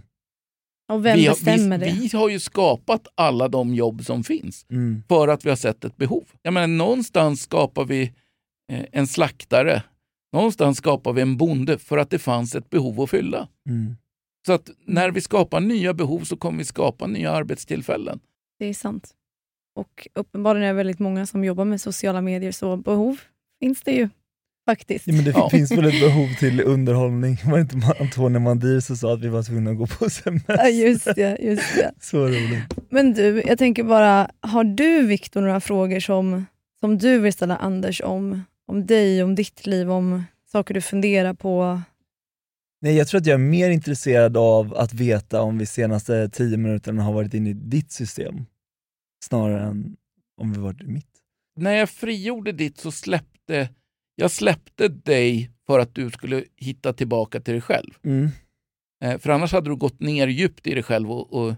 Och 0.92 1.06
vem 1.06 1.16
vi, 1.18 1.26
har, 1.26 1.34
bestämmer 1.34 1.78
vi, 1.78 1.84
det? 1.86 1.92
vi 1.92 2.16
har 2.18 2.28
ju 2.28 2.40
skapat 2.40 3.06
alla 3.14 3.48
de 3.48 3.74
jobb 3.74 4.04
som 4.04 4.24
finns 4.24 4.66
mm, 4.70 5.02
för 5.08 5.28
att 5.28 5.44
vi 5.44 5.48
har 5.48 5.56
sett 5.56 5.84
ett 5.84 5.96
behov. 5.96 6.24
Jag 6.42 6.54
menar, 6.54 6.66
någonstans 6.66 7.42
skapar 7.42 7.84
vi 7.84 8.02
eh, 8.72 8.84
en 8.92 9.06
slaktare, 9.06 9.82
någonstans 10.32 10.78
skapar 10.78 11.12
vi 11.12 11.22
en 11.22 11.36
bonde 11.36 11.78
för 11.78 11.98
att 11.98 12.10
det 12.10 12.18
fanns 12.18 12.54
ett 12.54 12.70
behov 12.70 13.00
att 13.00 13.10
fylla. 13.10 13.48
mm. 13.68 13.96
Så 14.46 14.52
att 14.52 14.70
när 14.86 15.10
vi 15.10 15.20
skapar 15.20 15.60
nya 15.60 15.94
behov 15.94 16.20
så 16.20 16.36
kommer 16.36 16.58
vi 16.58 16.64
skapa 16.64 17.06
nya 17.06 17.30
arbetstillfällen. 17.30 18.20
Det 18.58 18.66
är 18.66 18.74
sant. 18.74 19.10
Och 19.76 20.08
uppenbarligen 20.14 20.64
är 20.64 20.68
det 20.72 20.76
väldigt 20.76 20.98
många 20.98 21.26
som 21.26 21.44
jobbar 21.44 21.64
med 21.64 21.80
sociala 21.80 22.20
medier, 22.20 22.52
så 22.52 22.76
behov 22.76 23.20
finns 23.60 23.82
det 23.82 23.92
ju 23.92 24.08
faktiskt. 24.66 25.06
Ja, 25.06 25.14
men 25.14 25.24
det 25.24 25.30
Ja. 25.30 25.50
finns 25.50 25.70
väl 25.72 25.84
ett 25.84 26.00
behov 26.00 26.28
till 26.38 26.60
underhållning? 26.60 27.36
Var 27.44 27.54
det 27.54 27.60
inte 27.60 27.96
Antonija 28.00 28.40
Mandir 28.40 28.80
som 28.80 28.96
sa 28.96 29.12
att 29.14 29.20
vi 29.20 29.28
var 29.28 29.42
tvungna 29.42 29.70
att 29.70 29.78
gå 29.78 29.86
på 29.86 30.10
semester? 30.10 30.56
Ja, 30.58 30.68
just 30.68 31.04
det, 31.14 31.38
just 31.42 31.76
det. 31.76 31.92
Så 32.00 32.26
roligt. 32.26 32.74
Men 32.90 33.12
du, 33.14 33.42
jag 33.46 33.58
tänker 33.58 33.84
bara, 33.84 34.30
har 34.40 34.64
du 34.64 35.06
Viktor 35.06 35.40
några 35.40 35.60
frågor 35.60 36.00
som, 36.00 36.46
som 36.80 36.98
du 36.98 37.18
vill 37.18 37.32
ställa 37.32 37.56
Anders 37.56 38.00
om, 38.04 38.42
om 38.66 38.86
dig, 38.86 39.22
om 39.22 39.34
ditt 39.34 39.66
liv, 39.66 39.90
om 39.90 40.24
saker 40.46 40.74
du 40.74 40.80
funderar 40.80 41.34
på? 41.34 41.80
Nej, 42.80 42.96
jag 42.96 43.08
tror 43.08 43.20
att 43.20 43.26
jag 43.26 43.34
är 43.34 43.38
mer 43.38 43.70
intresserad 43.70 44.36
av 44.36 44.74
att 44.74 44.94
veta 44.94 45.42
om 45.42 45.58
vi 45.58 45.66
senaste 45.66 46.28
tio 46.28 46.56
minuterna 46.56 47.02
har 47.02 47.12
varit 47.12 47.34
inne 47.34 47.50
i 47.50 47.52
ditt 47.52 47.92
system, 47.92 48.44
snarare 49.24 49.62
än 49.62 49.96
om 50.40 50.52
vi 50.52 50.58
varit 50.58 50.82
i 50.82 50.86
mitt. 50.86 51.06
När 51.56 51.72
jag 51.72 51.90
frigjorde 51.90 52.52
ditt 52.52 52.78
så 52.78 52.92
släppte 52.92 53.68
jag 54.16 54.30
släppte 54.30 54.88
dig 54.88 55.50
för 55.66 55.78
att 55.78 55.94
du 55.94 56.10
skulle 56.10 56.44
hitta 56.56 56.92
tillbaka 56.92 57.40
till 57.40 57.52
dig 57.54 57.60
själv. 57.60 57.90
Mm. 58.04 58.28
Eh, 59.04 59.18
För 59.18 59.30
annars 59.30 59.52
hade 59.52 59.70
du 59.70 59.76
gått 59.76 60.00
ner 60.00 60.28
djupt 60.28 60.66
i 60.66 60.74
dig 60.74 60.82
själv 60.82 61.10
och, 61.12 61.32
och 61.32 61.54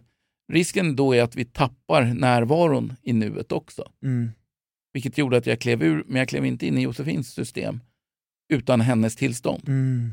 risken 0.52 0.96
då 0.96 1.14
är 1.14 1.22
att 1.22 1.36
vi 1.36 1.44
tappar 1.44 2.04
närvaron 2.04 2.92
i 3.02 3.12
nuet 3.12 3.52
också. 3.52 3.92
Mm. 4.04 4.30
Vilket 4.94 5.18
gjorde 5.18 5.36
att 5.36 5.46
jag 5.46 5.60
klev 5.60 5.82
ur, 5.82 6.04
men 6.06 6.16
jag 6.16 6.28
klev 6.28 6.44
inte 6.44 6.66
in 6.66 6.78
i 6.78 6.82
Josefins 6.82 7.28
system 7.28 7.80
utan 8.48 8.80
hennes 8.80 9.16
tillstånd. 9.16 9.68
Mm. 9.68 10.12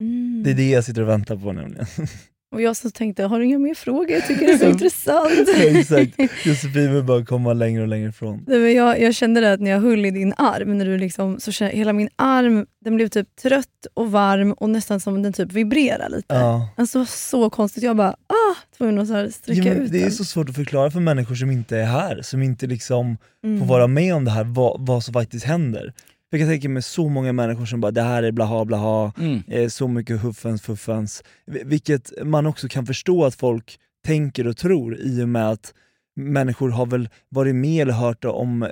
Mm. 0.00 0.42
Det 0.44 0.50
är 0.50 0.54
det 0.54 0.70
jag 0.70 0.84
sitter 0.84 1.02
och 1.02 1.08
väntar 1.08 1.36
på 1.36 1.52
nämligen. 1.52 1.86
Och 2.52 2.62
jag 2.62 2.76
så 2.76 2.90
tänkte, 2.90 3.24
har 3.24 3.38
du 3.38 3.44
inga 3.46 3.58
mer 3.58 3.74
frågor? 3.74 4.10
Jag 4.10 4.26
tycker 4.26 4.46
det 4.46 4.52
är 4.52 4.58
så 4.58 4.68
intressant. 4.70 5.48
Exakt, 5.58 6.46
Josefin 6.46 6.94
vill 6.94 7.04
bara 7.04 7.24
komma 7.24 7.52
längre 7.52 7.82
och 7.82 7.88
längre 7.88 8.08
ifrån. 8.08 8.44
Nej, 8.46 8.58
men 8.58 8.72
jag, 8.74 9.00
jag 9.00 9.14
kände 9.14 9.40
det 9.40 9.52
att 9.52 9.60
när 9.60 9.70
jag 9.70 9.80
höll 9.80 10.06
i 10.06 10.10
din 10.10 10.34
arm, 10.36 10.78
när 10.78 10.84
du 10.84 10.98
liksom, 10.98 11.40
så 11.40 11.52
kände, 11.52 11.76
hela 11.76 11.92
min 11.92 12.08
arm 12.16 12.66
den 12.84 12.96
blev 12.96 13.08
typ 13.08 13.36
trött 13.42 13.66
och 13.94 14.12
varm 14.12 14.52
och 14.52 14.70
nästan 14.70 15.00
som 15.00 15.22
den 15.22 15.32
typ 15.32 15.52
vibrerar 15.52 16.08
lite. 16.08 16.34
Ja. 16.34 16.68
Alltså 16.76 17.06
så 17.06 17.50
konstigt. 17.50 17.82
Jag 17.82 17.96
bara, 17.96 18.10
ah, 18.10 18.54
tvungen 18.78 18.98
att 18.98 19.08
så 19.08 19.14
här 19.14 19.28
sträcka 19.28 19.62
Ja, 19.62 19.72
ut 19.74 19.92
det 19.92 19.98
är 19.98 20.02
den. 20.02 20.12
så 20.12 20.24
svårt 20.24 20.48
att 20.48 20.54
förklara 20.56 20.90
för 20.90 21.00
människor 21.00 21.34
som 21.34 21.50
inte 21.50 21.76
är 21.78 21.84
här, 21.84 22.22
som 22.22 22.42
inte 22.42 22.66
liksom 22.66 23.16
Mm. 23.44 23.58
får 23.60 23.66
vara 23.66 23.86
med 23.86 24.14
om 24.14 24.24
det 24.24 24.30
här, 24.30 24.44
vad, 24.44 24.86
vad 24.86 25.04
som 25.04 25.14
faktiskt 25.14 25.44
händer. 25.46 25.92
Jag 26.30 26.40
kan 26.40 26.48
tänka 26.48 26.68
mig 26.68 26.82
så 26.82 27.08
många 27.08 27.32
människor 27.32 27.66
som 27.66 27.80
bara, 27.80 27.90
det 27.92 28.02
här 28.02 28.22
är 28.22 28.32
blaha 28.32 28.64
blaha, 28.64 29.12
Mm. 29.18 29.42
eh, 29.48 29.68
så 29.68 29.88
mycket 29.88 30.20
huffens 30.20 30.62
fuffens. 30.62 31.22
Vi- 31.46 31.62
Vilket 31.64 32.12
man 32.24 32.46
också 32.46 32.68
kan 32.68 32.86
förstå 32.86 33.24
att 33.24 33.34
folk 33.34 33.78
tänker 34.06 34.46
och 34.46 34.56
tror 34.56 34.96
i 35.00 35.22
och 35.22 35.28
med 35.28 35.50
att 35.50 35.74
människor 36.16 36.68
har 36.70 36.86
väl 36.86 37.08
varit 37.28 37.54
med 37.54 37.82
eller 37.82 37.92
hört 37.92 38.24
om 38.24 38.62
eh, 38.62 38.68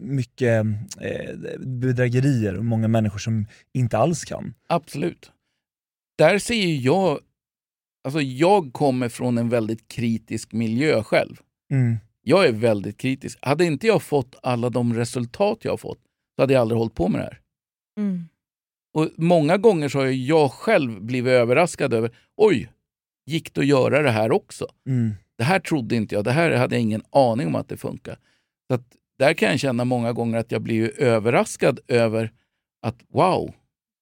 mycket 0.00 0.66
eh, 1.00 1.36
bedrägerier 1.58 2.56
och 2.56 2.64
många 2.64 2.88
människor 2.88 3.18
som 3.18 3.46
inte 3.74 3.98
alls 3.98 4.24
kan. 4.24 4.54
Absolut. 4.68 5.32
Där 6.18 6.38
ser 6.38 6.54
ju 6.54 6.76
jag, 6.76 7.18
alltså 8.04 8.20
jag 8.20 8.72
kommer 8.72 9.08
från 9.08 9.38
en 9.38 9.48
väldigt 9.48 9.88
kritisk 9.88 10.52
miljö 10.52 11.02
själv. 11.02 11.36
Mm. 11.72 11.96
Jag 12.22 12.46
är 12.46 12.52
väldigt 12.52 12.96
kritisk. 12.98 13.38
Hade 13.42 13.64
inte 13.64 13.86
jag 13.86 14.02
fått 14.02 14.36
alla 14.42 14.70
de 14.70 14.94
resultat 14.94 15.58
jag 15.62 15.72
har 15.72 15.76
fått 15.76 15.98
så 16.40 16.42
hade 16.42 16.52
jag 16.52 16.60
aldrig 16.60 16.78
hållit 16.78 16.94
på 16.94 17.08
med 17.08 17.20
det 17.20 17.24
här. 17.24 17.38
Mm. 17.98 18.28
Och 18.94 19.08
Många 19.16 19.56
gånger 19.56 19.88
så 19.88 19.98
har 19.98 20.06
jag 20.06 20.52
själv 20.52 21.00
blivit 21.02 21.30
överraskad 21.30 21.94
över, 21.94 22.10
oj, 22.36 22.72
gick 23.26 23.54
det 23.54 23.60
att 23.60 23.66
göra 23.66 24.02
det 24.02 24.10
här 24.10 24.32
också? 24.32 24.66
Mm. 24.86 25.14
Det 25.38 25.44
här 25.44 25.60
trodde 25.60 25.96
inte 25.96 26.14
jag, 26.14 26.24
det 26.24 26.32
här 26.32 26.50
hade 26.50 26.74
jag 26.74 26.82
ingen 26.82 27.02
aning 27.12 27.46
om 27.46 27.54
att 27.54 27.68
det 27.68 27.76
funkar. 27.76 28.18
Så 28.68 28.74
att 28.74 28.82
där 29.18 29.34
kan 29.34 29.50
jag 29.50 29.60
känna 29.60 29.84
många 29.84 30.12
gånger 30.12 30.38
att 30.38 30.52
jag 30.52 30.62
blir 30.62 31.00
överraskad 31.00 31.80
över 31.88 32.32
att 32.82 32.96
wow, 33.12 33.54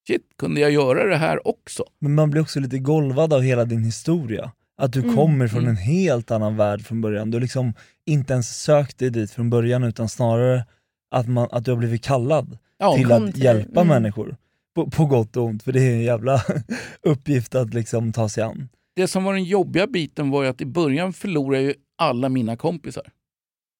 shit, 0.07 0.27
kunde 0.37 0.61
jag 0.61 0.71
göra 0.71 1.05
det 1.05 1.17
här 1.17 1.47
också? 1.47 1.83
Men 1.99 2.15
man 2.15 2.29
blir 2.29 2.41
också 2.41 2.59
lite 2.59 2.79
golvad 2.79 3.33
av 3.33 3.41
hela 3.41 3.65
din 3.65 3.83
historia. 3.83 4.51
Att 4.77 4.93
du 4.93 5.01
Mm, 5.01 5.15
kommer 5.15 5.47
från 5.47 5.59
mm. 5.59 5.69
en 5.69 5.77
helt 5.77 6.31
annan 6.31 6.57
värld 6.57 6.81
från 6.81 7.01
början. 7.01 7.31
Du 7.31 7.39
liksom 7.39 7.73
inte 8.05 8.33
ens 8.33 8.61
sökt 8.61 8.97
dig 8.97 9.09
dit 9.09 9.31
från 9.31 9.49
början 9.49 9.83
utan 9.83 10.09
snarare 10.09 10.65
att, 11.09 11.27
man, 11.27 11.47
att 11.51 11.65
du 11.65 11.71
har 11.71 11.77
blivit 11.77 12.03
kallad 12.03 12.57
Ja, 12.77 12.95
till 12.95 13.11
att 13.11 13.33
till- 13.33 13.43
hjälpa 13.43 13.81
mm. 13.81 13.87
människor. 14.01 14.37
På, 14.75 14.89
på 14.89 15.05
gott 15.05 15.37
och 15.37 15.43
ont, 15.43 15.63
för 15.63 15.71
det 15.71 15.81
är 15.81 15.93
en 15.93 16.01
jävla 16.03 16.41
uppgift 17.01 17.55
att 17.55 17.73
liksom 17.73 18.13
ta 18.13 18.29
sig 18.29 18.43
an. 18.43 18.69
det 18.95 19.07
som 19.07 19.23
var 19.23 19.33
den 19.33 19.43
jobbiga 19.43 19.87
biten 19.87 20.29
var 20.29 20.43
ju 20.43 20.49
att 20.49 20.61
i 20.61 20.65
början 20.65 21.13
förlorade 21.13 21.63
jag 21.63 21.73
alla 21.97 22.29
mina 22.29 22.57
kompisar. 22.57 23.11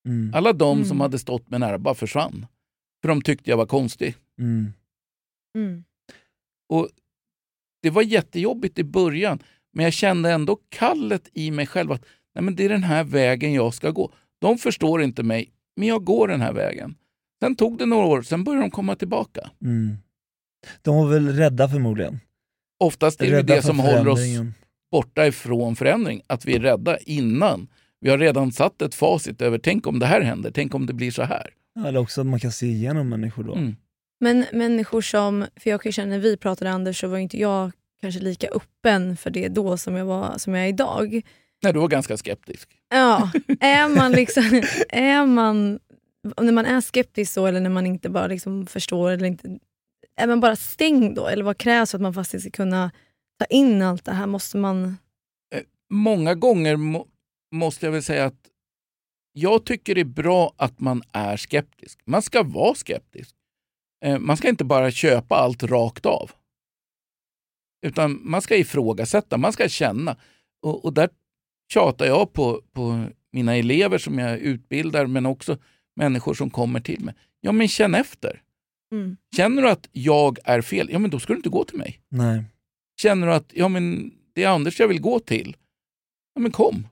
Mm. 0.08 0.32
Alla 0.36 0.54
de 0.54 0.78
Mm. 0.78 0.88
som 0.90 1.00
hade 1.02 1.20
stått 1.20 1.50
mig 1.50 1.60
nära 1.60 1.78
bara 1.78 1.96
försvann. 1.96 2.46
För 3.02 3.08
de 3.10 3.22
tyckte 3.22 3.50
jag 3.50 3.58
var 3.58 3.66
konstig. 3.66 4.16
Mm. 4.40 4.74
Mm. 5.56 5.84
Och 6.70 6.90
det 7.82 7.90
var 7.90 8.02
jättejobbigt 8.02 8.80
i 8.80 8.84
början, 8.84 9.40
men 9.74 9.84
jag 9.84 9.94
kände 9.94 10.32
ändå 10.32 10.60
kallet 10.70 11.30
i 11.34 11.52
mig 11.52 11.68
själv 11.68 11.92
att 11.92 12.06
Nej, 12.36 12.44
men 12.44 12.56
det 12.56 12.66
är 12.66 12.70
den 12.70 12.84
här 12.84 13.04
vägen 13.04 13.54
jag 13.54 13.74
ska 13.74 13.92
gå. 13.92 14.12
De 14.40 14.58
förstår 14.58 15.02
inte 15.04 15.24
mig, 15.24 15.52
men 15.76 15.88
jag 15.88 16.04
går 16.04 16.28
den 16.28 16.42
här 16.42 16.54
vägen. 16.54 16.96
Sen 17.40 17.56
tog 17.56 17.78
det 17.78 17.86
några 17.86 18.06
år, 18.06 18.22
sen 18.22 18.44
började 18.44 18.64
de 18.64 18.72
komma 18.72 18.96
tillbaka. 18.96 19.50
Mm. 19.62 19.98
De 20.82 20.96
var 20.96 21.08
väl 21.08 21.30
rädda 21.30 21.70
förmodligen? 21.70 22.20
Oftast 22.80 23.22
är 23.22 23.32
det 23.32 23.42
det 23.42 23.62
som 23.62 23.80
håller 23.80 24.08
oss 24.08 24.20
borta 24.92 25.28
ifrån 25.28 25.76
förändring, 25.76 26.22
att 26.28 26.46
vi 26.46 26.56
är 26.56 26.60
rädda 26.60 26.98
innan. 26.98 27.68
Vi 28.02 28.10
har 28.10 28.18
redan 28.18 28.52
satt 28.52 28.82
ett 28.82 28.96
facit 28.96 29.42
över, 29.42 29.58
tänk 29.58 29.88
om 29.88 30.00
det 30.00 30.06
här 30.06 30.22
händer, 30.22 30.52
tänk 30.52 30.76
om 30.76 30.86
det 30.86 30.94
blir 30.94 31.12
så 31.12 31.24
här. 31.24 31.50
Eller 31.88 32.00
också 32.00 32.22
att 32.22 32.28
man 32.28 32.40
kan 32.40 32.52
se 32.52 32.66
igenom 32.66 33.10
människor 33.10 33.44
då. 33.44 33.56
Mm. 33.56 33.76
Men 34.20 34.46
människor 34.54 35.02
som, 35.02 35.46
för 35.56 35.70
jag 35.70 35.82
kan 35.82 35.92
känna 35.92 36.10
när 36.10 36.20
vi 36.20 36.38
pratade 36.38 36.72
Anders 36.72 37.00
så 37.00 37.08
var 37.08 37.18
inte 37.18 37.38
jag 37.38 37.72
kanske 38.02 38.20
lika 38.22 38.48
öppen 38.48 39.18
för 39.18 39.30
det 39.30 39.48
då 39.48 39.78
som 39.78 39.96
jag, 39.96 40.06
var, 40.06 40.38
som 40.38 40.54
jag 40.54 40.66
är 40.66 40.70
idag. 40.70 41.22
Nej, 41.64 41.74
du 41.74 41.80
var 41.80 41.88
ganska 41.88 42.18
skeptisk. 42.18 42.70
Ja, 42.90 43.32
är 43.60 43.96
man 43.96 44.12
liksom, 44.12 44.44
är 44.90 45.26
man, 45.26 45.80
när 46.24 46.52
man 46.52 46.66
är 46.66 46.82
skeptisk 46.82 47.34
så 47.34 47.46
eller 47.46 47.60
när 47.60 47.70
man 47.70 47.86
inte 47.86 48.10
bara 48.10 48.28
liksom 48.28 48.68
förstår 48.68 49.12
eller 49.12 49.26
inte, 49.26 49.60
är 50.16 50.28
man 50.28 50.40
bara 50.40 50.56
stängd 50.56 51.16
då? 51.16 51.28
Eller 51.28 51.44
vad 51.44 51.58
krävs 51.58 51.92
för 51.92 51.98
att 51.98 52.02
man 52.02 52.14
faktiskt 52.14 52.44
ska 52.44 52.52
kunna 52.52 52.92
ta 53.40 53.46
in 53.46 53.82
allt 53.82 54.06
det 54.06 54.12
här? 54.12 54.28
Måste 54.28 54.58
man... 54.58 54.98
Eh, 55.56 55.62
många 55.90 56.36
gånger 56.36 56.76
må, 56.76 57.08
måste 57.52 57.86
jag 57.86 57.92
väl 57.92 58.04
säga 58.04 58.26
att 58.26 58.50
jag 59.34 59.66
tycker 59.66 59.96
det 59.96 60.02
är 60.02 60.06
bra 60.06 60.54
att 60.58 60.80
man 60.80 61.04
är 61.14 61.38
skeptisk. 61.38 62.00
Man 62.06 62.22
ska 62.22 62.44
vara 62.44 62.76
skeptisk. 62.76 63.36
Eh, 64.06 64.20
man 64.20 64.38
ska 64.38 64.50
inte 64.50 64.66
bara 64.66 64.92
köpa 64.92 65.36
allt 65.36 65.64
rakt 65.64 66.06
av. 66.06 66.32
Utan 67.86 68.20
man 68.24 68.42
ska 68.42 68.58
ifrågasätta, 68.58 69.38
man 69.38 69.54
ska 69.54 69.70
känna. 69.70 70.18
Och, 70.62 70.86
och 70.86 70.94
där 70.94 71.10
tjatar 71.74 72.06
jag 72.06 72.34
på, 72.34 72.62
på 72.72 73.06
mina 73.32 73.56
elever 73.56 73.98
som 73.98 74.20
jag 74.20 74.40
utbildar, 74.40 75.06
men 75.08 75.26
också 75.26 75.58
människor 76.00 76.34
som 76.34 76.50
kommer 76.50 76.80
till 76.80 77.04
mig. 77.04 77.16
Ja, 77.42 77.52
men 77.52 77.68
känn 77.68 77.96
efter. 77.96 78.42
Mm. 78.92 79.18
Känner 79.36 79.62
du 79.62 79.70
att 79.70 79.90
jag 79.92 80.38
är 80.44 80.62
fel, 80.62 80.90
ja 80.92 81.00
men 81.00 81.12
då 81.12 81.20
ska 81.20 81.34
du 81.34 81.38
inte 81.38 81.50
gå 81.50 81.64
till 81.64 81.78
mig. 81.78 82.02
Nej. 82.10 82.44
Känner 83.02 83.28
du 83.28 83.34
att 83.34 83.52
ja, 83.54 83.68
men 83.68 84.14
det 84.34 84.44
är 84.44 84.50
Anders 84.50 84.80
jag 84.80 84.88
vill 84.88 85.02
gå 85.02 85.20
till, 85.20 85.58
ja 86.34 86.42
men 86.42 86.52
kom. 86.52 86.88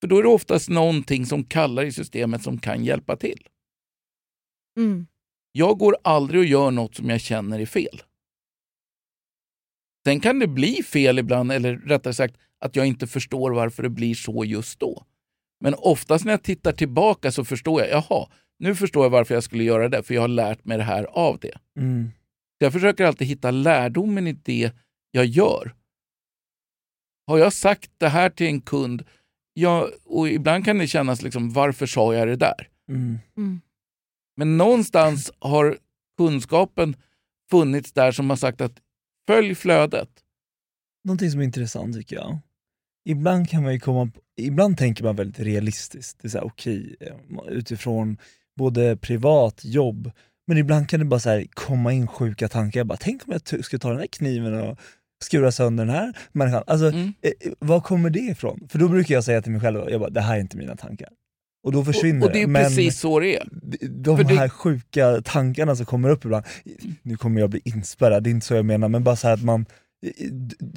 För 0.00 0.08
då 0.08 0.18
är 0.18 0.22
det 0.22 0.28
oftast 0.28 0.68
någonting 0.68 1.26
som 1.26 1.44
kallar 1.44 1.84
i 1.84 1.92
systemet 1.92 2.42
som 2.42 2.58
kan 2.58 2.84
hjälpa 2.84 3.16
till. 3.16 3.48
Mm. 4.78 5.06
Jag 5.52 5.78
går 5.78 5.96
aldrig 6.04 6.40
och 6.40 6.46
gör 6.46 6.70
något 6.70 6.94
som 6.94 7.10
jag 7.10 7.20
känner 7.20 7.60
är 7.60 7.66
fel. 7.66 8.02
Sen 10.06 10.20
kan 10.20 10.38
det 10.38 10.46
bli 10.46 10.82
fel 10.82 11.18
ibland, 11.18 11.52
eller 11.52 11.76
rättare 11.76 12.14
sagt 12.14 12.36
att 12.58 12.76
jag 12.76 12.86
inte 12.86 13.06
förstår 13.06 13.50
varför 13.50 13.82
det 13.82 13.90
blir 13.90 14.14
så 14.14 14.44
just 14.44 14.80
då. 14.80 15.06
Men 15.60 15.74
oftast 15.74 16.24
när 16.24 16.32
jag 16.32 16.42
tittar 16.42 16.72
tillbaka 16.72 17.32
så 17.32 17.44
förstår 17.44 17.80
jag, 17.80 17.90
jaha, 17.90 18.28
nu 18.58 18.74
förstår 18.74 19.04
jag 19.04 19.10
varför 19.10 19.34
jag 19.34 19.44
skulle 19.44 19.64
göra 19.64 19.88
det, 19.88 20.02
för 20.02 20.14
jag 20.14 20.20
har 20.20 20.28
lärt 20.28 20.64
mig 20.64 20.78
det 20.78 20.84
här 20.84 21.04
av 21.04 21.38
det. 21.38 21.58
Mm. 21.76 22.10
Så 22.58 22.64
jag 22.64 22.72
försöker 22.72 23.04
alltid 23.04 23.28
hitta 23.28 23.50
lärdomen 23.50 24.26
i 24.26 24.32
det 24.32 24.72
jag 25.10 25.26
gör. 25.26 25.74
Har 27.26 27.38
jag 27.38 27.52
sagt 27.52 27.90
det 27.98 28.08
här 28.08 28.30
till 28.30 28.46
en 28.46 28.60
kund, 28.60 29.04
ja, 29.54 29.88
och 30.04 30.28
ibland 30.28 30.64
kan 30.64 30.78
det 30.78 30.86
kännas 30.86 31.22
liksom, 31.22 31.52
varför 31.52 31.86
sa 31.86 32.14
jag 32.14 32.28
det 32.28 32.36
där? 32.36 32.68
Mm. 32.88 33.18
Mm. 33.36 33.60
Men 34.36 34.56
någonstans 34.56 35.32
har 35.38 35.78
kunskapen 36.16 36.96
funnits 37.50 37.92
där 37.92 38.12
som 38.12 38.30
har 38.30 38.36
sagt 38.36 38.60
att 38.60 38.80
följ 39.26 39.54
flödet. 39.54 40.10
Någonting 41.04 41.30
som 41.30 41.40
är 41.40 41.44
intressant 41.44 41.96
tycker 41.96 42.16
jag. 42.16 42.38
Ibland 43.06 43.48
kan 43.50 43.62
man 43.62 43.72
ju 43.72 43.80
komma 43.80 44.10
ibland 44.40 44.78
tänker 44.78 45.04
man 45.04 45.16
väldigt 45.16 45.40
realistiskt. 45.40 46.18
Det 46.22 46.34
är 46.34 46.44
okej, 46.44 46.96
eh, 47.00 47.14
utifrån 47.48 48.16
både 48.58 48.96
privat, 48.96 49.60
jobb, 49.64 50.10
men 50.46 50.58
ibland 50.58 50.88
kan 50.88 51.00
det 51.00 51.06
bara 51.06 51.20
så 51.20 51.30
här, 51.30 51.46
komma 51.54 51.92
in 51.92 52.06
sjuka 52.06 52.48
tankar. 52.48 52.80
Jag 52.80 52.86
bara, 52.86 52.98
tänk 53.00 53.22
om 53.28 53.32
jag 53.52 53.64
skulle 53.64 53.80
ta 53.80 53.88
den 53.90 53.98
här 53.98 54.06
kniven 54.06 54.54
och 54.54 54.78
skura 55.24 55.52
sönder 55.52 55.84
den 55.84 55.94
här 55.94 56.12
människan. 56.32 56.62
Alltså, 56.66 56.86
Mm. 56.88 57.12
eh, 57.22 57.30
eh, 57.40 57.52
var 57.58 57.80
kommer 57.80 58.10
det 58.10 58.18
ifrån? 58.20 58.68
För 58.68 58.78
då 58.78 58.88
brukar 58.88 59.14
jag 59.14 59.24
säga 59.24 59.42
till 59.42 59.52
mig 59.52 59.60
själv, 59.60 59.80
jag 59.90 60.00
bara, 60.00 60.10
det 60.10 60.20
här 60.20 60.36
är 60.36 60.40
inte 60.40 60.56
mina 60.56 60.76
tankar. 60.76 61.08
Och 61.64 61.72
då 61.72 61.84
försvinner 61.84 62.20
Och, 62.20 62.26
och 62.26 62.32
det 62.32 62.42
är 62.42 62.46
Men 62.46 62.62
precis 62.64 62.98
så 63.00 63.20
det 63.20 63.36
är. 63.36 63.48
de 63.88 64.16
För 64.16 64.24
det- 64.24 64.34
här 64.34 64.48
sjuka 64.48 65.22
tankarna 65.24 65.76
som 65.76 65.86
kommer 65.86 66.08
upp 66.08 66.24
ibland, 66.24 66.44
nu 67.02 67.16
kommer 67.16 67.40
jag 67.40 67.50
bli 67.50 67.60
inspärrad, 67.64 68.22
det 68.24 68.30
är 68.30 68.32
inte 68.32 68.46
så 68.46 68.54
jag 68.54 68.64
menar, 68.64 68.88
men 68.88 69.04
bara 69.04 69.16
så 69.16 69.26
här 69.26 69.34
att 69.34 69.42
man 69.44 69.66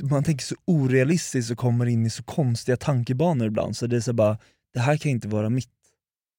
man 0.10 0.24
tänker 0.24 0.46
så 0.46 0.56
orealistiskt 0.66 1.52
och 1.52 1.58
kommer 1.58 1.86
in 1.86 2.06
i 2.06 2.10
så 2.10 2.24
konstiga 2.24 2.78
tankebanor 2.78 3.48
ibland, 3.48 3.78
så 3.78 3.88
det 3.88 3.96
är 3.96 4.02
så 4.02 4.14
bara, 4.14 4.38
det 4.74 4.80
här 4.80 4.98
kan 4.98 5.12
inte 5.12 5.28
vara 5.28 5.50
mitt. 5.50 5.70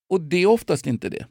Och 0.08 0.20
det 0.20 0.36
är 0.36 0.46
oftast 0.46 0.86
inte 0.86 1.08
det. 1.08 1.26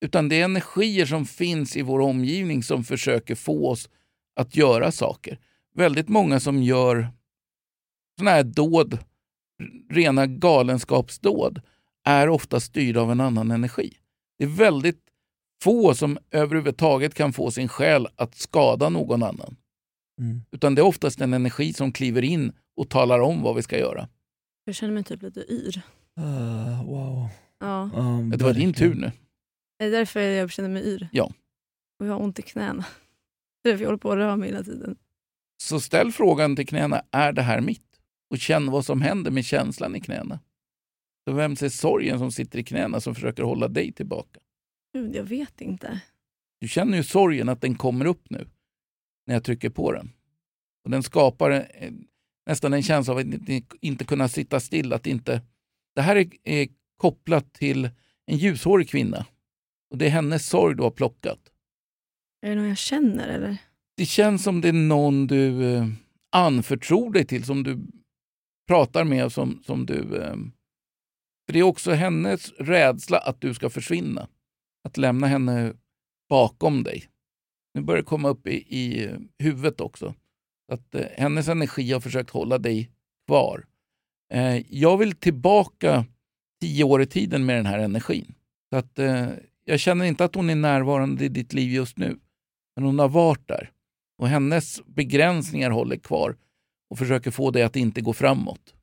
Utan 0.00 0.28
det 0.28 0.40
är 0.40 0.44
energier 0.44 1.06
som 1.06 1.26
finns 1.26 1.76
i 1.76 1.82
vår 1.82 2.00
omgivning 2.00 2.62
som 2.62 2.84
försöker 2.84 3.34
få 3.34 3.70
oss 3.70 3.88
att 4.36 4.56
göra 4.56 4.92
saker. 4.92 5.38
Väldigt 5.74 6.08
många 6.08 6.40
som 6.40 6.62
gör 6.62 7.08
sådana 8.18 8.30
här 8.30 8.44
dåd, 8.44 8.98
rena 9.90 10.26
galenskapsdåd, 10.26 11.60
är 12.04 12.28
ofta 12.28 12.60
styrda 12.60 13.00
av 13.00 13.12
en 13.12 13.20
annan 13.20 13.50
energi. 13.50 13.96
Det 14.38 14.44
är 14.44 14.48
väldigt 14.48 15.00
få 15.62 15.94
som 15.94 16.18
överhuvudtaget 16.30 17.14
kan 17.14 17.32
få 17.32 17.50
sin 17.50 17.68
själ 17.68 18.08
att 18.16 18.34
skada 18.34 18.88
någon 18.88 19.22
annan. 19.22 19.56
Mm. 20.18 20.42
Utan 20.50 20.74
det 20.74 20.80
är 20.80 20.86
oftast 20.86 21.20
en 21.20 21.34
energi 21.34 21.72
som 21.72 21.92
kliver 21.92 22.22
in 22.22 22.52
och 22.76 22.88
talar 22.88 23.20
om 23.20 23.42
vad 23.42 23.56
vi 23.56 23.62
ska 23.62 23.78
göra. 23.78 24.08
Jag 24.64 24.74
känner 24.74 24.94
mig 24.94 25.04
typ 25.04 25.22
lite 25.22 25.40
yr. 25.40 25.80
Ah, 26.16 26.82
wow. 26.82 27.28
Ja. 27.58 27.90
Ja, 27.94 28.36
Det 28.36 28.44
var 28.44 28.52
din 28.52 28.72
tur 28.72 28.94
nu. 28.94 29.12
Det 29.78 29.84
är 29.84 29.90
därför 29.90 30.20
jag 30.20 30.50
känner 30.50 30.68
mig 30.68 30.82
yr. 30.82 31.08
Ja. 31.12 31.32
Och 32.00 32.06
jag 32.06 32.12
har 32.12 32.20
ont 32.22 32.38
i 32.38 32.42
knäna. 32.42 32.84
Det 33.62 33.68
är 33.68 33.72
därför 33.72 33.82
jag 33.82 33.88
håller 33.88 33.98
på 33.98 34.12
att 34.12 34.16
röra 34.18 34.36
mig 34.36 34.48
hela 34.48 34.62
tiden. 34.62 34.96
Så 35.62 35.80
ställ 35.80 36.12
frågan 36.12 36.56
till 36.56 36.66
knäna, 36.66 37.02
är 37.10 37.32
det 37.32 37.42
här 37.42 37.60
mitt? 37.60 38.00
Och 38.30 38.38
känn 38.38 38.70
vad 38.70 38.84
som 38.84 39.02
händer 39.02 39.30
med 39.30 39.44
känslan 39.44 39.96
i 39.96 40.00
knäna. 40.00 40.40
Så 41.28 41.34
vems 41.34 41.62
är 41.62 41.68
sorgen 41.68 42.18
som 42.18 42.32
sitter 42.32 42.58
i 42.58 42.64
knäna 42.64 43.00
som 43.00 43.14
försöker 43.14 43.42
hålla 43.42 43.68
dig 43.68 43.92
tillbaka? 43.92 44.40
Gud, 44.92 45.16
jag 45.16 45.24
vet 45.24 45.60
inte. 45.60 46.00
Du 46.60 46.68
känner 46.68 46.96
ju 46.96 47.02
sorgen 47.02 47.48
att 47.48 47.60
den 47.60 47.74
kommer 47.74 48.04
upp 48.04 48.30
nu 48.30 48.48
när 49.28 49.34
jag 49.34 49.44
trycker 49.44 49.70
på 49.70 49.92
den. 49.92 50.12
Och 50.84 50.90
Den 50.90 51.02
skapar 51.02 51.50
eh, 51.50 51.90
nästan 52.46 52.72
en 52.72 52.82
känsla 52.82 53.12
av 53.12 53.18
att 53.18 53.24
inte, 53.24 53.62
inte 53.80 54.04
kunna 54.04 54.28
sitta 54.28 54.60
still. 54.60 54.92
Att 54.92 55.06
inte, 55.06 55.42
det 55.94 56.02
här 56.02 56.16
är, 56.16 56.28
är 56.44 56.68
kopplat 56.96 57.52
till 57.52 57.90
en 58.26 58.36
ljushårig 58.36 58.88
kvinna. 58.88 59.26
Och 59.90 59.98
Det 59.98 60.06
är 60.06 60.10
hennes 60.10 60.46
sorg 60.46 60.76
du 60.76 60.82
har 60.82 60.90
plockat. 60.90 61.38
Är 62.42 62.50
det 62.50 62.54
någon 62.54 62.68
jag 62.68 62.78
känner 62.78 63.28
eller? 63.28 63.56
Det 63.96 64.06
känns 64.06 64.42
som 64.42 64.60
det 64.60 64.68
är 64.68 64.72
någon 64.72 65.26
du 65.26 65.74
eh, 65.74 65.88
anförtror 66.32 67.12
dig 67.12 67.26
till, 67.26 67.44
som 67.44 67.62
du 67.62 67.78
pratar 68.68 69.04
med. 69.04 69.32
Som, 69.32 69.62
som 69.66 69.86
du, 69.86 70.22
eh, 70.22 70.36
för 71.46 71.52
Det 71.52 71.58
är 71.58 71.62
också 71.62 71.92
hennes 71.92 72.52
rädsla 72.52 73.18
att 73.18 73.40
du 73.40 73.54
ska 73.54 73.70
försvinna. 73.70 74.28
Att 74.84 74.96
lämna 74.96 75.26
henne 75.26 75.72
bakom 76.28 76.82
dig. 76.82 77.08
Nu 77.78 77.84
börjar 77.84 78.02
det 78.02 78.06
komma 78.06 78.28
upp 78.28 78.46
i, 78.46 78.54
i 78.54 79.10
huvudet 79.38 79.80
också. 79.80 80.14
Att 80.72 80.94
eh, 80.94 81.06
Hennes 81.16 81.48
energi 81.48 81.92
har 81.92 82.00
försökt 82.00 82.30
hålla 82.30 82.58
dig 82.58 82.90
kvar. 83.26 83.64
Eh, 84.32 84.74
jag 84.74 84.98
vill 84.98 85.12
tillbaka 85.12 86.04
tio 86.60 86.84
år 86.84 87.02
i 87.02 87.06
tiden 87.06 87.46
med 87.46 87.56
den 87.56 87.66
här 87.66 87.78
energin. 87.78 88.34
Så 88.70 88.76
att, 88.76 88.98
eh, 88.98 89.28
jag 89.64 89.80
känner 89.80 90.04
inte 90.04 90.24
att 90.24 90.34
hon 90.34 90.50
är 90.50 90.54
närvarande 90.54 91.24
i 91.24 91.28
ditt 91.28 91.52
liv 91.52 91.72
just 91.72 91.98
nu. 91.98 92.18
Men 92.76 92.84
hon 92.84 92.98
har 92.98 93.08
varit 93.08 93.48
där. 93.48 93.70
Och 94.18 94.28
hennes 94.28 94.86
begränsningar 94.86 95.70
håller 95.70 95.96
kvar 95.96 96.36
och 96.90 96.98
försöker 96.98 97.30
få 97.30 97.50
dig 97.50 97.62
att 97.62 97.76
inte 97.76 98.00
gå 98.00 98.12
framåt. 98.12 98.74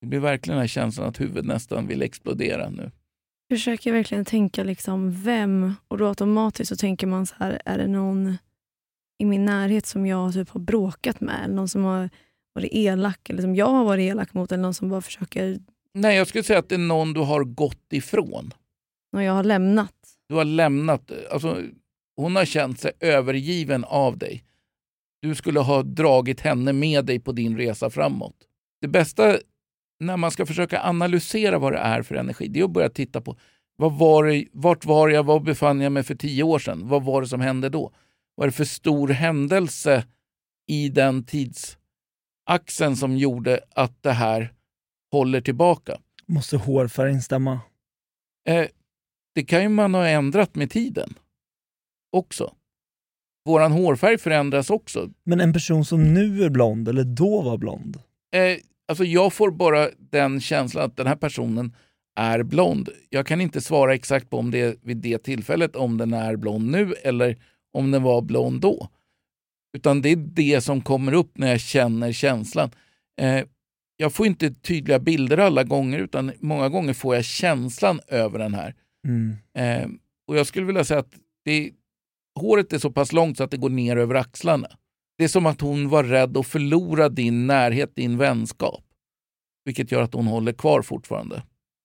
Det 0.00 0.06
blir 0.06 0.20
verkligen 0.20 0.56
den 0.56 0.62
här 0.62 0.68
känslan 0.68 1.08
att 1.08 1.20
huvudet 1.20 1.44
nästan 1.44 1.86
vill 1.86 2.02
explodera 2.02 2.70
nu 2.70 2.90
försöker 3.48 3.92
verkligen 3.92 4.24
tänka 4.24 4.64
liksom 4.64 5.22
vem, 5.22 5.74
och 5.88 5.98
då 5.98 6.08
automatiskt 6.08 6.68
så 6.68 6.76
tänker 6.76 7.06
man 7.06 7.26
så 7.26 7.34
här, 7.38 7.62
är 7.64 7.78
det 7.78 7.86
någon 7.86 8.36
i 9.18 9.24
min 9.24 9.44
närhet 9.44 9.86
som 9.86 10.06
jag 10.06 10.32
typ 10.32 10.48
har 10.48 10.60
bråkat 10.60 11.20
med? 11.20 11.44
Eller 11.44 11.54
någon 11.54 11.68
som 11.68 11.84
har 11.84 12.10
varit 12.54 12.72
elak, 12.72 13.30
eller 13.30 13.42
som 13.42 13.54
jag 13.54 13.66
har 13.66 13.84
varit 13.84 14.10
elak 14.10 14.34
mot, 14.34 14.52
eller 14.52 14.62
någon 14.62 14.74
som 14.74 14.88
bara 14.88 15.00
försöker... 15.00 15.58
Nej, 15.94 16.16
jag 16.16 16.26
skulle 16.26 16.44
säga 16.44 16.58
att 16.58 16.68
det 16.68 16.74
är 16.74 16.78
någon 16.78 17.12
du 17.12 17.20
har 17.20 17.44
gått 17.44 17.92
ifrån. 17.92 18.54
Någon 19.12 19.24
jag 19.24 19.32
har 19.32 19.44
lämnat. 19.44 19.94
Du 20.28 20.34
har 20.34 20.44
lämnat, 20.44 21.12
alltså, 21.30 21.62
hon 22.16 22.36
har 22.36 22.44
känt 22.44 22.80
sig 22.80 22.92
övergiven 23.00 23.84
av 23.84 24.18
dig. 24.18 24.44
Du 25.22 25.34
skulle 25.34 25.60
ha 25.60 25.82
dragit 25.82 26.40
henne 26.40 26.72
med 26.72 27.04
dig 27.04 27.20
på 27.20 27.32
din 27.32 27.56
resa 27.56 27.90
framåt. 27.90 28.36
Det 28.80 28.88
bästa 28.88 29.38
när 30.00 30.16
man 30.16 30.30
ska 30.30 30.46
försöka 30.46 30.82
analysera 30.82 31.58
vad 31.58 31.72
det 31.72 31.78
är 31.78 32.02
för 32.02 32.14
energi, 32.14 32.48
det 32.48 32.60
är 32.60 32.64
att 32.64 32.70
börja 32.70 32.88
titta 32.88 33.20
på 33.20 33.36
vad 33.76 33.98
var 33.98 34.24
det, 34.24 34.46
vart 34.52 34.84
var 34.84 35.08
jag, 35.08 35.22
var 35.22 35.40
befann 35.40 35.80
jag 35.80 35.92
mig 35.92 36.02
för 36.02 36.14
tio 36.14 36.42
år 36.42 36.58
sedan? 36.58 36.88
Vad 36.88 37.04
var 37.04 37.22
det 37.22 37.28
som 37.28 37.40
hände 37.40 37.68
då? 37.68 37.92
Vad 38.34 38.46
är 38.46 38.50
det 38.50 38.56
för 38.56 38.64
stor 38.64 39.08
händelse 39.08 40.04
i 40.66 40.88
den 40.88 41.24
tidsaxeln 41.24 42.96
som 42.96 43.16
gjorde 43.16 43.60
att 43.74 44.02
det 44.02 44.12
här 44.12 44.52
håller 45.12 45.40
tillbaka? 45.40 45.98
Måste 46.26 46.56
hårfärgen 46.56 47.22
stämma? 47.22 47.60
Eh, 48.48 48.66
det 49.34 49.44
kan 49.44 49.62
ju 49.62 49.68
man 49.68 49.94
ha 49.94 50.08
ändrat 50.08 50.54
med 50.54 50.70
tiden 50.70 51.14
också. 52.12 52.54
Våran 53.44 53.72
hårfärg 53.72 54.18
förändras 54.18 54.70
också. 54.70 55.10
Men 55.24 55.40
en 55.40 55.52
person 55.52 55.84
som 55.84 56.14
nu 56.14 56.44
är 56.44 56.50
blond, 56.50 56.88
eller 56.88 57.04
då 57.04 57.42
var 57.42 57.58
blond? 57.58 57.96
Eh, 58.34 58.58
alltså 58.88 59.04
jag 59.04 59.32
får 59.32 59.50
bara 59.50 59.90
den 59.98 60.40
känslan 60.40 60.84
att 60.84 60.96
den 60.96 61.06
här 61.06 61.16
personen 61.16 61.76
är 62.16 62.42
blond. 62.42 62.88
Jag 63.10 63.26
kan 63.26 63.40
inte 63.40 63.60
svara 63.60 63.94
exakt 63.94 64.30
på 64.30 64.38
om 64.38 64.50
det 64.50 64.60
är 64.60 64.76
vid 64.82 64.96
det 64.96 65.18
tillfället, 65.18 65.76
om 65.76 65.98
den 65.98 66.14
är 66.14 66.36
blond 66.36 66.70
nu 66.70 66.94
eller 67.02 67.36
om 67.72 67.90
den 67.90 68.02
var 68.02 68.22
blond 68.22 68.60
då. 68.60 68.88
Utan 69.76 70.02
det 70.02 70.08
är 70.08 70.16
det 70.16 70.60
som 70.60 70.80
kommer 70.80 71.12
upp 71.12 71.38
när 71.38 71.48
jag 71.48 71.60
känner 71.60 72.12
känslan. 72.12 72.70
Eh, 73.20 73.44
jag 73.96 74.12
får 74.12 74.26
inte 74.26 74.54
tydliga 74.54 74.98
bilder 74.98 75.38
alla 75.38 75.64
gånger, 75.64 75.98
utan 75.98 76.32
många 76.40 76.68
gånger 76.68 76.92
får 76.92 77.14
jag 77.14 77.24
känslan 77.24 78.00
över 78.08 78.38
den 78.38 78.54
här. 78.54 78.74
Mm. 79.08 79.36
Eh, 79.54 79.88
och 80.28 80.36
Jag 80.36 80.46
skulle 80.46 80.66
vilja 80.66 80.84
säga 80.84 81.00
att 81.00 81.14
det, 81.44 81.70
håret 82.40 82.72
är 82.72 82.78
så 82.78 82.90
pass 82.90 83.12
långt 83.12 83.36
så 83.36 83.44
att 83.44 83.50
det 83.50 83.56
går 83.56 83.70
ner 83.70 83.96
över 83.96 84.14
axlarna. 84.14 84.68
Det 85.18 85.24
är 85.24 85.28
som 85.28 85.46
att 85.46 85.60
hon 85.60 85.88
var 85.88 86.04
rädd 86.04 86.36
att 86.36 86.46
förlora 86.46 87.08
din 87.08 87.46
närhet, 87.46 87.96
din 87.96 88.18
vänskap. 88.18 88.84
Vilket 89.64 89.92
gör 89.92 90.02
att 90.02 90.14
hon 90.14 90.26
håller 90.26 90.52
kvar 90.52 90.82
fortfarande. 90.82 91.42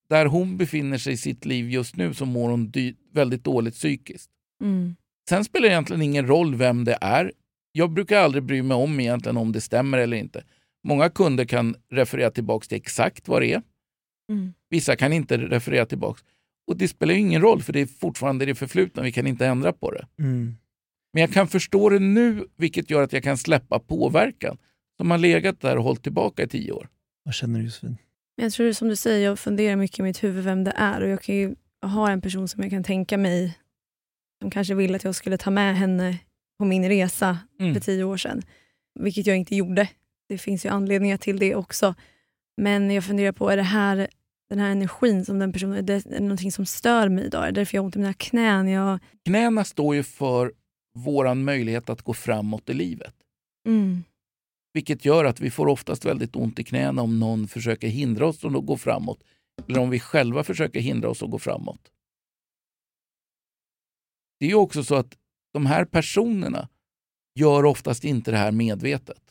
Där 0.08 0.26
hon 0.26 0.56
befinner 0.56 0.98
sig 0.98 1.12
i 1.12 1.16
sitt 1.16 1.44
liv 1.44 1.70
just 1.70 1.96
nu 1.96 2.14
så 2.14 2.26
mår 2.26 2.50
hon 2.50 2.72
väldigt 3.12 3.44
dåligt 3.44 3.74
psykiskt. 3.74 4.30
Mm. 4.62 4.96
Sen 5.28 5.44
spelar 5.44 5.68
det 5.68 5.72
egentligen 5.72 6.02
ingen 6.02 6.26
roll 6.26 6.54
vem 6.54 6.84
det 6.84 6.98
är. 7.00 7.32
Jag 7.72 7.90
brukar 7.90 8.18
aldrig 8.18 8.42
bry 8.42 8.62
mig 8.62 8.74
om 8.74 9.00
egentligen 9.00 9.36
om 9.36 9.52
det 9.52 9.60
stämmer 9.60 9.98
eller 9.98 10.16
inte. 10.16 10.44
Många 10.84 11.08
kunder 11.10 11.44
kan 11.44 11.76
referera 11.90 12.30
tillbaka 12.30 12.66
till 12.66 12.76
exakt 12.76 13.28
vad 13.28 13.42
det 13.42 13.52
är. 13.52 13.62
Mm. 14.32 14.54
Vissa 14.70 14.96
kan 14.96 15.12
inte 15.12 15.38
referera 15.38 15.86
tillbaka. 15.86 16.20
Och 16.66 16.76
det 16.76 16.88
spelar 16.88 17.14
ju 17.14 17.20
ingen 17.20 17.42
roll 17.42 17.62
för 17.62 17.72
det 17.72 17.80
är 17.80 17.86
fortfarande 17.86 18.46
det 18.46 18.54
förflutna. 18.54 19.02
Vi 19.02 19.12
kan 19.12 19.26
inte 19.26 19.46
ändra 19.46 19.72
på 19.72 19.90
det. 19.90 20.06
Mm. 20.18 20.56
Men 21.12 21.20
jag 21.20 21.32
kan 21.32 21.48
förstå 21.48 21.88
det 21.88 21.98
nu 21.98 22.46
vilket 22.56 22.90
gör 22.90 23.02
att 23.02 23.12
jag 23.12 23.22
kan 23.22 23.38
släppa 23.38 23.78
påverkan 23.78 24.58
som 24.96 25.10
har 25.10 25.18
legat 25.18 25.60
där 25.60 25.76
och 25.78 25.84
hållit 25.84 26.02
tillbaka 26.02 26.42
i 26.42 26.48
tio 26.48 26.72
år. 26.72 26.88
Vad 27.24 27.34
känner 27.34 27.58
du 27.58 27.64
Josefin? 27.64 27.96
Men 28.36 28.44
Jag 28.44 28.52
tror 28.52 28.72
som 28.72 28.88
du 28.88 28.96
säger, 28.96 29.24
jag 29.24 29.38
funderar 29.38 29.76
mycket 29.76 29.98
i 29.98 30.02
mitt 30.02 30.24
huvud 30.24 30.44
vem 30.44 30.64
det 30.64 30.72
är. 30.76 31.00
Och 31.00 31.08
Jag 31.08 31.22
kan 31.22 31.34
ju 31.34 31.54
ha 31.82 32.10
en 32.10 32.20
person 32.20 32.48
som 32.48 32.62
jag 32.62 32.70
kan 32.70 32.84
tänka 32.84 33.18
mig 33.18 33.58
som 34.42 34.50
kanske 34.50 34.74
vill 34.74 34.94
att 34.94 35.04
jag 35.04 35.14
skulle 35.14 35.38
ta 35.38 35.50
med 35.50 35.76
henne 35.76 36.18
på 36.58 36.64
min 36.64 36.88
resa 36.88 37.38
Mm. 37.60 37.74
för 37.74 37.80
tio 37.80 38.04
år 38.04 38.16
sedan. 38.16 38.42
Vilket 39.00 39.26
jag 39.26 39.36
inte 39.36 39.56
gjorde. 39.56 39.88
Det 40.28 40.38
finns 40.38 40.64
ju 40.66 40.68
anledningar 40.68 41.16
till 41.16 41.38
det 41.38 41.54
också. 41.54 41.94
Men 42.56 42.90
jag 42.90 43.04
funderar 43.04 43.32
på, 43.32 43.50
är 43.50 43.56
det 43.56 43.62
här 43.62 44.08
den 44.48 44.58
här 44.58 44.70
energin 44.70 45.24
som 45.24 45.38
den 45.38 45.52
personen, 45.52 45.76
är 45.78 45.82
det 45.82 46.20
någonting 46.20 46.52
som 46.52 46.66
stör 46.66 47.08
mig 47.08 47.24
idag? 47.24 47.42
Är 47.42 47.52
det 47.52 47.60
därför 47.60 47.76
jag 47.76 47.82
har 47.82 47.84
ont 47.86 47.96
i 47.96 47.98
mina 47.98 48.14
knän? 48.14 48.68
Jag, 48.68 48.98
Knäna 49.24 49.64
står 49.64 49.94
ju 49.94 50.02
för 50.02 50.52
vår 50.94 51.34
möjlighet 51.34 51.90
att 51.90 52.02
gå 52.02 52.14
framåt 52.14 52.70
i 52.70 52.74
livet. 52.74 53.14
mm, 53.66 54.04
Vilket 54.72 55.04
gör 55.04 55.24
att 55.24 55.40
vi 55.40 55.50
får 55.50 55.66
oftast 55.66 56.04
väldigt 56.04 56.36
ont 56.36 56.58
i 56.58 56.64
knäna 56.64 57.02
om 57.02 57.18
någon 57.20 57.48
försöker 57.48 57.88
hindra 57.88 58.26
oss 58.26 58.38
från 58.38 58.56
att 58.56 58.66
gå 58.66 58.76
framåt. 58.76 59.24
Eller 59.68 59.80
om 59.80 59.90
vi 59.90 60.00
själva 60.00 60.44
försöker 60.44 60.80
hindra 60.80 61.08
oss 61.08 61.22
att 61.22 61.30
gå 61.30 61.38
framåt. 61.38 61.92
Det 64.40 64.46
är 64.50 64.54
också 64.54 64.84
så 64.84 64.94
att 64.94 65.18
de 65.52 65.66
här 65.66 65.84
personerna 65.84 66.68
gör 67.34 67.64
oftast 67.64 68.04
inte 68.04 68.30
det 68.30 68.36
här 68.36 68.52
medvetet. 68.52 69.22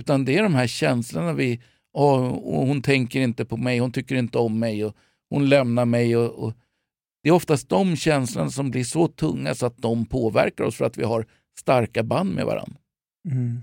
Utan 0.00 0.24
det 0.24 0.36
är 0.36 0.42
de 0.42 0.54
här 0.54 0.66
känslorna 0.66 1.32
vi, 1.32 1.62
"Åh, 1.92 2.28
och 2.28 2.66
hon 2.66 2.82
tänker 2.82 3.20
inte 3.20 3.44
på 3.44 3.56
mig, 3.56 3.78
hon 3.78 3.92
tycker 3.92 4.14
inte 4.14 4.38
om 4.38 4.58
mig 4.58 4.84
och 4.84 4.96
hon 5.30 5.48
lämnar 5.48 5.84
mig. 5.84 6.16
Och, 6.16 6.44
och 6.44 6.54
det 7.22 7.28
är 7.28 7.32
oftast 7.32 7.68
de 7.68 7.96
känslorna 7.96 8.50
som 8.50 8.70
blir 8.70 8.84
så 8.84 9.08
tunga 9.08 9.54
så 9.54 9.66
att 9.66 9.76
de 9.76 10.06
påverkar 10.06 10.64
oss 10.64 10.76
för 10.76 10.84
att 10.84 10.98
vi 10.98 11.04
har 11.04 11.26
starka 11.58 12.02
band 12.02 12.34
med 12.34 12.46
varandra. 12.46 12.76
Mm. 13.30 13.62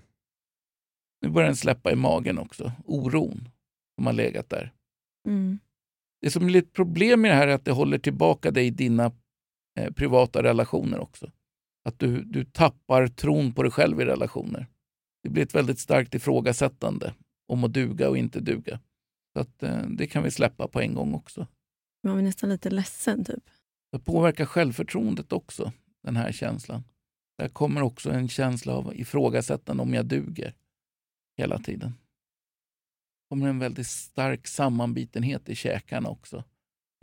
Nu 1.21 1.29
börjar 1.29 1.47
den 1.47 1.55
släppa 1.55 1.91
i 1.91 1.95
magen 1.95 2.37
också, 2.37 2.71
oron 2.85 3.49
som 3.95 4.05
har 4.05 4.13
legat 4.13 4.49
där. 4.49 4.73
mm, 5.27 5.59
Det 6.21 6.31
som 6.31 6.45
är 6.45 6.49
lite 6.49 6.71
problem 6.71 7.21
med 7.21 7.31
det 7.31 7.35
här 7.35 7.47
är 7.47 7.53
att 7.53 7.65
det 7.65 7.71
håller 7.71 7.97
tillbaka 7.97 8.51
dig 8.51 8.67
i 8.67 8.69
dina 8.69 9.11
eh, 9.79 9.93
privata 9.93 10.43
relationer 10.43 10.99
också. 10.99 11.31
Att 11.85 11.99
du, 11.99 12.23
du 12.23 12.45
tappar 12.45 13.07
tron 13.07 13.53
på 13.53 13.63
dig 13.63 13.71
själv 13.71 14.01
i 14.01 14.05
relationer. 14.05 14.67
Det 15.23 15.29
blir 15.29 15.43
ett 15.43 15.55
väldigt 15.55 15.79
starkt 15.79 16.15
ifrågasättande 16.15 17.13
om 17.47 17.63
att 17.63 17.73
duga 17.73 18.09
och 18.09 18.17
inte 18.17 18.39
duga. 18.39 18.79
Så 19.33 19.39
att, 19.41 19.63
eh, 19.63 19.81
det 19.89 20.07
kan 20.07 20.23
vi 20.23 20.31
släppa 20.31 20.67
på 20.67 20.81
en 20.81 20.93
gång 20.93 21.13
också. 21.13 21.47
Man 22.03 22.15
blir 22.15 22.23
nästan 22.23 22.49
lite 22.49 22.69
ledsen. 22.69 23.25
Typ. 23.25 23.49
Det 23.91 23.99
påverkar 23.99 24.45
självförtroendet 24.45 25.31
också, 25.31 25.71
den 26.03 26.15
här 26.15 26.31
känslan. 26.31 26.83
Där 27.37 27.49
kommer 27.49 27.81
också 27.81 28.11
en 28.11 28.29
känsla 28.29 28.73
av 28.73 28.95
ifrågasättande 28.95 29.83
om 29.83 29.93
jag 29.93 30.05
duger 30.05 30.55
hela 31.37 31.59
tiden. 31.59 31.89
Det 31.89 33.29
kommer 33.29 33.47
en 33.47 33.59
väldigt 33.59 33.87
stark 33.87 34.47
sammanbitenhet 34.47 35.49
i 35.49 35.55
käkarna 35.55 36.09
också. 36.09 36.43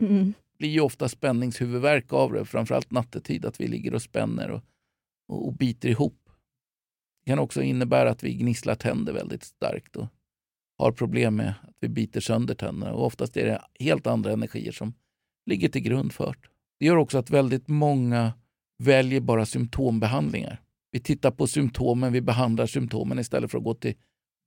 Mm. 0.03 0.33
Det 0.51 0.57
blir 0.57 0.69
ju 0.69 0.79
ofta 0.79 1.09
spänningshuvudvärk 1.09 2.13
av 2.13 2.33
det, 2.33 2.45
framförallt 2.45 2.91
nattetid, 2.91 3.45
att 3.45 3.61
vi 3.61 3.67
ligger 3.67 3.93
och 3.93 4.01
spänner 4.01 4.51
och, 4.51 4.63
och, 5.27 5.47
och 5.47 5.53
biter 5.53 5.89
ihop. 5.89 6.29
Det 7.23 7.31
kan 7.31 7.39
också 7.39 7.61
innebära 7.61 8.09
att 8.09 8.23
vi 8.23 8.33
gnisslar 8.33 8.75
tänder 8.75 9.13
väldigt 9.13 9.43
starkt 9.43 9.95
och 9.95 10.07
har 10.77 10.91
problem 10.91 11.35
med 11.35 11.49
att 11.49 11.75
vi 11.79 11.89
biter 11.89 12.21
sönder 12.21 12.55
tänderna. 12.55 12.93
Och 12.93 13.05
oftast 13.05 13.37
är 13.37 13.45
det 13.45 13.61
helt 13.79 14.07
andra 14.07 14.31
energier 14.31 14.71
som 14.71 14.93
ligger 15.45 15.69
till 15.69 15.81
grund 15.81 16.13
för 16.13 16.35
det. 16.41 16.47
Det 16.79 16.85
gör 16.85 16.97
också 16.97 17.17
att 17.17 17.29
väldigt 17.29 17.67
många 17.67 18.33
väljer 18.83 19.21
bara 19.21 19.45
symptombehandlingar. 19.45 20.61
Vi 20.91 20.99
tittar 20.99 21.31
på 21.31 21.47
symptomen, 21.47 22.13
vi 22.13 22.21
behandlar 22.21 22.65
symptomen 22.65 23.19
istället 23.19 23.51
för 23.51 23.57
att 23.57 23.63
gå 23.63 23.73
till 23.73 23.95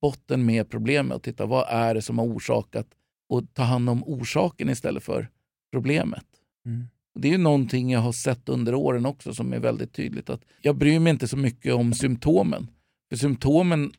botten 0.01 0.47
med 0.47 0.71
problemet 0.71 1.17
och 1.17 1.23
titta 1.23 1.47
vad 1.47 1.69
är 1.69 1.95
det 1.95 2.03
som 2.03 2.19
har 2.19 2.27
orsakat 2.27 2.87
och 3.29 3.55
ta 3.55 3.63
hand 3.63 3.91
om 3.91 4.05
orsaken 4.05 4.69
istället 4.69 5.03
för 5.03 5.31
problemet. 5.73 6.27
Mm. 6.67 6.89
Det 7.15 7.29
är 7.29 7.33
ju 7.33 7.39
någonting 7.39 7.91
jag 7.91 8.01
har 8.01 8.13
sett 8.13 8.49
under 8.49 8.75
åren 8.75 9.07
också 9.07 9.35
som 9.35 9.53
är 9.53 9.59
väldigt 9.59 9.93
tydligt. 9.93 10.31
att 10.31 10.43
Jag 10.63 10.77
bryr 10.77 11.01
mig 11.01 11.11
inte 11.11 11.29
så 11.29 11.37
mycket 11.37 11.75
om 11.75 11.95
symptomen. 11.95 12.71
För 13.09 13.17
symptomen 13.17 13.93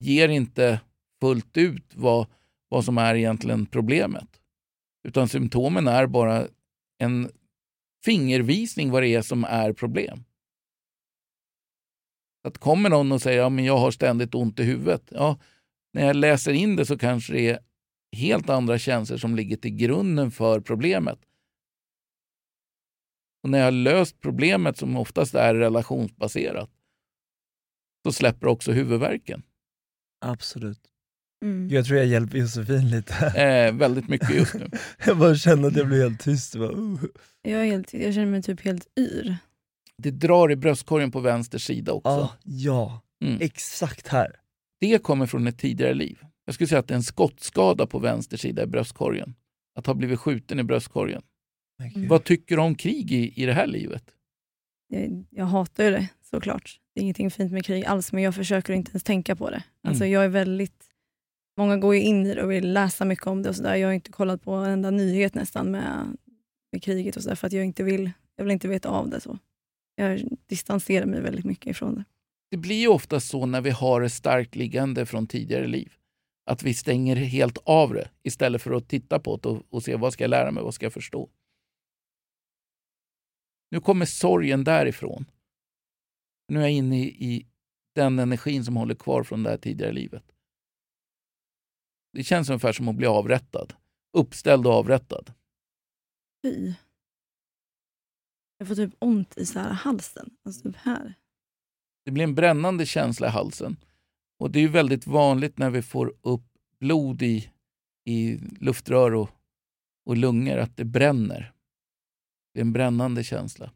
ger 0.00 0.28
inte 0.28 0.80
fullt 1.20 1.56
ut 1.56 1.94
vad, 1.94 2.26
vad 2.68 2.84
som 2.84 2.98
är 2.98 3.14
egentligen 3.14 3.66
problemet. 3.66 4.40
Utan 5.08 5.28
symptomen 5.28 5.88
är 5.88 6.06
bara 6.06 6.48
en 6.98 7.30
fingervisning 8.04 8.90
vad 8.90 9.02
det 9.02 9.14
är 9.14 9.22
som 9.22 9.44
är 9.44 9.72
problem. 9.72 10.24
Att 12.44 12.58
kommer 12.58 12.90
någon 12.90 13.12
och 13.12 13.22
säger 13.22 13.42
att 13.42 13.52
ja, 13.52 13.60
jag 13.60 13.78
har 13.78 13.90
ständigt 13.90 14.34
ont 14.34 14.60
i 14.60 14.62
huvudet. 14.62 15.02
Ja, 15.10 15.38
när 15.92 16.06
jag 16.06 16.16
läser 16.16 16.52
in 16.52 16.76
det 16.76 16.86
så 16.86 16.98
kanske 16.98 17.32
det 17.32 17.48
är 17.48 17.58
helt 18.16 18.50
andra 18.50 18.78
känslor 18.78 19.18
som 19.18 19.36
ligger 19.36 19.56
till 19.56 19.76
grunden 19.76 20.30
för 20.30 20.60
problemet. 20.60 21.18
Och 23.42 23.50
när 23.50 23.58
jag 23.58 23.66
har 23.66 23.70
löst 23.70 24.20
problemet, 24.20 24.76
som 24.76 24.96
oftast 24.96 25.34
är 25.34 25.54
relationsbaserat, 25.54 26.70
så 28.06 28.12
släpper 28.12 28.46
också 28.46 28.72
huvudvärken. 28.72 29.42
Absolut. 30.20 30.80
Mm. 31.46 31.68
Jag 31.70 31.86
tror 31.86 31.98
jag 31.98 32.06
hjälper 32.06 32.38
Josefin 32.38 32.90
lite. 32.90 33.14
Eh, 33.26 33.74
väldigt 33.74 34.08
mycket 34.08 34.30
just 34.34 34.54
nu. 34.54 34.70
Jag 35.06 35.18
bara 35.18 35.34
kände 35.34 35.68
att 35.68 35.76
jag 35.76 35.86
blev 35.86 36.00
helt 36.02 36.20
tyst. 36.20 36.54
Jag, 36.54 36.62
bara, 36.62 36.72
uh. 36.82 36.98
Jag, 37.42 37.60
är 37.60 37.64
helt, 37.64 37.94
jag 37.94 38.14
känner 38.14 38.26
mig 38.26 38.42
typ 38.42 38.60
helt 38.60 38.86
yr. 38.98 39.36
Det 40.02 40.10
drar 40.10 40.50
i 40.52 40.56
bröstkorgen 40.56 41.10
på 41.10 41.20
vänster 41.20 41.58
sida 41.58 41.92
också. 41.92 42.08
ah, 42.10 42.30
ja, 42.44 43.02
Mm. 43.24 43.38
exakt 43.40 44.08
här. 44.08 44.36
Det 44.80 44.98
kommer 45.02 45.26
från 45.26 45.46
ett 45.46 45.58
tidigare 45.58 45.94
liv. 45.94 46.18
Jag 46.44 46.54
skulle 46.54 46.68
säga 46.68 46.78
att 46.78 46.88
det 46.88 46.94
är 46.94 46.96
en 46.96 47.02
skottskada 47.02 47.86
på 47.86 47.98
vänster 47.98 48.36
sida 48.36 48.62
i 48.62 48.66
bröstkorgen. 48.66 49.34
att 49.78 49.86
ha 49.86 49.94
blivit 49.94 50.20
skjuten 50.20 50.60
i 50.60 50.62
bröstkorgen. 50.64 51.22
Mm. 51.96 52.08
Vad 52.08 52.24
tycker 52.24 52.56
du 52.56 52.62
om 52.62 52.74
krig 52.74 53.12
i, 53.12 53.42
i 53.42 53.46
det 53.46 53.52
här 53.52 53.66
livet? 53.66 54.04
Jag, 54.88 55.24
jag 55.30 55.44
hatar 55.46 55.84
ju 55.84 55.90
det 55.90 56.08
såklart. 56.30 56.80
Det 56.94 57.00
är 57.00 57.02
ingenting 57.02 57.30
fint 57.30 57.52
med 57.52 57.64
krig 57.64 57.84
alls, 57.84 58.12
men 58.12 58.22
jag 58.22 58.34
försöker 58.34 58.72
inte 58.72 58.90
ens 58.90 59.02
tänka 59.02 59.36
på 59.36 59.50
det. 59.50 59.62
Alltså, 59.82 60.04
Mm. 60.04 60.12
jag 60.12 60.24
är 60.24 60.28
väldigt... 60.28 60.84
Många 61.56 61.76
går 61.76 61.94
ju 61.94 62.02
in 62.02 62.26
i 62.26 62.34
det 62.34 62.42
och 62.42 62.50
vill 62.50 62.72
läsa 62.72 63.04
mycket 63.04 63.26
om 63.26 63.42
det. 63.42 63.48
och 63.48 63.56
så 63.56 63.62
där. 63.62 63.74
Jag 63.74 63.88
har 63.88 63.92
inte 63.92 64.12
kollat 64.12 64.42
på 64.42 64.52
en 64.52 64.70
enda 64.70 64.90
nyhet 64.90 65.34
nästan 65.34 65.70
med, 65.70 66.16
med 66.72 66.82
kriget 66.82 67.16
och 67.16 67.22
så 67.22 67.28
där, 67.28 67.36
för 67.36 67.46
att 67.46 67.52
jag 67.52 67.64
inte 67.64 67.82
vill, 67.82 68.10
jag 68.36 68.44
vill 68.44 68.52
inte 68.52 68.68
veta 68.68 68.88
av 68.88 69.08
det. 69.10 69.20
så. 69.20 69.38
Jag 69.96 70.20
distanserar 70.46 71.06
mig 71.06 71.20
väldigt 71.20 71.44
mycket 71.44 71.66
ifrån 71.66 71.94
det. 71.94 72.04
Det 72.50 72.56
blir 72.56 72.80
ju 72.80 72.88
ofta 72.88 73.20
så 73.20 73.46
när 73.46 73.60
vi 73.60 73.70
har 73.70 74.00
det 74.00 74.10
starkt 74.10 74.56
liggande 74.56 75.06
från 75.06 75.26
tidigare 75.26 75.66
liv. 75.66 75.92
Att 76.50 76.62
vi 76.62 76.74
stänger 76.74 77.16
helt 77.16 77.58
av 77.64 77.94
det 77.94 78.10
istället 78.22 78.62
för 78.62 78.72
att 78.72 78.88
titta 78.88 79.18
på 79.18 79.36
det 79.36 79.48
och, 79.48 79.62
och 79.70 79.82
se 79.82 79.96
vad 79.96 80.12
ska 80.12 80.24
jag 80.24 80.28
lära 80.28 80.50
mig, 80.50 80.62
vad 80.62 80.74
ska 80.74 80.86
jag 80.86 80.92
förstå. 80.92 81.30
Nu 83.70 83.80
kommer 83.80 84.06
sorgen 84.06 84.64
därifrån. 84.64 85.24
Nu 86.48 86.58
är 86.58 86.62
jag 86.62 86.72
inne 86.72 87.00
i, 87.00 87.06
i 87.06 87.46
den 87.94 88.18
energin 88.18 88.64
som 88.64 88.76
håller 88.76 88.94
kvar 88.94 89.22
från 89.22 89.42
det 89.42 89.50
här 89.50 89.56
tidigare 89.56 89.92
livet. 89.92 90.35
Det 92.16 92.24
känns 92.24 92.50
ungefär 92.50 92.72
som 92.72 92.88
att 92.88 92.96
bli 92.96 93.06
avrättad. 93.06 93.74
Uppställd 94.12 94.66
och 94.66 94.72
avrättad. 94.72 95.32
Fy. 96.42 96.72
Jag 98.58 98.68
får 98.68 98.74
typ 98.74 98.94
ont 98.98 99.38
i 99.38 99.46
så 99.46 99.58
här 99.58 99.72
halsen. 99.72 100.30
Alltså 100.44 100.62
typ 100.62 100.76
här. 100.76 101.14
Det 102.04 102.10
blir 102.10 102.24
en 102.24 102.34
brännande 102.34 102.86
känsla 102.86 103.26
i 103.26 103.30
halsen. 103.30 103.76
Och 104.38 104.50
Det 104.50 104.60
är 104.60 104.68
väldigt 104.68 105.06
vanligt 105.06 105.58
när 105.58 105.70
vi 105.70 105.82
får 105.82 106.14
upp 106.22 106.44
blod 106.80 107.22
i, 107.22 107.50
i 108.04 108.38
luftrör 108.60 109.14
och, 109.14 109.30
och 110.06 110.16
lungor 110.16 110.58
att 110.58 110.76
det 110.76 110.84
bränner. 110.84 111.52
Det 112.54 112.60
är 112.60 112.64
en 112.64 112.72
brännande 112.72 113.24
känsla. 113.24 113.72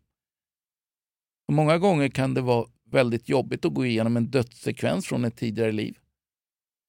Och 1.48 1.54
många 1.54 1.78
gånger 1.78 2.08
kan 2.08 2.34
det 2.34 2.40
vara 2.40 2.68
väldigt 2.84 3.28
jobbigt 3.28 3.64
att 3.64 3.74
gå 3.74 3.86
igenom 3.86 4.16
en 4.16 4.30
dödssekvens 4.30 5.06
från 5.06 5.24
ett 5.24 5.36
tidigare 5.36 5.72
liv. 5.72 5.99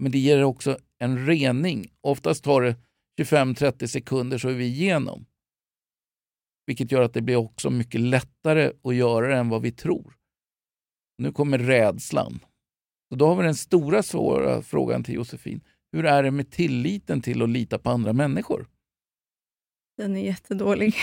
Men 0.02 0.12
det 0.12 0.20
ger 0.20 0.44
också 0.44 0.78
en 1.00 1.26
rening. 1.26 1.92
Oftast 2.02 2.44
tar 2.44 2.62
det 2.62 2.76
25-30 3.22 3.88
sekunder 3.88 4.38
så 4.38 4.50
är 4.50 4.54
vi 4.54 4.66
igenom. 4.66 5.26
Vilket 6.66 6.92
gör 6.92 7.02
att 7.02 7.14
det 7.14 7.22
blir 7.22 7.36
också 7.36 7.70
mycket 7.70 8.02
lättare 8.02 8.72
att 8.84 8.96
göra 8.96 9.28
det 9.28 9.36
än 9.36 9.50
vad 9.50 9.62
vi 9.62 9.72
tror. 9.72 10.14
Nu 11.18 11.32
kommer 11.32 11.60
rädslan. 11.60 12.40
Så 13.10 13.16
då 13.16 13.28
har 13.28 13.36
vi 13.36 13.44
den 13.44 13.56
stora 13.56 14.04
svåra 14.04 14.62
frågan 14.62 15.04
till 15.04 15.16
Josefin. 15.16 15.62
Hur 15.92 16.06
är 16.06 16.24
det 16.24 16.32
med 16.32 16.52
tilliten 16.52 17.22
till 17.22 17.42
att 17.42 17.50
lita 17.50 17.80
på 17.80 17.90
andra 17.90 18.14
människor? 18.14 18.68
Den 19.98 20.16
är 20.16 20.22
jättedålig. 20.22 20.96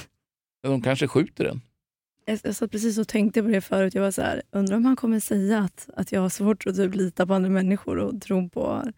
De 0.62 0.82
kanske 0.82 1.08
skjuter 1.08 1.44
den. 1.44 1.60
Jag, 2.24 2.40
jag 2.42 2.54
satt 2.54 2.70
precis 2.70 2.98
och 2.98 3.08
tänkte 3.08 3.42
på 3.42 3.48
det 3.48 3.60
förut. 3.60 3.94
Jag 3.94 4.02
var 4.02 4.10
så 4.10 4.22
här, 4.22 4.42
undrar 4.50 4.76
om 4.76 4.84
han 4.84 4.96
kommer 4.96 5.20
säga 5.20 5.58
att, 5.58 5.88
att 5.96 6.12
jag 6.12 6.20
har 6.20 6.28
svårt 6.28 6.66
att 6.66 6.76
typ 6.76 6.94
lita 6.94 7.26
på 7.26 7.34
andra 7.34 7.50
människor 7.50 7.98
och 7.98 8.20
tro 8.20 8.48
på, 8.48 8.92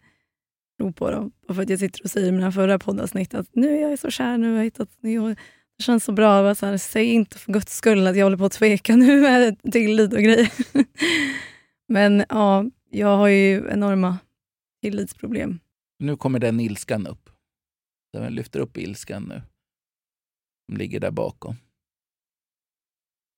tro 0.77 0.93
på 0.93 1.11
dem. 1.11 1.31
Och 1.47 1.55
för 1.55 1.63
att 1.63 1.69
jag 1.69 1.79
sitter 1.79 2.03
och 2.03 2.09
säger 2.09 2.27
i 2.27 2.31
mina 2.31 2.51
förra 2.51 2.79
poddavsnitt 2.79 3.33
att 3.33 3.55
nu 3.55 3.77
är 3.77 3.89
jag 3.89 3.99
så 3.99 4.09
kär, 4.09 4.37
nu 4.37 4.49
har 4.49 4.57
jag 4.57 4.63
hittat, 4.63 4.89
nu, 4.99 5.35
det 5.77 5.83
känns 5.83 6.03
så 6.03 6.11
bra. 6.11 6.55
Så 6.55 6.65
här, 6.65 6.77
säg 6.77 7.05
inte 7.05 7.37
för 7.37 7.53
guds 7.53 7.75
skull 7.75 8.07
att 8.07 8.17
jag 8.17 8.25
håller 8.25 8.37
på 8.37 8.45
att 8.45 8.51
tveka. 8.51 8.95
Nu 8.95 9.25
är 9.25 9.39
det 9.39 9.71
tillit 9.71 10.13
och 10.13 10.19
grejer. 10.19 10.51
Men 11.87 12.23
ja, 12.29 12.65
jag 12.89 13.17
har 13.17 13.27
ju 13.27 13.69
enorma 13.69 14.17
tillitsproblem. 14.81 15.59
Nu 15.99 16.17
kommer 16.17 16.39
den 16.39 16.59
ilskan 16.59 17.07
upp. 17.07 17.29
Den 18.13 18.33
lyfter 18.33 18.59
upp 18.59 18.77
ilskan 18.77 19.23
nu. 19.23 19.41
Som 20.65 20.77
ligger 20.77 20.99
där 20.99 21.11
bakom. 21.11 21.55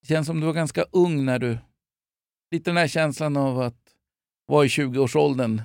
Det 0.02 0.08
känns 0.08 0.28
som 0.28 0.40
du 0.40 0.46
var 0.46 0.54
ganska 0.54 0.84
ung 0.84 1.26
när 1.26 1.40
du... 1.40 1.58
Lite 2.52 2.70
den 2.70 2.78
här 2.78 2.88
känslan 2.88 3.38
av 3.38 3.60
att 3.60 3.96
vara 4.46 4.66
i 4.66 4.68
20-årsåldern 4.68 5.62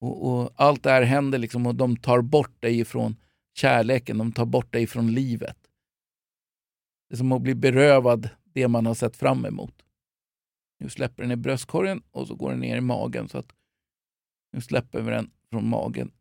och, 0.00 0.26
och 0.26 0.52
allt 0.56 0.82
det 0.82 0.90
här 0.90 1.02
händer 1.02 1.38
liksom 1.38 1.66
och 1.66 1.74
de 1.74 1.96
tar 1.96 2.22
bort 2.22 2.62
dig 2.62 2.80
ifrån 2.80 3.16
kärleken, 3.54 4.18
de 4.18 4.32
tar 4.32 4.46
bort 4.46 4.72
dig 4.72 4.82
ifrån 4.82 5.12
livet. 5.12 5.56
Det 7.08 7.14
är 7.14 7.16
som 7.16 7.32
att 7.32 7.42
bli 7.42 7.54
berövad 7.54 8.28
det 8.44 8.68
man 8.68 8.86
har 8.86 8.94
sett 8.94 9.16
fram 9.16 9.44
emot. 9.44 9.82
Nu 10.78 10.88
släpper 10.88 11.22
den 11.22 11.32
i 11.32 11.36
bröstkorgen 11.36 12.02
och 12.10 12.28
så 12.28 12.34
går 12.34 12.50
den 12.50 12.60
ner 12.60 12.76
i 12.76 12.80
magen. 12.80 13.28
så 13.28 13.38
att 13.38 13.52
Nu 14.52 14.60
släpper 14.60 15.02
vi 15.02 15.10
den 15.10 15.30
från 15.50 15.68
magen 15.68 16.12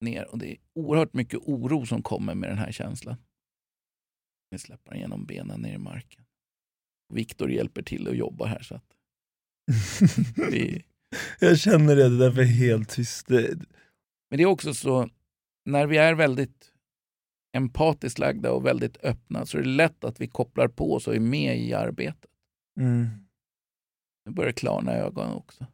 ner 0.00 0.30
och 0.30 0.38
det 0.38 0.52
är 0.52 0.58
oerhört 0.74 1.12
mycket 1.12 1.40
oro 1.42 1.86
som 1.86 2.02
kommer 2.02 2.34
med 2.34 2.50
den 2.50 2.58
här 2.58 2.72
känslan. 2.72 3.16
Vi 4.50 4.58
släpper 4.58 4.90
den 4.90 5.00
genom 5.00 5.26
benen 5.26 5.60
ner 5.60 5.74
i 5.74 5.78
marken. 5.78 6.25
Viktor 7.14 7.50
hjälper 7.50 7.82
till 7.82 8.08
att 8.08 8.16
jobba 8.16 8.46
här. 8.46 8.62
så 8.62 8.74
att 8.74 8.96
vi, 10.52 10.84
Jag 11.40 11.58
känner 11.58 11.96
det, 11.96 12.08
det 12.08 12.14
är 12.14 12.18
därför 12.18 12.40
är 12.40 12.44
helt 12.44 12.88
tyst. 12.88 13.26
Det, 13.26 13.58
Men 14.30 14.36
det 14.36 14.42
är 14.42 14.46
också 14.46 14.74
så, 14.74 15.08
när 15.64 15.86
vi 15.86 15.96
är 15.96 16.14
väldigt 16.14 16.72
empatiskt 17.56 18.18
lagda 18.18 18.52
och 18.52 18.66
väldigt 18.66 18.96
öppna 19.04 19.46
så 19.46 19.58
är 19.58 19.62
det 19.62 19.68
lätt 19.68 20.04
att 20.04 20.20
vi 20.20 20.28
kopplar 20.28 20.68
på 20.68 20.94
oss 20.94 21.08
och 21.08 21.14
är 21.14 21.20
med 21.20 21.58
i 21.58 21.74
arbetet. 21.74 22.30
mm. 22.80 23.06
Nu 24.24 24.32
börjar 24.32 24.48
det 24.48 24.58
klarna 24.58 24.96
i 24.96 25.00
ögonen 25.00 25.32
också. 25.32 25.66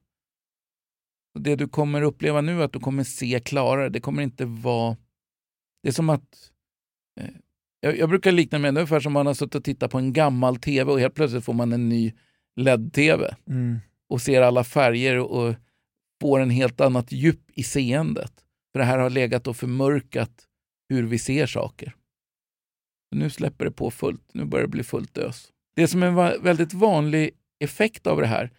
Och 1.34 1.40
det 1.40 1.56
du 1.56 1.68
kommer 1.68 2.02
uppleva 2.02 2.40
nu 2.40 2.60
är 2.60 2.64
att 2.64 2.72
du 2.72 2.80
kommer 2.80 3.04
se 3.04 3.40
klarare. 3.40 3.88
Det 3.88 4.00
kommer 4.00 4.22
inte 4.22 4.44
vara... 4.44 4.96
Det 5.82 5.88
är 5.88 5.92
som 5.92 6.10
att... 6.10 6.52
Eh, 7.20 7.30
jag, 7.84 7.98
jag 7.98 8.08
brukar 8.08 8.32
likna 8.32 8.58
med 8.58 8.74
det 8.74 8.80
ungefär 8.80 9.00
som 9.00 9.12
man 9.12 9.26
har 9.26 9.34
suttit 9.34 9.54
och 9.54 9.64
tittat 9.64 9.90
på 9.90 9.98
en 9.98 10.12
gammal 10.12 10.56
tv 10.56 10.92
och 10.92 11.00
helt 11.00 11.14
plötsligt 11.14 11.44
får 11.44 11.52
man 11.52 11.72
en 11.72 11.88
ny 11.88 12.12
LED-tv 12.56 13.34
Mm. 13.48 13.78
och 14.08 14.22
ser 14.22 14.42
alla 14.42 14.64
färger 14.64 15.18
och 15.18 15.54
får 16.20 16.40
en 16.40 16.50
helt 16.50 16.80
annat 16.80 17.12
djup 17.12 17.40
i 17.54 17.62
seendet. 17.62 18.32
För 18.72 18.78
det 18.78 18.84
här 18.84 18.98
har 18.98 19.10
legat 19.10 19.46
och 19.46 19.56
förmörkat 19.56 20.30
hur 20.88 21.02
vi 21.02 21.18
ser 21.18 21.46
saker. 21.46 21.94
Nu 23.14 23.30
släpper 23.30 23.64
det 23.64 23.70
på 23.70 23.90
fullt. 23.90 24.30
Nu 24.34 24.44
börjar 24.44 24.66
det 24.66 24.70
bli 24.70 24.82
fullt 24.82 25.18
ös. 25.18 25.48
Det 25.76 25.88
som 25.88 26.02
är 26.02 26.06
en 26.06 26.42
väldigt 26.42 26.72
vanlig 26.74 27.30
effekt 27.60 28.06
av 28.06 28.20
det 28.20 28.26
här 28.26 28.50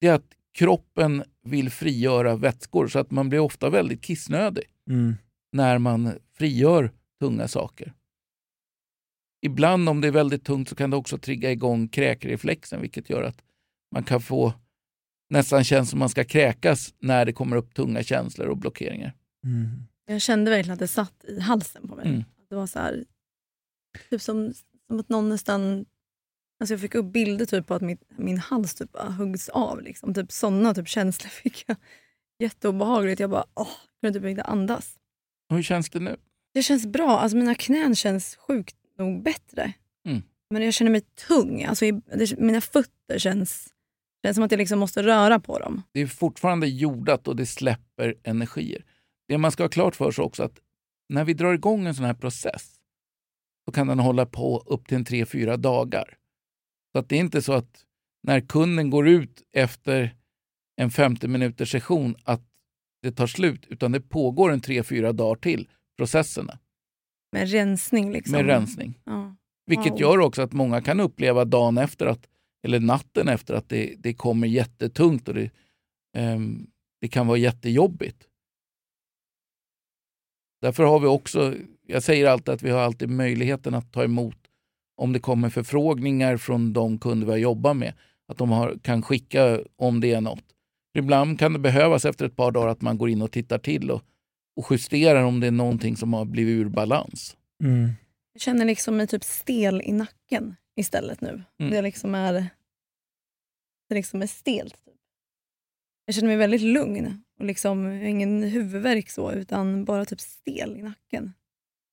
är 0.00 0.12
att 0.12 0.26
kroppen 0.58 1.24
vill 1.42 1.70
frigöra 1.70 2.36
vätskor 2.36 2.88
så 2.88 2.98
att 2.98 3.10
man 3.10 3.28
blir 3.28 3.38
ofta 3.38 3.70
väldigt 3.70 4.02
kissnödig 4.02 4.64
Mm. 4.90 5.14
när 5.52 5.78
man 5.78 6.12
frigör 6.38 6.90
tunga 7.20 7.48
saker. 7.48 7.92
Ibland 9.46 9.88
om 9.88 10.00
det 10.00 10.08
är 10.08 10.12
väldigt 10.12 10.44
tungt 10.44 10.68
så 10.68 10.74
kan 10.74 10.90
det 10.90 10.96
också 10.96 11.18
trigga 11.18 11.50
igång 11.50 11.88
kräkreflexen 11.88 12.80
vilket 12.80 13.10
gör 13.10 13.22
att 13.22 13.42
man 13.94 14.04
kan 14.04 14.20
få 14.20 14.52
nästan 15.30 15.64
känns 15.64 15.90
som 15.90 15.98
man 15.98 16.08
ska 16.08 16.24
kräkas 16.24 16.94
när 16.98 17.24
det 17.24 17.32
kommer 17.32 17.56
upp 17.56 17.74
tunga 17.74 18.02
känslor 18.02 18.48
och 18.48 18.56
blockeringar. 18.56 19.14
Mm. 19.44 19.68
Jag 20.06 20.20
kände 20.20 20.50
verkligen 20.50 20.72
att 20.72 20.78
det 20.78 20.88
satt 20.88 21.24
i 21.24 21.40
halsen 21.40 21.88
på 21.88 21.96
mig. 21.96 22.06
Mm. 22.06 22.24
Det 22.48 22.54
var 22.54 22.66
så 22.66 22.78
här, 22.78 23.04
typ 24.10 24.22
som, 24.22 24.52
som 24.86 25.00
att 25.00 25.08
någon 25.08 25.28
nästan... 25.28 25.84
Alltså 26.60 26.74
jag 26.74 26.80
fick 26.80 26.94
upp 26.94 27.12
bilder 27.12 27.46
typ 27.46 27.66
på 27.66 27.74
att 27.74 27.82
mitt, 27.82 28.02
min 28.16 28.38
hals 28.38 28.74
typ 28.74 28.92
bara 28.92 29.10
huggs 29.10 29.48
av. 29.48 29.82
Liksom. 29.82 30.14
Typ 30.14 30.32
sådana 30.32 30.74
typ 30.74 30.88
känslor 30.88 31.28
fick 31.42 31.64
jag. 31.66 31.76
Jätteobehagligt. 32.38 33.20
Jag 33.20 33.30
bara, 33.30 33.44
åh, 33.54 33.68
kunde 34.00 34.20
typ 34.20 34.28
inte 34.28 34.42
andas. 34.42 34.98
Och 35.50 35.56
hur 35.56 35.62
känns 35.62 35.90
det 35.90 36.00
nu? 36.00 36.16
Det 36.54 36.62
känns 36.62 36.86
bra. 36.86 37.18
Alltså 37.18 37.36
mina 37.36 37.54
knän 37.54 37.96
känns 37.96 38.36
sjukt 38.36 38.76
nog 38.98 39.22
bättre. 39.22 39.72
Mm. 40.06 40.22
Men 40.50 40.62
jag 40.62 40.74
känner 40.74 40.90
mig 40.90 41.00
tung. 41.00 41.64
Alltså, 41.64 41.90
det, 41.90 42.38
mina 42.38 42.60
fötter 42.60 43.18
känns, 43.18 43.74
känns 44.24 44.34
som 44.34 44.44
att 44.44 44.50
jag 44.50 44.58
liksom 44.58 44.78
måste 44.78 45.02
röra 45.02 45.40
på 45.40 45.58
dem. 45.58 45.82
Det 45.92 46.00
är 46.00 46.06
fortfarande 46.06 46.66
jordat 46.66 47.28
och 47.28 47.36
det 47.36 47.46
släpper 47.46 48.14
energier. 48.22 48.84
Det 49.28 49.38
man 49.38 49.52
ska 49.52 49.62
ha 49.62 49.68
klart 49.68 49.96
för 49.96 50.10
sig 50.10 50.24
också 50.24 50.42
att 50.42 50.60
när 51.08 51.24
vi 51.24 51.34
drar 51.34 51.54
igång 51.54 51.86
en 51.86 51.94
sån 51.94 52.04
här 52.04 52.14
process 52.14 52.74
så 53.64 53.72
kan 53.72 53.86
den 53.86 53.98
hålla 53.98 54.26
på 54.26 54.64
upp 54.66 54.88
till 54.88 54.96
en 54.96 55.04
tre, 55.04 55.26
fyra 55.26 55.56
dagar. 55.56 56.16
Så 56.92 56.98
att 56.98 57.08
det 57.08 57.16
är 57.16 57.20
inte 57.20 57.42
så 57.42 57.52
att 57.52 57.84
när 58.22 58.40
kunden 58.40 58.90
går 58.90 59.08
ut 59.08 59.42
efter 59.52 60.16
en 60.76 60.90
50 60.90 61.28
minuters 61.28 61.70
session 61.70 62.16
att 62.24 62.42
det 63.02 63.12
tar 63.12 63.26
slut, 63.26 63.66
utan 63.68 63.92
det 63.92 64.00
pågår 64.00 64.52
en 64.52 64.60
tre, 64.60 64.82
fyra 64.82 65.12
dagar 65.12 65.36
till, 65.36 65.68
processerna 65.96 66.58
Med 67.34 67.50
rensning. 67.50 68.12
Liksom. 68.12 68.32
med 68.32 68.46
rensning. 68.46 69.00
Ja. 69.04 69.36
Vilket 69.66 69.92
Wow. 69.92 70.00
gör 70.00 70.18
också 70.20 70.42
att 70.42 70.52
många 70.52 70.80
kan 70.80 71.00
uppleva 71.00 71.44
dagen 71.44 71.78
efter, 71.78 72.06
att, 72.06 72.28
eller 72.66 72.80
natten 72.80 73.28
efter, 73.28 73.54
att 73.54 73.68
det, 73.68 73.94
det 73.98 74.14
kommer 74.14 74.46
jättetungt 74.46 75.28
och 75.28 75.34
det, 75.34 75.50
ehm, 76.16 76.66
det 77.00 77.08
kan 77.08 77.26
vara 77.26 77.38
jättejobbigt. 77.38 78.26
Därför 80.62 80.84
har 80.84 81.00
vi 81.00 81.06
också, 81.06 81.54
jag 81.86 82.02
säger 82.02 82.26
alltid 82.26 82.54
att 82.54 82.62
vi 82.62 82.70
har 82.70 82.80
alltid 82.80 83.08
möjligheten 83.10 83.74
att 83.74 83.92
ta 83.92 84.04
emot 84.04 84.36
om 84.96 85.12
det 85.12 85.18
kommer 85.20 85.50
förfrågningar 85.50 86.36
från 86.36 86.72
de 86.72 86.98
kunder 86.98 87.26
vi 87.26 87.32
har 87.32 87.38
jobbat 87.38 87.76
med. 87.76 87.92
Att 88.28 88.38
de 88.38 88.50
har, 88.50 88.78
kan 88.82 89.02
skicka 89.02 89.60
om 89.76 90.00
det 90.00 90.12
är 90.12 90.20
något. 90.20 90.44
Ibland 90.98 91.38
kan 91.38 91.52
det 91.52 91.58
behövas 91.58 92.04
efter 92.04 92.26
ett 92.26 92.36
par 92.36 92.50
dagar 92.52 92.68
att 92.68 92.80
man 92.82 92.98
går 92.98 93.08
in 93.10 93.22
och 93.22 93.32
tittar 93.32 93.58
till 93.58 93.90
och 93.90 94.02
och 94.56 94.66
justerar 94.70 95.22
om 95.22 95.40
det 95.40 95.46
är 95.46 95.50
någonting 95.50 95.96
som 95.96 96.12
har 96.12 96.24
blivit 96.24 96.52
ur 96.52 96.68
balans. 96.68 97.36
Mm. 97.62 97.90
Jag 98.32 98.40
känner 98.40 98.64
liksom 98.64 98.96
mig 98.96 99.06
typ 99.06 99.24
stel 99.24 99.82
i 99.82 99.92
nacken 99.92 100.56
istället 100.76 101.20
nu. 101.20 101.42
Mm. 101.58 101.72
Det 101.72 101.82
liksom 101.82 102.14
är, 102.14 102.32
det 103.88 103.94
liksom 103.94 104.22
är 104.22 104.26
stelt. 104.26 104.84
Typ. 104.84 104.94
Jag 106.06 106.14
känner 106.14 106.28
mig 106.28 106.36
väldigt 106.36 106.60
lugn 106.60 107.24
och 107.38 107.44
liksom 107.44 107.84
jag 107.84 108.00
har 108.00 108.08
ingen 108.08 108.42
huvudvärk 108.42 109.10
så, 109.10 109.32
utan 109.32 109.84
bara 109.84 110.04
typ 110.04 110.20
stel 110.20 110.76
i 110.76 110.82
nacken. 110.82 111.32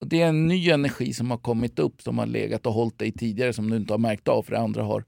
Och 0.01 0.07
det 0.07 0.21
är 0.21 0.27
en 0.27 0.47
ny 0.47 0.69
energi 0.69 1.13
som 1.13 1.31
har 1.31 1.37
kommit 1.37 1.79
upp 1.79 2.01
som 2.01 2.17
har 2.17 2.25
legat 2.25 2.65
och 2.65 2.73
hållit 2.73 2.99
dig 2.99 3.11
tidigare 3.11 3.53
som 3.53 3.69
du 3.69 3.77
inte 3.77 3.93
har 3.93 3.97
märkt 3.97 4.27
av 4.27 4.43
för 4.43 4.51
det 4.51 4.59
andra 4.59 4.83
har 4.83 5.05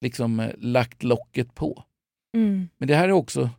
liksom 0.00 0.40
eh, 0.40 0.50
lagt 0.58 1.02
locket 1.02 1.54
på. 1.54 1.84
Mm. 2.36 2.68
Men 2.76 2.88
det 2.88 2.94
här 2.94 3.08
är 3.08 3.12
också 3.12 3.50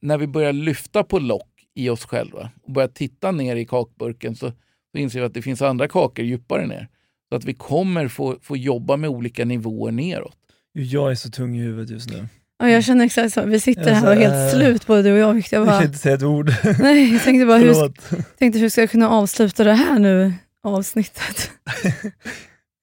när 0.00 0.18
vi 0.18 0.26
börjar 0.26 0.52
lyfta 0.52 1.04
på 1.04 1.18
lock 1.18 1.53
i 1.74 1.88
oss 1.88 2.04
själva 2.04 2.50
och 2.62 2.72
börjar 2.72 2.88
titta 2.88 3.30
ner 3.30 3.56
i 3.56 3.64
kakburken 3.64 4.36
så, 4.36 4.52
så 4.92 4.98
inser 4.98 5.20
vi 5.20 5.26
att 5.26 5.34
det 5.34 5.42
finns 5.42 5.62
andra 5.62 5.88
kakor 5.88 6.24
djupare 6.24 6.66
ner. 6.66 6.88
Så 7.28 7.36
att 7.36 7.44
vi 7.44 7.54
kommer 7.54 8.08
få, 8.08 8.36
få 8.42 8.56
jobba 8.56 8.96
med 8.96 9.10
olika 9.10 9.44
nivåer 9.44 9.92
neråt. 9.92 10.36
Jag 10.72 11.10
är 11.10 11.14
så 11.14 11.30
tung 11.30 11.56
i 11.56 11.60
huvudet 11.62 11.90
just 11.90 12.10
nu. 12.10 12.28
Ja, 12.58 12.68
jag 12.70 12.84
känner 12.84 13.04
exakt 13.04 13.34
så. 13.34 13.44
Vi 13.44 13.60
sitter 13.60 13.88
Jag 13.88 13.94
här 13.94 14.06
och 14.06 14.12
är 14.12 14.16
helt 14.16 14.54
äh, 14.54 14.58
slut 14.58 14.86
både 14.86 15.02
du 15.02 15.12
och 15.12 15.18
jag. 15.18 15.36
Jag, 15.36 15.36
Jag 15.36 15.50
kan 15.50 15.66
bara, 15.66 15.84
inte 15.84 15.98
säga 15.98 16.14
ett 16.14 16.22
ord. 16.22 16.52
nej, 16.80 17.12
jag 17.12 17.22
tänkte 17.22 17.46
bara, 17.46 17.58
hur, 17.58 17.92
tänkte 18.38 18.58
hur 18.58 18.68
ska 18.68 18.80
jag 18.80 18.90
kunna 18.90 19.10
avsluta 19.10 19.64
det 19.64 19.72
här 19.72 19.98
nu 19.98 20.32
avsnittet? 20.62 21.50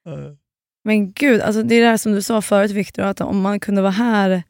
Men 0.83 1.11
gud, 1.11 1.41
alltså 1.41 1.63
det 1.63 1.75
är 1.75 1.81
det 1.81 1.87
här 1.87 1.97
som 1.97 2.11
du 2.11 2.21
sa 2.21 2.41
förut 2.41 2.71
Viktor, 2.71 3.03
att 3.03 3.21
om 3.21 3.41
man 3.41 3.59
kunde 3.59 3.81
vara 3.81 3.91
här 3.91 4.43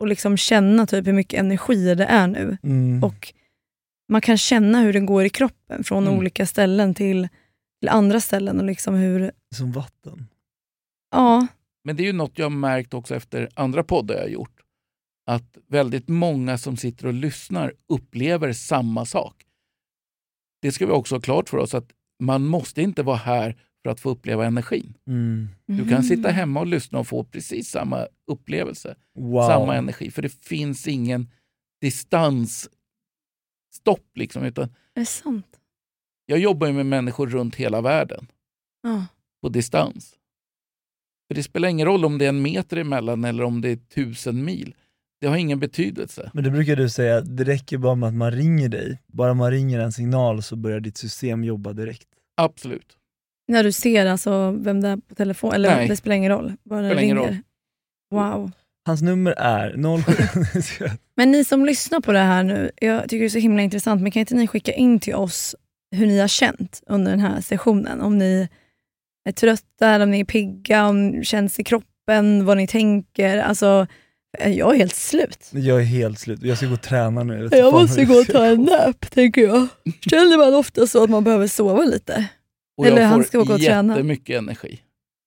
och 0.00 0.06
liksom 0.06 0.36
känna 0.36 0.86
typ 0.86 1.06
hur 1.06 1.12
mycket 1.12 1.40
energi 1.40 1.94
det 1.94 2.04
är 2.04 2.26
nu. 2.26 2.58
Mm. 2.62 3.04
Och 3.04 3.32
man 4.12 4.20
kan 4.20 4.38
känna 4.38 4.80
hur 4.80 4.92
det 4.92 5.00
går 5.00 5.24
i 5.24 5.30
kroppen 5.30 5.84
från 5.84 6.06
Mm. 6.06 6.18
olika 6.18 6.46
ställen 6.46 6.94
till, 6.94 7.28
till 7.80 7.88
andra 7.88 8.20
ställen. 8.20 8.58
och 8.60 8.64
liksom 8.66 8.94
hur, 8.94 9.32
Som 9.54 9.72
vatten. 9.72 10.26
ja, 11.10 11.46
Men 11.84 11.96
det 11.96 12.02
är 12.02 12.06
ju 12.06 12.12
något 12.12 12.38
jag 12.38 12.44
har 12.44 12.50
märkt 12.50 12.94
också 12.94 13.14
efter 13.14 13.48
andra 13.54 13.84
poddar 13.84 14.14
jag 14.14 14.22
har 14.22 14.28
gjort. 14.28 14.60
Att 15.26 15.58
väldigt 15.66 16.08
många 16.08 16.58
som 16.58 16.76
sitter 16.76 17.06
och 17.06 17.12
lyssnar 17.14 17.72
upplever 17.88 18.52
samma 18.52 19.04
sak. 19.06 19.44
Det 20.62 20.72
ska 20.72 20.86
vi 20.86 20.92
också 20.92 21.14
ha 21.14 21.20
klart 21.20 21.48
för 21.48 21.58
oss 21.58 21.74
att 21.74 21.90
man 22.22 22.46
måste 22.46 22.82
inte 22.82 23.02
vara 23.02 23.16
här 23.16 23.56
för 23.82 23.90
att 23.90 24.00
få 24.00 24.10
uppleva 24.10 24.46
energin. 24.46 24.94
Mm. 25.06 25.48
Du 25.66 25.88
kan 25.88 26.02
sitta 26.02 26.28
hemma 26.30 26.60
och 26.60 26.66
lyssna 26.66 26.98
och 26.98 27.06
få 27.06 27.24
precis 27.24 27.68
samma 27.70 28.06
upplevelse, 28.30 28.94
Wow. 29.18 29.48
samma 29.48 29.76
energi. 29.76 30.10
För 30.10 30.22
det 30.22 30.44
finns 30.44 30.88
ingen 30.88 31.30
distansstopp. 33.72 34.16
Liksom, 34.16 34.44
utan 34.44 34.64
Är 34.94 35.00
det 35.00 35.06
sant? 35.06 35.46
jag 36.26 36.38
jobbar 36.38 36.66
ju 36.66 36.72
med 36.72 36.86
människor 36.86 37.26
runt 37.26 37.56
hela 37.56 37.80
världen 37.80 38.26
Ja. 38.82 39.06
på 39.42 39.48
distans. 39.48 40.14
För 41.28 41.34
Det 41.34 41.42
spelar 41.42 41.68
ingen 41.68 41.86
roll 41.86 42.04
om 42.04 42.18
det 42.18 42.24
är 42.24 42.28
en 42.28 42.42
meter 42.42 42.76
emellan 42.76 43.24
eller 43.24 43.44
om 43.44 43.60
det 43.60 43.68
är 43.68 43.76
tusen 43.76 44.44
mil. 44.44 44.74
Det 45.20 45.26
har 45.28 45.36
ingen 45.36 45.58
betydelse. 45.60 46.30
Men 46.34 46.44
det 46.44 46.50
brukar 46.50 46.76
du 46.76 46.88
säga, 46.88 47.20
det 47.20 47.44
räcker 47.44 47.78
bara 47.78 47.94
med 47.94 48.08
att 48.08 48.14
man 48.14 48.30
ringer 48.30 48.68
dig. 48.68 48.98
Bara 49.06 49.34
man 49.34 49.50
ringer 49.50 49.80
en 49.80 49.92
signal 49.92 50.42
så 50.42 50.56
börjar 50.56 50.80
ditt 50.80 50.96
system 50.96 51.44
jobba 51.44 51.72
direkt. 51.72 52.08
Absolut. 52.36 52.96
När 53.48 53.64
du 53.64 53.72
ser 53.72 54.06
alltså 54.06 54.50
vem 54.50 54.80
det 54.80 54.88
är 54.88 54.96
på 54.96 55.14
telefon, 55.14 55.52
eller 55.52 55.76
Nej. 55.76 55.88
det 55.88 55.96
spelar 55.96 56.16
ingen 56.16 56.32
roll, 56.32 56.52
bara 56.64 56.80
det 56.82 56.88
Spelar 56.88 57.02
ingen 57.02 57.18
ringer. 57.18 57.42
Wow. 58.10 58.50
Hans 58.86 59.02
nummer 59.02 59.32
är 59.32 59.76
07... 60.02 60.84
Men 61.16 61.30
ni 61.32 61.44
som 61.44 61.66
lyssnar 61.66 62.00
på 62.00 62.12
det 62.12 62.18
här 62.18 62.42
nu, 62.42 62.70
jag 62.80 63.02
tycker 63.02 63.18
det 63.20 63.24
är 63.26 63.28
så 63.28 63.38
himla 63.38 63.62
intressant, 63.62 64.02
men 64.02 64.10
kan 64.12 64.20
inte 64.20 64.34
ni 64.34 64.46
skicka 64.46 64.72
in 64.72 65.00
till 65.00 65.14
oss 65.14 65.54
hur 65.96 66.06
ni 66.06 66.18
har 66.18 66.28
känt 66.28 66.82
under 66.86 67.10
den 67.10 67.20
här 67.20 67.40
sessionen? 67.40 68.00
Om 68.00 68.18
ni 68.18 68.48
är 69.28 69.32
trötta, 69.32 69.88
eller 69.88 70.04
om 70.04 70.10
ni 70.10 70.20
är 70.20 70.24
pigga, 70.24 70.86
om 70.86 71.12
det 71.18 71.24
känns 71.24 71.60
i 71.60 71.64
kroppen, 71.64 72.44
vad 72.44 72.56
ni 72.56 72.66
tänker. 72.66 73.38
Alltså, 73.38 73.86
jag 74.38 74.74
är 74.74 74.78
helt 74.78 74.94
slut. 74.94 75.50
jag 75.52 75.80
är 75.80 75.84
helt 75.84 76.18
slut, 76.18 76.42
jag 76.42 76.56
ska 76.56 76.66
gå 76.66 76.72
och 76.74 76.82
träna 76.82 77.22
nu. 77.24 77.48
Jag 77.52 77.72
fan 77.72 77.82
måste 77.82 78.04
gå 78.04 78.14
och 78.14 78.26
ta 78.26 78.44
en 78.44 78.56
gå. 78.56 78.76
nap, 78.76 79.10
tänker 79.10 79.42
jag. 79.42 79.66
Känner 80.10 80.38
man 80.38 80.54
ofta 80.54 80.86
så 80.86 81.04
att 81.04 81.10
man 81.10 81.24
behöver 81.24 81.46
sova 81.46 81.82
lite? 81.82 82.28
Och 82.76 82.86
Eller 82.86 83.00
jag 83.02 83.08
han 83.08 83.18
får 83.18 83.28
ska 83.28 83.40
åka 83.40 83.54
och 83.54 83.60
träna. 83.60 83.92
jättemycket 83.94 84.38
energi. 84.38 84.80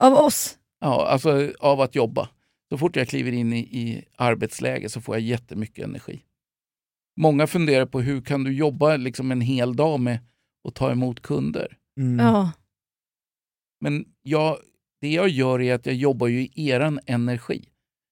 Av 0.03 0.13
oss? 0.13 0.55
Ja, 0.81 1.07
alltså 1.07 1.51
av 1.59 1.81
att 1.81 1.95
jobba. 1.95 2.29
Så 2.75 2.79
fort 2.79 2.95
jag 2.95 3.07
kliver 3.07 3.31
in 3.31 3.53
i, 3.53 3.59
i 3.59 4.05
arbetsläge 4.15 4.89
så 4.89 5.01
får 5.01 5.15
jag 5.15 5.21
jättemycket 5.21 5.85
energi. 5.85 6.23
Många 7.19 7.47
funderar 7.47 7.85
på 7.85 8.01
hur 8.01 8.21
kan 8.21 8.43
du 8.43 8.53
jobba 8.53 8.97
liksom 8.97 9.31
en 9.31 9.41
hel 9.41 9.75
dag 9.75 9.99
med 9.99 10.19
att 10.67 10.75
ta 10.75 10.91
emot 10.91 11.21
kunder? 11.21 11.77
Mm. 11.99 12.25
Ja. 12.25 12.51
Men 13.81 14.05
jag, 14.21 14.57
det 15.01 15.09
jag 15.09 15.29
gör 15.29 15.61
är 15.61 15.73
att 15.73 15.85
jag 15.85 15.95
jobbar 15.95 16.27
ju 16.27 16.41
i 16.41 16.69
eran 16.69 16.99
energi. 17.05 17.69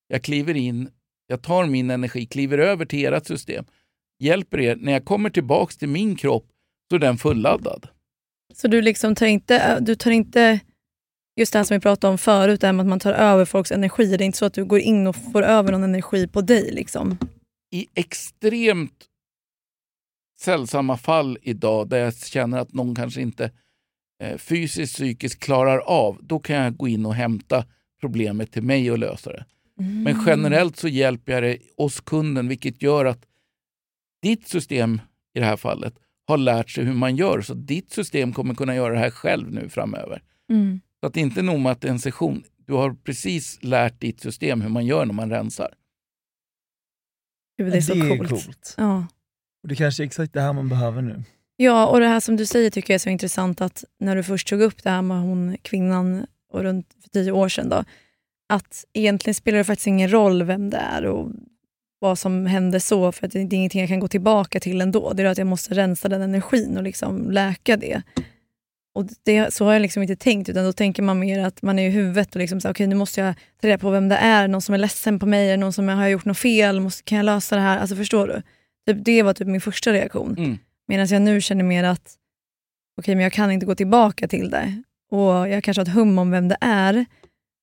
Jag 0.07 0.24
kliver 0.24 0.55
in, 0.55 0.89
jag 1.28 1.41
tar 1.41 1.66
min 1.66 1.89
energi, 1.89 2.26
kliver 2.26 2.57
över 2.57 2.86
till 2.86 3.14
ert 3.14 3.28
system, 3.28 3.66
hjälper 4.20 4.59
er. 4.59 4.76
När 4.76 4.91
jag 4.91 5.05
kommer 5.05 5.30
tillbaks 5.30 5.78
till 5.78 5.89
min 5.89 6.16
kropp 6.16 6.47
så 6.89 6.95
är 6.95 6.99
den 6.99 7.18
fulladdad. 7.18 7.88
Så 8.53 8.68
du 8.68 8.82
liksom 8.82 9.16
tar 9.16 9.28
inte, 9.28 9.80
du 9.80 9.95
tar 9.95 10.11
inte 10.11 10.59
just 11.36 11.54
det 11.54 11.60
här 11.60 11.64
som 11.64 11.76
vi 11.76 11.82
pratade 11.82 12.12
om 12.12 12.18
förut, 12.18 12.62
det 12.62 12.68
här 12.68 12.74
med 12.74 12.84
att 12.84 12.90
man 12.90 13.00
tar 13.00 13.14
över 13.14 13.46
folks 13.46 13.72
energi. 13.72 14.06
Det 14.06 14.24
är 14.24 14.26
inte 14.26 14.38
så 14.38 14.46
att 14.46 14.54
du 14.54 14.66
går 14.66 14.80
in 14.80 15.08
och 15.08 15.16
får 15.16 15.44
över 15.44 15.72
någon 15.72 15.84
energi 15.84 16.28
på 16.28 16.42
dig. 16.42 16.72
Liksom. 16.72 17.18
I 17.72 17.88
extremt 17.94 19.06
sällsamma 20.40 20.98
fall 20.98 21.38
idag 21.42 21.90
där 21.90 21.98
jag 21.98 22.18
känner 22.18 22.58
att 22.58 22.74
någon 22.74 22.96
kanske 22.96 23.22
inte 23.22 23.52
eh, 24.24 24.38
fysiskt, 24.38 24.94
psykiskt 24.94 25.40
klarar 25.40 25.78
av, 25.78 26.18
då 26.22 26.40
kan 26.40 26.56
jag 26.56 26.78
gå 26.78 26.88
in 26.88 27.06
och 27.06 27.16
hämta 27.16 27.66
problemet 28.02 28.52
till 28.52 28.64
mig 28.64 28.92
och 28.92 28.98
lösa 28.98 29.32
det. 29.32 29.46
Mm. 29.80 30.04
Men 30.04 30.24
generellt 30.26 30.78
så 30.78 30.88
hjälper 30.88 31.34
jag 31.34 31.44
det, 31.44 31.58
oss 31.78 32.02
kunden, 32.02 32.48
vilket 32.48 32.82
gör 32.82 33.06
att 33.06 33.26
ditt 34.22 34.48
system 34.48 35.02
i 35.34 35.40
det 35.40 35.46
här 35.46 35.58
fallet 35.58 35.94
har 36.26 36.38
lärt 36.38 36.70
sig 36.70 36.84
hur 36.84 36.94
man 36.94 37.16
gör. 37.16 37.42
Så 37.42 37.54
ditt 37.54 37.92
system 37.92 38.34
kommer 38.34 38.56
kunna 38.56 38.76
göra 38.76 38.94
det 38.94 39.00
här 39.00 39.10
själv 39.10 39.52
nu 39.52 39.70
framöver. 39.70 40.22
Mm. 40.50 40.82
Så 41.04 41.08
att 41.08 41.14
det 41.14 41.20
inte 41.20 41.39
är 41.39 41.43
nog 41.43 41.60
med 41.60 41.72
att 41.72 41.82
det 41.82 41.88
är 41.88 41.91
en 41.91 41.99
session. 41.99 42.43
Du 42.66 42.74
har 42.74 42.93
precis 42.93 43.60
lärt 43.62 44.01
ditt 44.01 44.20
system 44.20 44.62
hur 44.62 44.70
man 44.70 44.86
gör 44.86 45.06
när 45.06 45.14
man 45.14 45.30
rensar. 45.30 45.74
Gud, 47.58 47.72
det 47.72 47.78
är 47.78 47.82
så 47.82 47.93
det 47.93 48.08
coolt. 48.08 48.22
är 48.22 48.28
coolt. 48.28 48.76
Ja. 48.78 49.08
Och 49.64 49.70
det 49.70 49.76
kanske 49.76 50.04
är 50.04 50.06
exakt 50.06 50.34
det 50.34 50.41
här 50.41 50.54
man 50.54 50.70
behöver 50.70 51.01
nu. 51.01 51.24
ja, 51.56 51.88
och 51.88 51.99
det 51.99 52.08
här 52.08 52.20
som 52.20 52.36
du 52.36 52.45
säger 52.45 52.70
tycker 52.70 52.93
jag 52.93 52.95
är 52.95 52.99
så 52.99 53.10
intressant 53.10 53.62
att 53.62 53.84
när 53.99 54.16
du 54.16 54.24
först 54.24 54.47
tog 54.47 54.62
upp 54.62 54.84
det 54.84 54.89
här 54.89 55.01
med 55.01 55.22
hon 55.22 55.58
kvinnan 55.62 56.26
och 56.49 56.64
runt 56.64 56.88
för 57.01 57.10
tio 57.10 57.32
år 57.32 57.49
sedan, 57.49 57.70
då, 57.70 57.84
att 58.49 58.86
egentligen 58.93 59.36
spelar 59.36 59.58
det 59.58 59.64
faktiskt 59.64 59.88
ingen 59.88 60.12
roll 60.12 60.43
vem 60.43 60.70
det 60.70 60.78
är 60.78 61.06
och 61.06 61.32
vad 61.99 62.20
som 62.20 62.45
hände 62.45 62.80
så, 62.80 63.12
för 63.12 63.26
att 63.26 63.34
det 63.34 63.39
är 63.39 63.54
ingenting 63.54 63.82
jag 63.82 63.89
kan 63.89 63.99
gå 63.99 64.08
tillbaka 64.08 64.60
till 64.60 64.82
ändå. 64.82 65.14
Det 65.14 65.24
är 65.24 65.28
att 65.28 65.38
jag 65.38 65.47
måste 65.47 65.74
rensa 65.74 66.10
den 66.10 66.22
energin 66.22 66.78
och 66.78 66.84
liksom 66.84 67.32
läka 67.32 67.78
det. 67.78 68.01
Och 68.96 69.06
det, 69.24 69.54
Så 69.54 69.66
har 69.66 69.74
jag 69.74 69.82
liksom 69.82 70.02
inte 70.02 70.16
tänkt, 70.16 70.50
utan 70.50 70.66
då 70.66 70.74
tänker 70.74 71.04
man 71.04 71.20
mer 71.20 71.39
att 71.39 71.62
man 71.62 71.80
är 71.80 71.88
i 71.88 71.91
huvudet 71.91 72.36
och 72.36 72.41
liksom 72.41 72.62
så, 72.62 72.70
okay, 72.70 72.88
nu 72.88 72.96
måste 72.96 73.22
jag 73.22 73.36
ta 73.62 73.68
reda 73.68 73.78
på 73.78 73.89
vem 73.89 74.10
det 74.10 74.16
är, 74.16 74.48
någon 74.48 74.62
som 74.62 74.76
är 74.76 74.80
ledsen 74.80 75.20
på 75.20 75.26
mig, 75.26 75.58
någon 75.58 75.74
som 75.74 75.88
har 75.88 76.08
gjort 76.08 76.26
något 76.26 76.38
fel, 76.38 76.80
måste, 76.80 77.04
kan 77.04 77.16
jag 77.16 77.26
lösa 77.26 77.56
det 77.56 77.62
här? 77.62 77.78
Alltså 77.78 77.96
Förstår 77.96 78.28
du? 78.28 78.41
Typ, 78.88 79.06
det 79.06 79.24
var 79.24 79.34
typ 79.34 79.48
min 79.48 79.62
första 79.62 79.94
reaktion. 79.94 80.36
Mm. 80.38 80.58
Medan 80.88 81.08
jag 81.08 81.22
nu 81.22 81.41
känner 81.41 81.64
mer 81.64 81.84
att 81.84 82.16
okej, 82.98 83.16
men 83.16 83.24
jag 83.24 83.34
kan 83.34 83.52
inte 83.52 83.66
gå 83.66 83.76
tillbaka 83.76 84.28
till 84.28 84.50
det. 84.50 84.84
Och 85.12 85.50
Jag 85.50 85.64
kanske 85.64 85.82
har 85.82 85.86
ett 85.86 85.94
hum 85.94 86.18
om 86.18 86.32
vem 86.32 86.48
det 86.48 86.58
är, 86.62 87.06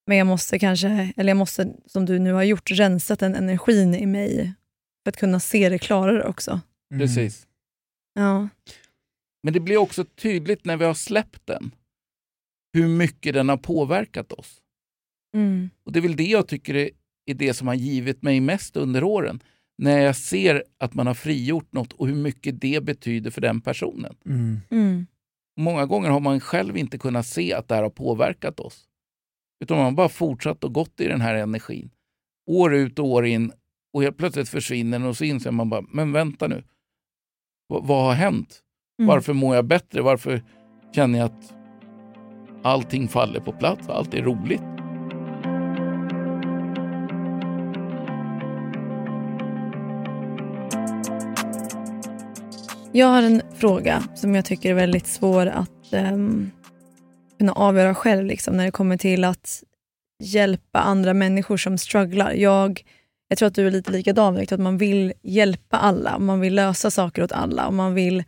men 0.07 0.17
jag 0.17 0.27
måste 0.27 0.59
kanske, 0.59 1.13
eller 1.17 1.31
jag 1.31 1.37
måste, 1.37 1.69
som 1.87 2.07
du 2.07 2.19
nu 2.19 2.33
har 2.33 2.43
gjort, 2.43 2.71
rensa 2.71 3.15
den 3.15 3.35
energin 3.35 3.95
i 3.95 4.07
mig 4.07 4.53
för 5.05 5.11
att 5.11 5.17
kunna 5.17 5.41
se 5.41 5.69
det 5.69 5.79
klarare 5.79 6.25
också. 6.25 6.61
Mm. 6.93 7.01
Precis. 7.01 7.47
Ja. 8.15 8.49
Men 9.43 9.53
det 9.53 9.61
blir 9.61 9.77
också 9.77 10.05
tydligt 10.05 10.65
när 10.65 10.77
vi 10.77 10.85
har 10.85 10.95
släppt 10.95 11.47
den 11.47 11.75
hur 12.73 12.89
mycket 12.89 13.35
den 13.35 13.49
har 13.49 13.57
påverkat 13.57 14.33
oss. 14.33 14.61
Mm. 15.35 15.71
Och 15.85 15.93
Det 15.93 15.99
är 15.99 16.03
väl 16.03 16.17
det 16.17 16.27
jag 16.27 16.49
tycker 16.49 16.75
är, 16.75 16.91
är 17.27 17.35
det 17.35 17.55
som 17.55 17.67
har 17.69 17.75
givit 17.75 18.23
mig 18.23 18.41
mest 18.41 18.77
under 18.77 19.05
åren. 19.05 19.43
När 19.79 19.99
jag 19.99 20.17
ser 20.17 20.65
att 20.79 20.95
man 20.95 21.07
har 21.07 21.15
frigjort 21.15 21.73
något 21.73 21.93
och 21.93 22.07
hur 22.09 22.15
mycket 22.15 22.61
det 22.61 22.85
betyder 22.85 23.31
för 23.31 23.41
den 23.41 23.61
personen. 23.61 24.17
Mm. 24.27 24.61
Mm. 24.71 25.07
Många 25.61 25.87
gånger 25.87 26.11
har 26.11 26.21
man 26.21 26.41
själv 26.41 26.77
inte 26.77 26.99
kunnat 26.99 27.27
se 27.27 27.55
att 27.55 27.69
det 27.69 27.75
här 27.75 27.83
har 27.83 27.91
påverkat 27.91 28.61
oss. 28.61 28.89
Utan 29.65 29.77
man 29.77 29.85
har 29.85 29.93
bara 29.93 30.09
fortsatt 30.09 30.65
och 30.65 30.75
gått 30.75 31.01
i 31.01 31.07
den 31.09 31.21
här 31.21 31.35
energin. 31.35 31.91
År 32.47 32.75
ut 32.75 32.99
och 32.99 33.05
år 33.07 33.27
in 33.27 33.53
och 33.93 34.03
helt 34.03 34.17
plötsligt 34.17 34.49
försvinner 34.49 34.99
den 34.99 35.09
och 35.09 35.17
så 35.17 35.25
inser 35.25 35.51
man 35.51 35.69
bara, 35.71 35.85
men 35.89 36.13
vänta 36.13 36.49
nu. 36.49 36.57
V- 36.57 37.81
vad 37.83 38.05
har 38.05 38.15
hänt? 38.15 38.63
Mm. 39.01 39.09
Varför 39.09 39.33
mår 39.33 39.57
jag 39.57 39.65
bättre? 39.65 40.03
Varför 40.03 40.43
känner 40.95 41.19
jag 41.19 41.27
att 41.27 41.55
allting 42.63 43.09
faller 43.09 43.41
på 43.41 43.53
plats? 43.53 43.89
Allt 43.89 44.15
är 44.15 44.23
roligt. 44.23 44.63
Jag 52.93 53.07
har 53.07 53.23
en 53.23 53.43
fråga 53.55 54.03
som 54.15 54.35
jag 54.35 54.45
tycker 54.45 54.71
är 54.71 54.75
väldigt 54.75 55.07
svår 55.07 55.47
att 55.47 55.93
ehm, 55.93 56.51
kunna 57.39 57.53
avgöra 57.53 57.95
själv 57.95 58.27
liksom, 58.27 58.57
när 58.57 58.65
det 58.65 58.71
kommer 58.71 58.97
till 58.97 59.25
att 59.25 59.63
hjälpa 60.23 60.79
andra 60.79 61.15
människor 61.15 61.57
som 61.57 61.79
strugglar. 61.79 62.33
Jag, 62.33 62.83
jag 63.29 63.39
tror 63.39 63.47
att 63.47 63.55
du 63.55 63.67
är 63.67 63.71
lite 63.71 63.93
likadan, 63.93 64.37
att 64.37 64.61
man 64.61 64.79
vill 64.79 65.13
hjälpa 65.23 65.77
alla, 65.77 66.19
man 66.19 66.41
vill 66.41 66.55
lösa 66.55 66.91
saker 66.91 67.23
åt 67.23 67.33
alla 67.33 67.67
och 67.67 67.75
man 67.75 67.95
vill 67.95 68.25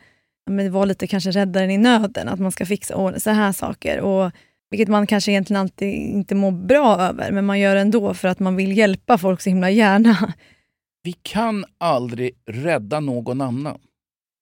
men 0.50 0.72
vara 0.72 0.84
lite 0.84 1.06
kanske 1.06 1.30
räddaren 1.30 1.70
i 1.70 1.78
nöden, 1.78 2.28
att 2.28 2.40
man 2.40 2.52
ska 2.52 2.66
fixa 2.66 2.96
ordna 2.96 3.20
så 3.20 3.30
här 3.30 3.52
saker. 3.52 4.00
Och, 4.00 4.32
vilket 4.70 4.88
man 4.88 5.06
kanske 5.06 5.32
egentligen 5.32 5.60
alltid 5.60 5.94
inte 5.94 6.34
mår 6.34 6.50
bra 6.50 7.00
över, 7.00 7.32
men 7.32 7.46
man 7.46 7.60
gör 7.60 7.74
det 7.74 7.80
ändå 7.80 8.14
för 8.14 8.28
att 8.28 8.38
man 8.38 8.56
vill 8.56 8.76
hjälpa 8.76 9.18
folk 9.18 9.40
så 9.40 9.50
himla 9.50 9.70
gärna. 9.70 10.34
Vi 11.02 11.12
kan 11.12 11.64
aldrig 11.78 12.30
rädda 12.46 13.00
någon 13.00 13.40
annan. 13.40 13.78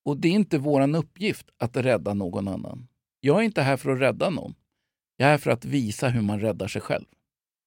Och 0.05 0.17
det 0.17 0.29
är 0.29 0.33
inte 0.33 0.59
vår 0.59 0.97
uppgift 0.97 1.47
att 1.59 1.77
rädda 1.77 2.15
någon 2.15 2.49
annan. 2.49 2.89
Jag 3.21 3.39
är 3.39 3.43
inte 3.43 3.63
här 3.63 3.77
för 3.77 3.91
att 3.91 4.01
rädda 4.01 4.31
någon. 4.31 4.55
Jag 5.17 5.27
är 5.27 5.31
här 5.31 5.39
för 5.39 5.51
att 5.51 5.65
visa 5.65 6.09
hur 6.09 6.23
man 6.23 6.41
räddar 6.41 6.69
sig 6.69 6.83
själv. 6.83 7.05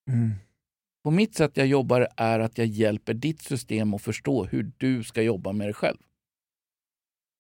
Mm. 0.10 0.32
På 1.04 1.12
mitt 1.12 1.36
sätt 1.36 1.58
jag 1.58 1.68
jobbar 1.68 2.08
är 2.18 2.40
att 2.40 2.58
jag 2.58 2.68
hjälper 2.68 3.14
ditt 3.14 3.42
system 3.42 3.94
att 3.94 4.02
förstå 4.02 4.46
hur 4.46 4.72
du 4.78 5.04
ska 5.04 5.22
jobba 5.22 5.52
med 5.52 5.68
dig 5.68 5.74
själv. 5.74 5.98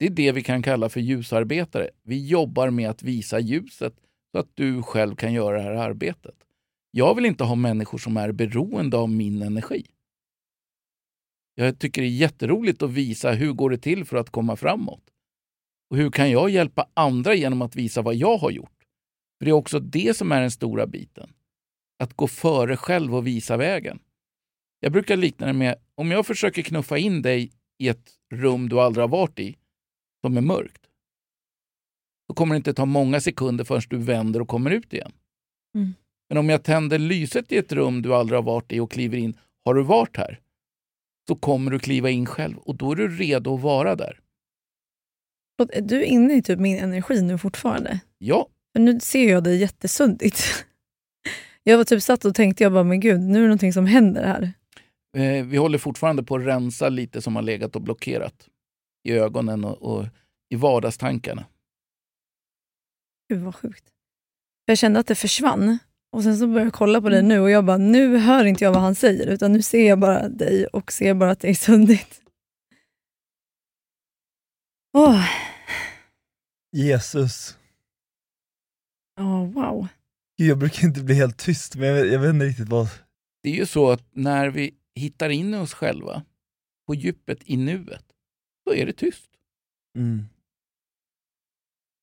Det 0.03 0.07
är 0.07 0.11
det 0.11 0.31
vi 0.31 0.43
kan 0.43 0.63
kalla 0.63 0.89
för 0.89 0.99
ljusarbetare. 0.99 1.89
Vi 2.03 2.27
jobbar 2.27 2.69
med 2.69 2.89
att 2.89 3.03
visa 3.03 3.39
ljuset 3.39 3.93
så 4.31 4.39
att 4.39 4.49
du 4.53 4.83
själv 4.83 5.15
kan 5.15 5.33
göra 5.33 5.57
det 5.57 5.63
här 5.63 5.71
arbetet. 5.71 6.35
Jag 6.91 7.15
vill 7.15 7.25
inte 7.25 7.43
ha 7.43 7.55
människor 7.55 7.97
som 7.97 8.17
är 8.17 8.31
beroende 8.31 8.97
av 8.97 9.09
min 9.09 9.41
energi. 9.41 9.85
Jag 11.55 11.79
tycker 11.79 12.01
det 12.01 12.07
är 12.07 12.09
jätteroligt 12.09 12.81
att 12.81 12.89
visa 12.89 13.31
hur 13.31 13.53
går 13.53 13.69
det 13.69 13.77
till 13.77 14.05
för 14.05 14.17
att 14.17 14.29
komma 14.29 14.55
framåt. 14.55 15.03
Och 15.89 15.97
hur 15.97 16.11
kan 16.11 16.31
jag 16.31 16.49
hjälpa 16.49 16.87
andra 16.93 17.35
genom 17.35 17.61
att 17.61 17.75
visa 17.75 18.01
vad 18.01 18.15
jag 18.15 18.37
har 18.37 18.51
gjort? 18.51 18.83
För 19.37 19.45
det 19.45 19.51
är 19.51 19.55
också 19.55 19.79
det 19.79 20.17
som 20.17 20.31
är 20.31 20.41
den 20.41 20.51
stora 20.51 20.87
biten. 20.87 21.29
Att 21.99 22.13
gå 22.13 22.27
före 22.27 22.77
själv 22.77 23.15
och 23.15 23.27
visa 23.27 23.57
vägen. 23.57 23.99
Jag 24.79 24.91
brukar 24.91 25.17
likna 25.17 25.47
det 25.47 25.53
med 25.53 25.75
om 25.95 26.11
jag 26.11 26.25
försöker 26.25 26.61
knuffa 26.61 26.97
in 26.97 27.21
dig 27.21 27.51
i 27.77 27.87
ett 27.87 28.11
rum 28.33 28.69
du 28.69 28.79
aldrig 28.79 29.03
har 29.03 29.09
varit 29.09 29.39
i, 29.39 29.57
som 30.25 30.37
är 30.37 30.41
mörkt. 30.41 30.81
Då 32.27 32.33
kommer 32.33 32.55
det 32.55 32.57
inte 32.57 32.73
ta 32.73 32.85
många 32.85 33.21
sekunder 33.21 33.63
förrän 33.63 33.81
du 33.89 33.97
vänder 33.97 34.41
och 34.41 34.47
kommer 34.47 34.71
ut 34.71 34.93
igen. 34.93 35.11
Mm. 35.75 35.93
Men 36.29 36.37
om 36.37 36.49
jag 36.49 36.63
tänder 36.63 36.99
lyset 36.99 37.51
i 37.51 37.57
ett 37.57 37.71
rum 37.71 38.01
du 38.01 38.15
aldrig 38.15 38.37
har 38.37 38.43
varit 38.43 38.71
i 38.71 38.79
och 38.79 38.91
kliver 38.91 39.17
in, 39.17 39.37
har 39.65 39.73
du 39.73 39.83
varit 39.83 40.17
här? 40.17 40.39
Så 41.27 41.35
kommer 41.35 41.71
du 41.71 41.79
kliva 41.79 42.09
in 42.09 42.25
själv 42.25 42.57
och 42.57 42.75
då 42.75 42.91
är 42.91 42.95
du 42.95 43.07
redo 43.07 43.55
att 43.55 43.61
vara 43.61 43.95
där. 43.95 44.19
Är 45.73 45.81
du 45.81 46.03
inne 46.03 46.33
i 46.33 46.41
typ 46.41 46.59
min 46.59 46.77
energi 46.77 47.21
nu 47.21 47.37
fortfarande? 47.37 47.99
Ja, 48.17 48.47
För 48.73 48.79
nu 48.79 48.99
ser 48.99 49.29
jag 49.31 49.43
dig 49.43 49.57
jättesuddigt. 49.57 50.43
Jag 51.65 51.77
var 51.77 51.83
typ 51.83 52.01
satt 52.03 52.25
och 52.25 52.35
tänkte, 52.35 52.63
jag 52.63 52.73
bara, 52.73 52.83
men 52.83 52.99
gud, 52.99 53.19
nu 53.21 53.37
är 53.37 53.41
det 53.41 53.47
någonting 53.47 53.73
som 53.73 53.85
händer 53.85 54.23
här. 54.23 54.53
eh, 55.17 55.45
vi 55.45 55.57
håller 55.57 55.77
fortfarande 55.77 56.23
på 56.23 56.35
att 56.35 56.45
rensa 56.45 56.89
lite 56.89 57.21
som 57.21 57.35
har 57.35 57.43
legat 57.43 57.75
och 57.75 57.81
blockerat 57.81 58.49
i 59.03 59.11
ögonen 59.11 59.65
och, 59.65 59.81
och 59.81 60.05
i 60.49 60.55
vardagstankarna. 60.55 61.45
Gud 63.29 63.41
vad 63.41 63.55
sjukt. 63.55 63.83
Jag 64.65 64.77
kände 64.77 64.99
att 64.99 65.07
det 65.07 65.15
försvann 65.15 65.77
och 66.11 66.23
sen 66.23 66.37
så 66.37 66.47
började 66.47 66.65
jag 66.65 66.73
kolla 66.73 67.01
på 67.01 67.09
dig 67.09 67.23
nu 67.23 67.39
och 67.39 67.49
jag 67.49 67.65
bara, 67.65 67.77
nu 67.77 68.17
hör 68.17 68.45
inte 68.45 68.63
jag 68.63 68.73
vad 68.73 68.81
han 68.81 68.95
säger 68.95 69.27
utan 69.27 69.53
nu 69.53 69.61
ser 69.61 69.87
jag 69.87 69.99
bara 69.99 70.29
dig 70.29 70.65
och 70.67 70.91
ser 70.91 71.13
bara 71.13 71.31
att 71.31 71.39
det 71.39 71.49
är 71.49 71.53
suddigt. 71.53 72.21
Åh, 74.93 75.25
Jesus. 76.71 77.57
oh, 79.19 79.51
wow. 79.51 79.87
Jag 80.35 80.57
brukar 80.57 80.83
inte 80.87 81.03
bli 81.03 81.15
helt 81.15 81.37
tyst, 81.37 81.75
men 81.75 81.87
jag 81.87 81.95
vet, 81.95 82.11
jag 82.13 82.19
vet 82.19 82.33
inte 82.33 82.45
riktigt 82.45 82.69
vad... 82.69 82.87
Det 83.43 83.49
är 83.49 83.55
ju 83.55 83.65
så 83.65 83.91
att 83.91 84.03
när 84.11 84.49
vi 84.49 84.73
hittar 84.95 85.29
in 85.29 85.53
i 85.53 85.57
oss 85.57 85.73
själva, 85.73 86.23
på 86.87 86.95
djupet 86.95 87.39
i 87.45 87.57
nuet, 87.57 88.05
då 88.65 88.75
är 88.75 88.85
det 88.85 88.93
tyst. 88.93 89.29
Mm. 89.97 90.25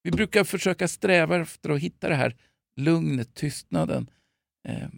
Vi 0.03 0.11
brukar 0.11 0.45
försöka 0.45 0.89
sträva 0.89 1.37
efter 1.37 1.71
att 1.71 1.81
hitta 1.81 2.09
det 2.09 2.15
här 2.15 2.37
lugnet, 2.77 3.35
tystnaden, 3.35 4.11
eh, 4.69 4.89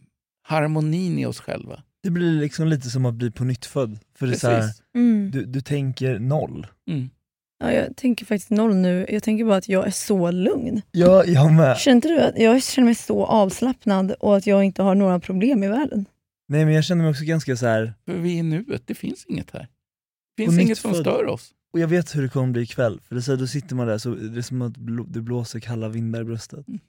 harmonin 0.43 1.19
i 1.19 1.27
oss 1.27 1.41
själva. 1.41 1.83
Det 2.03 2.11
blir 2.11 2.41
liksom 2.41 2.69
lite 2.69 2.91
som 2.91 3.07
att 3.07 3.15
bli 3.15 3.31
på 3.31 3.45
nytt 3.45 3.67
född. 3.67 3.99
För 4.15 4.27
det 4.27 4.33
är 4.33 4.39
så 4.39 4.51
här. 4.51 4.71
Mm. 4.95 5.31
du, 5.31 5.45
du 5.45 5.61
tänker 5.61 6.19
noll. 6.19 6.67
Mm. 6.91 7.11
Ja, 7.59 7.73
jag 7.73 7.97
tänker 7.97 8.27
faktiskt 8.27 8.51
noll 8.51 8.75
nu. 8.75 9.07
Jag 9.09 9.23
tänker 9.23 9.45
bara 9.45 9.57
att 9.57 9.69
jag 9.69 9.87
är 9.87 9.91
så 9.91 10.31
lugn. 10.31 10.83
Ja, 10.91 11.25
jag 11.25 11.53
med. 11.53 11.77
Känner 11.77 11.95
inte 11.97 12.09
du 12.09 12.21
att 12.21 12.39
jag 12.39 12.63
känner 12.63 12.87
mig 12.87 12.95
så 12.95 13.27
avslappnad 13.27 14.13
och 14.13 14.37
att 14.37 14.47
jag 14.47 14.65
inte 14.65 14.83
har 14.83 14.95
några 14.95 15.21
problem 15.21 15.63
i 15.63 15.69
världen? 15.69 16.05
Nej 16.49 16.65
men 16.65 16.75
jag 16.75 16.85
känner 16.85 17.03
mig 17.03 17.11
också 17.11 17.25
ganska 17.25 17.57
så 17.57 17.67
här. 17.67 17.95
För 18.05 18.13
vi 18.13 18.35
är 18.35 18.39
i 18.39 18.43
nuet, 18.43 18.83
det 18.87 18.95
finns 18.95 19.25
inget 19.29 19.51
här. 19.51 19.69
Finns 20.37 20.59
inget 20.59 20.79
som 20.79 20.95
stör 20.95 21.27
oss. 21.27 21.55
och 21.73 21.81
jag 21.81 21.89
vet 21.89 22.17
hur 22.17 22.23
det 22.23 22.29
kommer 22.29 22.53
bli 22.53 22.63
ikväll. 22.63 23.01
För 23.05 23.15
det 23.15 23.29
är 23.29 23.31
här, 23.31 23.37
då 23.37 23.47
sitter 23.47 23.75
man 23.75 23.87
där, 23.87 23.99
så 23.99 24.15
det 24.15 24.39
är 24.39 24.43
som 24.43 24.63
att 24.63 24.75
det 25.09 25.21
blåser 25.21 25.61
kalla 25.61 25.89
vindar 25.89 26.21
i 26.21 26.25
bröstet. 26.25 26.69
Mm. 26.69 26.81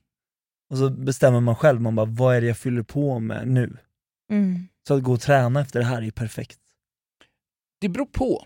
Och 0.69 0.77
så 0.77 0.89
bestämmer 0.89 1.39
man 1.39 1.55
själv, 1.55 1.81
man 1.81 1.95
bara, 1.95 2.05
vad 2.05 2.35
är 2.35 2.41
det 2.41 2.47
jag 2.47 2.57
fyller 2.57 2.83
på 2.83 3.19
med 3.19 3.47
nu? 3.47 3.77
Mm. 4.31 4.67
Så 4.87 4.93
att 4.93 5.03
gå 5.03 5.13
och 5.13 5.21
träna 5.21 5.61
efter 5.61 5.79
det 5.79 5.85
här 5.85 6.01
är 6.01 6.11
perfekt. 6.11 6.59
Det 7.81 7.89
beror 7.89 8.05
på. 8.05 8.45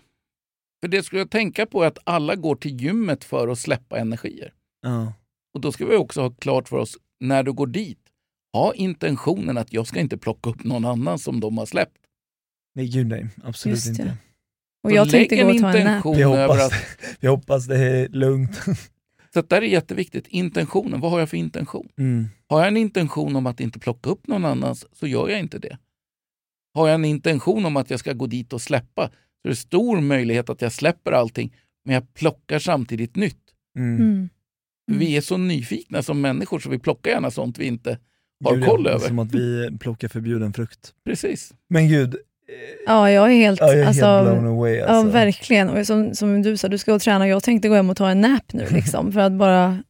För 0.80 0.88
det 0.88 1.02
skulle 1.02 1.20
jag 1.20 1.30
tänka 1.30 1.66
på 1.66 1.82
är 1.82 1.86
att 1.86 1.98
alla 2.04 2.36
går 2.36 2.56
till 2.56 2.80
gymmet 2.80 3.24
för 3.24 3.48
att 3.48 3.58
släppa 3.58 3.98
energier. 3.98 4.54
Ja. 4.82 5.12
Och 5.54 5.60
då 5.60 5.72
ska 5.72 5.86
vi 5.86 5.96
också 5.96 6.20
ha 6.20 6.30
klart 6.30 6.68
för 6.68 6.76
oss, 6.76 6.98
när 7.20 7.42
du 7.42 7.52
går 7.52 7.66
dit, 7.66 8.00
ha 8.52 8.74
intentionen 8.74 9.58
att 9.58 9.72
jag 9.72 9.86
ska 9.86 10.00
inte 10.00 10.18
plocka 10.18 10.50
upp 10.50 10.64
någon 10.64 10.84
annan 10.84 11.18
som 11.18 11.40
de 11.40 11.58
har 11.58 11.66
släppt. 11.66 11.98
Nej 12.74 12.88
gud 12.88 13.06
nej, 13.06 13.28
absolut 13.44 13.86
inte. 13.86 14.16
Och 14.88 14.96
jag 14.96 15.10
tänkte 15.10 15.36
gå 15.36 15.50
och 15.50 15.58
ta 15.58 15.76
en 15.76 15.84
nap. 15.84 15.96
intention 15.96 16.16
Vi 16.16 16.22
över 16.22 16.46
hoppas, 16.46 16.66
att... 16.66 16.72
vi 17.20 17.28
hoppas 17.28 17.66
det 17.66 17.78
är 17.78 18.08
lugnt. 18.08 18.60
Så 19.34 19.42
där 19.42 19.62
är 19.62 19.66
jätteviktigt. 19.66 20.26
Intentionen, 20.28 21.00
vad 21.00 21.10
har 21.10 21.18
jag 21.18 21.30
för 21.30 21.36
intention? 21.36 21.88
Mm. 21.98 22.28
Har 22.48 22.58
jag 22.58 22.68
en 22.68 22.76
intention 22.76 23.36
om 23.36 23.46
att 23.46 23.60
inte 23.60 23.78
plocka 23.78 24.10
upp 24.10 24.26
någon 24.26 24.44
annans 24.44 24.86
så 24.92 25.06
gör 25.06 25.28
jag 25.28 25.38
inte 25.38 25.58
det. 25.58 25.78
Har 26.74 26.88
jag 26.88 26.94
en 26.94 27.04
intention 27.04 27.66
om 27.66 27.76
att 27.76 27.90
jag 27.90 28.00
ska 28.00 28.12
gå 28.12 28.26
dit 28.26 28.52
och 28.52 28.62
släppa 28.62 29.10
så 29.42 29.48
är 29.48 29.48
det 29.48 29.56
stor 29.56 30.00
möjlighet 30.00 30.50
att 30.50 30.62
jag 30.62 30.72
släpper 30.72 31.12
allting 31.12 31.56
men 31.84 31.94
jag 31.94 32.14
plockar 32.14 32.58
samtidigt 32.58 33.16
nytt. 33.16 33.54
Mm. 33.76 33.96
Mm. 33.96 34.28
Vi 34.90 35.16
är 35.16 35.20
så 35.20 35.36
nyfikna 35.36 36.02
som 36.02 36.20
människor 36.20 36.58
så 36.58 36.70
vi 36.70 36.78
plockar 36.78 37.10
gärna 37.10 37.30
sånt 37.30 37.58
vi 37.58 37.66
inte 37.66 37.98
har 38.44 38.56
Gud, 38.56 38.64
koll 38.64 38.86
över. 38.86 39.06
Som 39.06 39.18
att 39.18 39.34
vi 39.34 39.78
plockar 39.78 40.08
förbjuden 40.08 40.52
frukt. 40.52 40.94
Precis. 41.04 41.54
Men 41.68 41.88
gud, 41.88 42.16
Ja, 42.86 43.10
jag 43.10 43.32
är 43.32 43.36
helt... 43.36 43.60
ja, 43.60 43.66
jag 43.66 43.78
är 43.78 43.86
alltså, 43.86 44.06
helt 44.06 44.28
blown 44.30 44.46
away 44.46 44.74
Ja, 44.74 44.86
alltså. 44.86 45.12
verkligen. 45.12 45.68
Och 45.68 45.86
som, 45.86 46.14
som 46.14 46.42
du 46.42 46.56
sa, 46.56 46.68
du 46.68 46.78
ska 46.78 46.90
gå 46.90 46.96
och 46.96 47.02
träna. 47.02 47.28
Jag 47.28 47.42
tänkte 47.42 47.68
gå 47.68 47.74
hem 47.74 47.90
och 47.90 47.96
ta 47.96 48.08
en 48.10 48.20
nap 48.20 48.52
nu 48.52 48.66
liksom, 48.70 49.12
för 49.12 49.20
att 49.20 49.32
bara 49.32 49.82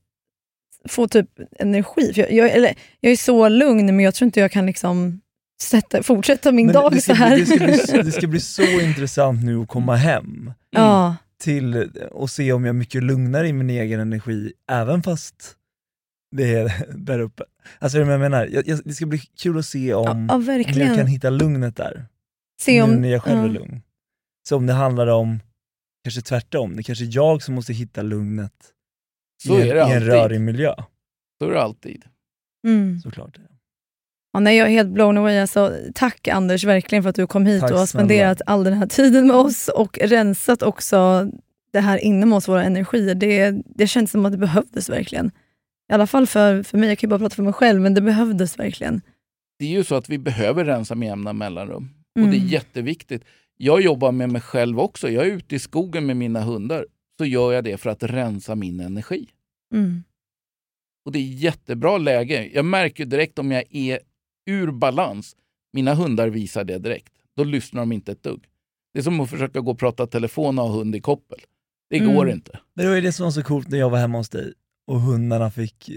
få 0.89 1.09
typ 1.09 1.29
energi. 1.59 2.13
För 2.15 2.21
jag, 2.21 2.33
jag, 2.33 2.51
eller, 2.51 2.75
jag 3.01 3.13
är 3.13 3.17
så 3.17 3.49
lugn, 3.49 3.87
men 3.87 4.01
jag 4.01 4.15
tror 4.15 4.27
inte 4.27 4.41
jag 4.41 4.53
kan 4.53 4.67
liksom 4.67 5.21
sätta, 5.63 6.03
fortsätta 6.03 6.53
min 6.53 6.67
Men 6.67 6.73
dag 6.75 6.93
det, 6.93 6.97
så 6.97 7.03
ska, 7.03 7.13
här. 7.15 7.35
bli- 7.37 7.45
det, 7.45 7.79
ska 7.79 7.95
bli, 7.95 8.03
det 8.05 8.13
ska 8.13 8.27
bli 8.27 8.41
så 8.41 8.63
intressant 8.63 9.45
nu 9.45 9.61
att 9.63 9.69
komma 9.69 9.97
hem 9.97 10.53
Ja, 10.71 11.17
till 11.41 11.91
och 12.13 12.31
se 12.31 12.53
om 12.53 12.65
jag 12.65 12.69
är 12.69 12.79
mycket 12.79 13.03
lugnare 13.03 13.49
i 13.49 13.53
min 13.53 13.71
egen 13.71 14.01
energi, 14.01 14.53
även 14.71 15.03
fast 15.03 15.35
det 16.37 16.55
är 16.55 16.73
där 16.95 17.19
uppe. 17.19 17.43
Alltså 17.79 17.99
jag 17.99 18.21
menar, 18.21 18.47
jag, 18.53 18.81
det 18.85 18.95
ska 18.95 19.07
bli 19.07 19.19
kul 19.19 19.59
att 19.59 19.65
se 19.67 19.95
om, 19.95 20.05
ja, 20.07 20.27
ja, 20.29 20.35
om 20.35 20.63
jag 20.81 20.97
kan 20.97 21.07
hitta 21.07 21.31
lugnet 21.31 21.77
där, 21.77 22.07
Se 22.61 22.83
om, 22.83 22.91
nu 22.91 22.97
när 23.01 23.09
jag 23.09 23.23
själv 23.23 23.45
är 23.45 23.49
lugn. 23.49 23.83
Så 24.49 24.57
om 24.57 24.67
det 24.67 24.73
handlar 24.73 25.07
om, 25.07 25.41
kanske 26.05 26.21
tvärtom, 26.23 26.77
det 26.77 26.81
är 26.81 26.83
kanske 26.83 27.05
är 27.05 27.11
jag 27.17 27.43
som 27.43 27.55
måste 27.55 27.73
hitta 27.73 28.03
lugnet 28.03 28.53
Så 29.43 29.59
i, 29.59 29.63
en- 29.63 29.69
är 29.69 29.75
det 29.75 29.93
i 29.93 29.97
en 29.97 30.03
rörig 30.05 30.41
miljö, 30.41 30.75
Så 31.39 31.49
är 31.49 31.53
det 31.53 31.63
alltid. 31.63 32.05
Mm. 32.67 33.01
såklart. 33.01 33.39
Ja, 34.33 34.41
nej, 34.41 34.57
jag 34.57 34.67
är 34.69 34.73
helt 34.73 34.89
blown 34.91 35.19
away. 35.19 35.39
Alltså, 35.39 35.77
tack 35.95 36.29
Anders 36.29 36.65
verkligen 36.65 37.03
för 37.03 37.11
att 37.11 37.17
du 37.17 37.27
kom 37.27 37.47
hit 37.47 37.61
Tack 37.61 37.71
och 37.73 37.79
har 37.79 37.87
snälla. 37.87 38.05
spenderat 38.07 38.41
all 38.47 38.65
den 38.65 38.73
här 38.75 38.87
tiden 38.87 39.27
med 39.27 39.37
oss 39.37 39.69
och 39.69 39.99
rensat 40.03 40.63
också 40.63 41.31
det 41.73 41.81
här 41.81 41.99
inom 41.99 42.33
oss, 42.33 42.49
våra 42.49 42.65
energier. 42.65 43.15
Det, 43.15 43.51
det 43.67 43.87
känns 43.87 44.11
som 44.11 44.27
att 44.27 44.33
det 44.33 44.39
behövdes 44.39 44.89
verkligen. 44.91 45.31
I 45.91 45.95
alla 45.95 46.07
fall 46.07 46.27
för, 46.27 46.63
för 46.63 46.79
mig, 46.79 46.89
jag 46.89 46.99
kan 46.99 47.09
ju 47.09 47.11
bara 47.11 47.19
prata 47.19 47.35
för 47.37 47.43
mig 47.43 47.53
själv, 47.53 47.81
men 47.81 47.95
det 47.95 48.01
behövdes 48.01 48.59
verkligen. 48.59 49.01
Det 49.59 49.65
är 49.65 49.69
ju 49.71 49.85
så 49.85 49.95
att 49.95 50.09
vi 50.09 50.19
behöver 50.19 50.65
rensa 50.65 50.95
med 50.95 51.07
jämna 51.07 51.33
mellanrum. 51.33 51.91
Och 52.23 52.29
det 52.29 52.37
är 52.37 52.41
Mm. 52.41 52.49
jätteviktigt. 52.49 53.23
Jag 53.57 53.81
jobbar 53.83 54.13
med 54.13 54.31
mig 54.31 54.41
själv 54.41 54.81
också. 54.81 55.11
Jag 55.11 55.27
är 55.27 55.31
ute 55.31 55.55
i 55.55 55.59
skogen 55.59 56.07
med 56.07 56.17
mina 56.17 56.41
hundar. 56.43 56.87
Så 57.19 57.25
gör 57.25 57.53
jag 57.53 57.65
det 57.65 57.77
för 57.77 57.91
att 57.91 58.03
rensa 58.03 58.55
min 58.55 58.81
energi. 58.81 59.29
Mm. 59.75 60.03
Och 61.05 61.13
det 61.13 61.19
är 61.19 61.23
jättebra 61.23 61.99
läge. 61.99 62.51
Jag 62.55 62.65
märker 62.65 63.05
direkt 63.05 63.39
om 63.39 63.51
jag 63.53 63.65
är 63.71 64.01
ur 64.47 64.71
balans. 64.71 65.37
Mina 65.73 65.95
hundar 65.95 66.29
visar 66.29 66.65
det 66.65 66.79
direkt. 66.79 67.13
Då 67.37 67.45
lyssnar 67.45 67.83
de 67.83 67.93
inte 67.93 68.13
ett 68.13 68.23
dugg. 68.23 68.45
Det 68.93 68.99
är 68.99 69.03
som 69.03 69.21
att 69.21 69.31
försöka 69.31 69.61
gå 69.61 69.71
och 69.71 69.79
prata 69.79 70.07
telefon 70.07 70.59
och 70.59 70.65
ha 70.69 70.79
hund 70.79 70.97
i 70.97 71.01
koppel. 71.01 71.39
Det 71.91 71.99
Mm. 71.99 72.15
går 72.15 72.31
inte. 72.31 72.59
Men 72.75 72.83
det 72.85 72.89
var 72.89 72.97
ju 72.97 73.03
det 73.03 73.13
som 73.13 73.25
var 73.25 73.31
så 73.31 73.43
coolt 73.43 73.69
när 73.69 73.79
jag 73.79 73.91
var 73.91 73.99
hemma 73.99 74.19
hos 74.19 74.29
dig 74.29 74.53
och 74.87 75.01
hundarna 75.01 75.51
fick 75.51 75.89
eh, 75.89 75.95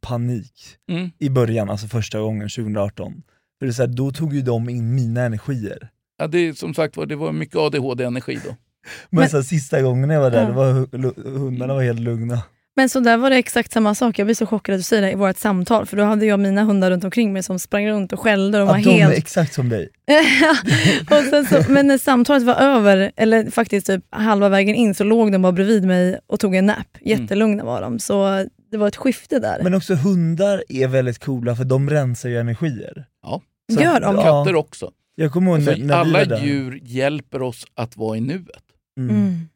panik 0.00 0.76
Mm. 0.88 1.10
i 1.18 1.28
början, 1.30 1.70
alltså 1.70 1.86
första 1.86 2.20
gången 2.20 2.48
2018. 2.48 3.22
För 3.58 3.66
det 3.66 3.70
är 3.70 3.72
så 3.72 3.82
här, 3.82 3.88
då 3.88 4.10
tog 4.10 4.34
ju 4.34 4.42
de 4.42 4.68
in 4.68 4.94
mina 4.94 5.20
energier. 5.22 5.88
Ja, 6.18 6.26
det, 6.26 6.38
är, 6.38 6.52
som 6.52 6.74
sagt 6.74 6.96
var, 6.96 7.06
det 7.06 7.16
var 7.16 7.32
mycket 7.32 7.56
ADHD-energi 7.56 8.38
då. 8.44 8.50
Men, 9.10 9.20
Men- 9.20 9.28
så 9.28 9.36
här, 9.36 9.44
sista 9.44 9.82
gången 9.82 10.10
jag 10.10 10.20
var 10.20 10.30
där, 10.30 10.42
Ja. 10.42 10.52
var, 10.52 11.28
hundarna 11.38 11.74
var 11.74 11.82
helt 11.82 12.00
lugna. 12.00 12.42
Men 12.78 12.88
så 12.88 13.00
där 13.00 13.16
var 13.16 13.30
det 13.30 13.36
exakt 13.36 13.72
samma 13.72 13.94
sak. 13.94 14.18
Jag 14.18 14.26
blir 14.26 14.34
så 14.34 14.46
chockad 14.46 14.74
att 14.74 14.78
du 14.78 14.82
säger 14.82 15.02
det 15.02 15.12
i 15.12 15.14
vårt 15.14 15.36
samtal. 15.36 15.86
För 15.86 15.96
då 15.96 16.02
hade 16.04 16.26
jag 16.26 16.40
mina 16.40 16.62
hundar 16.64 16.90
runt 16.90 17.04
omkring 17.04 17.32
mig 17.32 17.42
som 17.42 17.58
sprang 17.58 17.88
runt 17.88 18.12
och 18.12 18.20
skällde. 18.20 18.58
Och 18.62 18.66
de 18.66 18.72
var 18.72 18.78
de 18.84 18.90
är 18.90 19.04
helt... 19.04 19.18
exakt 19.18 19.54
som 19.54 19.68
dig. 19.68 19.88
och 21.10 21.22
sen 21.30 21.46
så, 21.46 21.72
men 21.72 21.86
när 21.86 21.98
samtalet 21.98 22.42
var 22.42 22.54
över, 22.54 23.12
eller 23.16 23.50
faktiskt 23.50 23.86
typ 23.86 24.04
halva 24.10 24.48
vägen 24.48 24.74
in, 24.74 24.94
så 24.94 25.04
låg 25.04 25.32
de 25.32 25.42
bara 25.42 25.52
bredvid 25.52 25.84
mig 25.84 26.18
och 26.26 26.40
tog 26.40 26.54
en 26.54 26.66
nap. 26.66 26.86
Jättelugna 27.00 27.64
var 27.64 27.80
de. 27.80 27.98
Så 27.98 28.46
det 28.70 28.76
var 28.76 28.88
ett 28.88 28.96
skifte 28.96 29.38
där. 29.38 29.62
Men 29.62 29.74
också 29.74 29.94
hundar 29.94 30.64
är 30.68 30.88
väldigt 30.88 31.18
coola 31.18 31.56
för 31.56 31.64
de 31.64 31.90
rensar 31.90 32.28
ju 32.28 32.38
energier. 32.38 33.06
Ja. 33.22 33.42
Så- 33.74 33.80
Gör 33.82 34.00
de? 34.00 34.14
Ja. 34.16 34.22
Katter 34.22 34.54
också. 34.54 34.92
Jag 35.14 35.32
kommer 35.32 35.50
ihåg 35.50 35.56
Alltså, 35.68 35.70
när, 35.70 35.86
när 35.86 35.94
alla 35.94 36.40
djur 36.44 36.80
hjälper 36.82 37.42
oss 37.42 37.66
att 37.74 37.96
vara 37.96 38.16
i 38.16 38.20
nuet. 38.20 38.62
Mm. 39.00 39.16
Mm. 39.16 39.48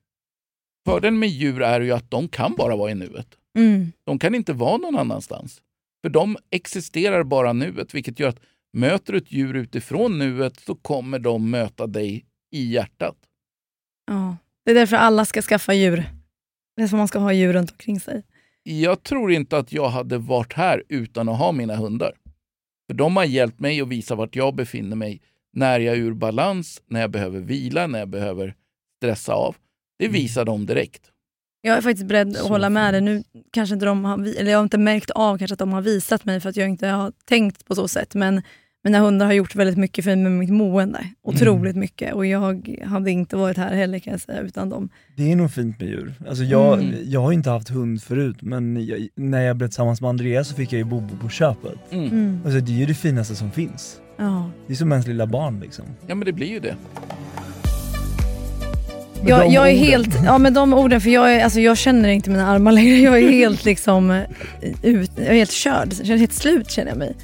Fördelen 0.86 1.18
med 1.18 1.28
djur 1.28 1.62
är 1.62 1.80
ju 1.80 1.92
att 1.92 2.10
de 2.10 2.28
kan 2.28 2.54
bara 2.56 2.76
vara 2.76 2.90
i 2.90 2.94
nuet. 2.94 3.26
Mm. 3.58 3.92
De 4.04 4.18
kan 4.18 4.34
inte 4.34 4.52
vara 4.52 4.76
någon 4.76 4.96
annanstans. 4.98 5.60
För 6.02 6.08
de 6.10 6.36
existerar 6.50 7.22
bara 7.22 7.52
nuet, 7.52 7.94
vilket 7.94 8.18
gör 8.20 8.28
att 8.28 8.40
möter 8.72 9.12
du 9.12 9.18
ett 9.18 9.32
djur 9.32 9.54
utifrån 9.56 10.18
nuet 10.18 10.60
så 10.60 10.74
kommer 10.74 11.18
de 11.18 11.50
möta 11.50 11.86
dig 11.86 12.24
i 12.52 12.72
hjärtat. 12.72 13.16
Ja. 14.06 14.36
Det 14.64 14.70
är 14.70 14.74
därför 14.74 14.96
alla 14.96 15.24
ska 15.24 15.42
skaffa 15.42 15.74
djur. 15.74 16.04
Det 16.76 16.82
är 16.82 16.86
som 16.88 16.98
man 16.98 17.08
ska 17.08 17.18
ha 17.18 17.32
djur 17.32 17.52
runt 17.52 17.70
omkring 17.70 18.00
sig. 18.00 18.22
Jag 18.62 19.02
tror 19.02 19.32
inte 19.32 19.58
att 19.58 19.72
jag 19.72 19.88
hade 19.88 20.18
varit 20.18 20.52
här 20.52 20.82
utan 20.88 21.28
att 21.28 21.38
ha 21.38 21.52
mina 21.52 21.76
hundar. 21.76 22.12
För 22.86 22.94
de 22.94 23.16
har 23.16 23.24
hjälpt 23.24 23.60
mig 23.60 23.80
att 23.80 23.88
visa 23.88 24.14
vart 24.14 24.36
jag 24.36 24.54
befinner 24.54 24.96
mig 24.96 25.20
när 25.52 25.80
jag 25.80 25.96
är 25.96 26.00
ur 26.00 26.14
balans, 26.14 26.82
när 26.86 27.00
jag 27.00 27.10
behöver 27.10 27.40
vila, 27.40 27.86
när 27.86 27.98
jag 27.98 28.08
behöver 28.08 28.54
stressa 28.96 29.32
av. 29.34 29.56
Det 29.98 30.04
Mm. 30.04 30.12
visar 30.14 30.44
de 30.44 30.66
direkt. 30.66 31.02
Jag 31.62 31.76
är 31.76 31.80
faktiskt 31.82 32.06
beredd 32.06 32.36
att 32.36 32.48
hålla 32.48 32.70
med 32.70 32.94
dig. 32.94 33.00
Nu 33.00 33.22
kanske 33.52 33.74
inte 33.74 33.86
de 33.86 34.04
har, 34.04 34.18
eller 34.38 34.50
jag 34.50 34.58
har 34.58 34.62
inte 34.62 34.78
märkt 34.78 35.10
av 35.10 35.38
kanske 35.38 35.52
att 35.52 35.58
de 35.58 35.72
har 35.72 35.82
visat 35.82 36.24
mig 36.24 36.40
för 36.40 36.48
att 36.48 36.56
jag 36.56 36.68
inte 36.68 36.86
har 36.86 37.12
tänkt 37.24 37.64
på 37.66 37.74
så 37.74 37.88
sätt. 37.88 38.14
Men 38.14 38.42
mina 38.84 38.98
hundar 38.98 39.26
har 39.26 39.32
gjort 39.32 39.54
väldigt 39.54 39.78
mycket 39.78 40.04
för 40.04 40.10
mig 40.16 40.24
med 40.24 40.32
mitt 40.32 40.50
mående. 40.50 41.04
Otroligt 41.22 41.76
mycket. 41.76 42.14
Och 42.14 42.26
jag 42.26 42.68
hade 42.84 43.10
inte 43.10 43.36
varit 43.36 43.56
här 43.56 43.74
heller 43.74 43.98
kan 43.98 44.10
jag 44.10 44.20
säga 44.20 44.40
utan 44.40 44.68
dem. 44.70 44.88
Det 45.16 45.32
är 45.32 45.36
nog 45.36 45.50
fint 45.52 45.80
med 45.80 45.88
djur. 45.88 46.14
Alltså 46.28 46.44
jag, 46.44 46.78
Mm. 46.78 46.94
jag 47.04 47.20
har 47.20 47.32
inte 47.32 47.50
haft 47.50 47.68
hund 47.68 48.02
förut, 48.02 48.36
men 48.42 48.86
jag, 48.86 49.08
när 49.16 49.40
jag 49.42 49.56
blev 49.56 49.68
tillsammans 49.68 50.00
med 50.00 50.08
Andreas 50.08 50.48
så 50.48 50.54
fick 50.54 50.72
jag 50.72 50.78
ju 50.78 50.84
Bobo 50.84 51.16
på 51.22 51.28
köpet. 51.28 51.74
Mm. 51.90 52.04
Mm. 52.08 52.40
Alltså 52.44 52.60
det 52.60 52.72
är 52.72 52.76
ju 52.76 52.86
det 52.86 52.94
finaste 52.94 53.34
som 53.34 53.50
finns. 53.50 53.96
Ja. 54.16 54.50
Det 54.66 54.72
är 54.72 54.76
som 54.76 54.92
ens 54.92 55.06
lilla 55.06 55.26
barn 55.26 55.60
liksom. 55.60 55.84
Ja, 56.06 56.14
men 56.14 56.26
det 56.26 56.32
blir 56.32 56.46
ju 56.48 56.60
det. 56.60 56.74
Med 59.22 59.30
Jag, 59.30 59.52
jag 59.52 59.68
är 59.70 59.72
orden. 59.74 59.84
helt, 59.84 60.24
ja 60.24 60.38
med 60.44 60.52
de 60.52 60.74
orden, 60.74 61.00
för 61.00 61.10
jag, 61.10 61.34
är, 61.34 61.44
alltså 61.44 61.60
jag 61.60 61.78
känner 61.78 62.08
inte 62.08 62.30
mina 62.30 62.46
armar 62.46 62.72
längre. 62.72 62.96
Jag 62.96 63.18
är 63.18 63.28
helt 63.30 63.64
liksom 63.64 64.22
ut, 64.82 65.10
jag 65.16 65.26
är 65.26 65.34
helt 65.34 65.50
körd. 65.52 65.88
Jag 65.98 66.06
känner 66.06 66.18
helt 66.18 66.32
slut 66.32 66.70
känner 66.70 66.90
jag 66.90 66.98
mig. 66.98 67.14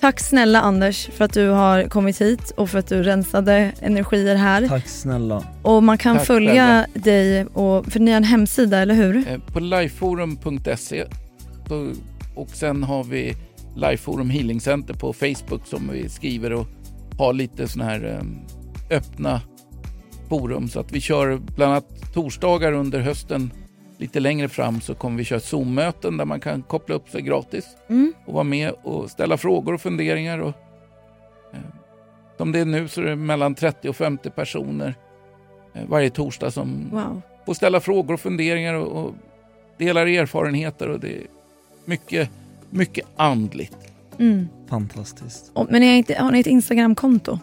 Tack 0.00 0.20
snälla 0.20 0.60
Anders 0.60 1.08
för 1.12 1.24
att 1.24 1.32
du 1.32 1.48
har 1.48 1.88
kommit 1.88 2.20
hit 2.20 2.50
och 2.56 2.70
för 2.70 2.78
att 2.78 2.86
du 2.86 3.02
rensade 3.02 3.72
energier 3.80 4.36
här. 4.36 4.68
Tack 4.68 4.86
snälla. 4.88 5.44
Och 5.62 5.82
man 5.82 5.98
kan 5.98 6.16
Tack 6.16 6.26
följa 6.26 6.86
dig, 6.94 7.44
och, 7.44 7.86
för 7.86 8.00
ni 8.00 8.10
har 8.10 8.16
en 8.16 8.24
hemsida 8.24 8.78
eller 8.78 8.94
hur? 8.94 9.16
Eh, 9.16 9.38
På 9.52 9.60
lifeforum.se 9.60 11.04
och 12.34 12.48
sen 12.48 12.82
har 12.82 13.04
vi 13.04 13.36
Lifeforum 13.76 14.30
Healing 14.30 14.60
Center 14.60 14.94
på 14.94 15.12
Facebook 15.12 15.66
som 15.66 15.90
vi 15.92 16.08
skriver 16.08 16.52
och 16.52 16.66
har 17.18 17.32
lite 17.32 17.68
såna 17.68 17.84
här 17.84 18.04
eh, 18.90 18.96
öppna 18.96 19.40
forum. 20.28 20.68
Så 20.68 20.80
att 20.80 20.92
vi 20.92 21.00
kör 21.00 21.40
bland 21.56 21.72
annat 21.72 22.12
torsdagar 22.14 22.72
under 22.72 23.00
hösten 23.00 23.50
lite 24.00 24.20
längre 24.20 24.48
fram 24.48 24.80
så 24.80 24.94
kommer 24.94 25.18
vi 25.18 25.24
köra 25.24 25.40
Zoom-möten 25.40 26.16
där 26.16 26.24
man 26.24 26.40
kan 26.40 26.62
koppla 26.62 26.94
upp 26.94 27.08
sig 27.10 27.22
gratis 27.22 27.66
Mm. 27.88 28.12
och 28.26 28.32
vara 28.34 28.44
med 28.44 28.72
och 28.82 29.10
ställa 29.10 29.36
frågor 29.36 29.74
och 29.74 29.80
funderingar. 29.80 30.38
Och, 30.38 30.52
eh, 31.52 31.58
som 32.36 32.52
det 32.52 32.58
är 32.58 32.64
nu 32.64 32.88
så 32.88 33.00
är 33.00 33.04
det 33.04 33.16
mellan 33.16 33.54
30 33.54 33.88
och 33.88 33.96
50 33.96 34.30
personer 34.30 34.94
eh, 35.74 35.82
varje 35.88 36.10
torsdag 36.10 36.50
som 36.50 36.88
Wow. 36.92 37.22
får 37.46 37.54
ställa 37.54 37.80
frågor 37.80 38.14
och 38.14 38.20
funderingar 38.20 38.74
och, 38.74 39.04
och 39.04 39.14
delar 39.78 40.06
erfarenheter. 40.06 40.88
Och 40.88 41.00
det 41.00 41.08
är 41.16 41.22
mycket, 41.84 42.30
mycket 42.70 43.06
andligt. 43.16 43.76
Mm. 44.18 44.48
Fantastiskt. 44.68 45.50
Och, 45.54 45.66
men 45.70 45.82
har 46.18 46.32
ni 46.32 46.40
ett 46.40 46.46
Instagramkonto? 46.46 47.38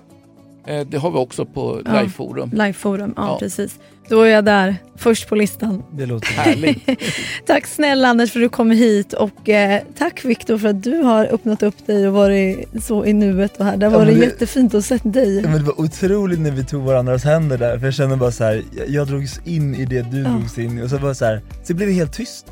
Eh, 0.67 0.87
det 0.87 0.97
har 0.97 1.11
vi 1.11 1.17
också 1.17 1.45
på 1.45 1.81
Ja. 1.85 1.99
Liveforum. 2.01 2.49
Liveforum, 2.53 3.13
ja, 3.17 3.27
Ja. 3.27 3.37
precis. 3.39 3.79
Då 4.09 4.21
är 4.21 4.29
jag 4.29 4.45
där, 4.45 4.75
först 4.95 5.29
på 5.29 5.35
listan. 5.35 5.83
Det 5.91 6.05
låter 6.05 6.27
Härligt. 6.33 6.79
Tack 7.45 7.67
snälla 7.67 8.07
Anders 8.07 8.31
för 8.31 8.39
att 8.39 8.43
du 8.45 8.49
kom 8.49 8.71
hit 8.71 9.13
och 9.13 9.49
eh, 9.49 9.81
tack 9.97 10.25
Viktor 10.25 10.57
för 10.57 10.67
att 10.67 10.83
du 10.83 10.97
har 11.01 11.25
öppnat 11.25 11.63
upp 11.63 11.87
dig 11.87 12.07
och 12.07 12.13
varit 12.13 12.83
så 12.83 13.05
i 13.05 13.13
nuet 13.13 13.57
och 13.57 13.65
här. 13.65 13.77
Det 13.77 13.85
har 13.87 13.99
Ja, 13.99 14.05
det- 14.05 14.11
jättefint 14.19 14.73
att 14.73 14.85
se 14.85 14.97
dig. 15.03 15.35
Ja, 15.43 15.49
men 15.49 15.57
det 15.59 15.63
var 15.65 15.81
otroligt 15.81 16.39
när 16.39 16.51
vi 16.51 16.65
tog 16.65 16.83
varandras 16.83 17.23
händer 17.23 17.57
där, 17.57 17.79
för 17.79 17.85
jag 17.87 17.93
kände 17.93 18.15
bara 18.15 18.31
så 18.31 18.43
här, 18.43 18.63
jag, 18.77 18.89
jag 18.89 19.07
drogs 19.07 19.41
in 19.45 19.75
i 19.75 19.85
det 19.85 20.01
du 20.11 20.17
Ja. 20.21 20.29
drogs 20.29 20.57
in 20.57 20.79
i 20.79 20.83
och 20.83 20.89
så 20.89 20.97
var 20.97 21.09
det 21.09 21.15
så 21.15 21.25
här, 21.25 21.41
så 21.63 21.73
blev 21.73 21.87
det 21.87 21.93
helt 21.95 22.13
tyst. 22.13 22.45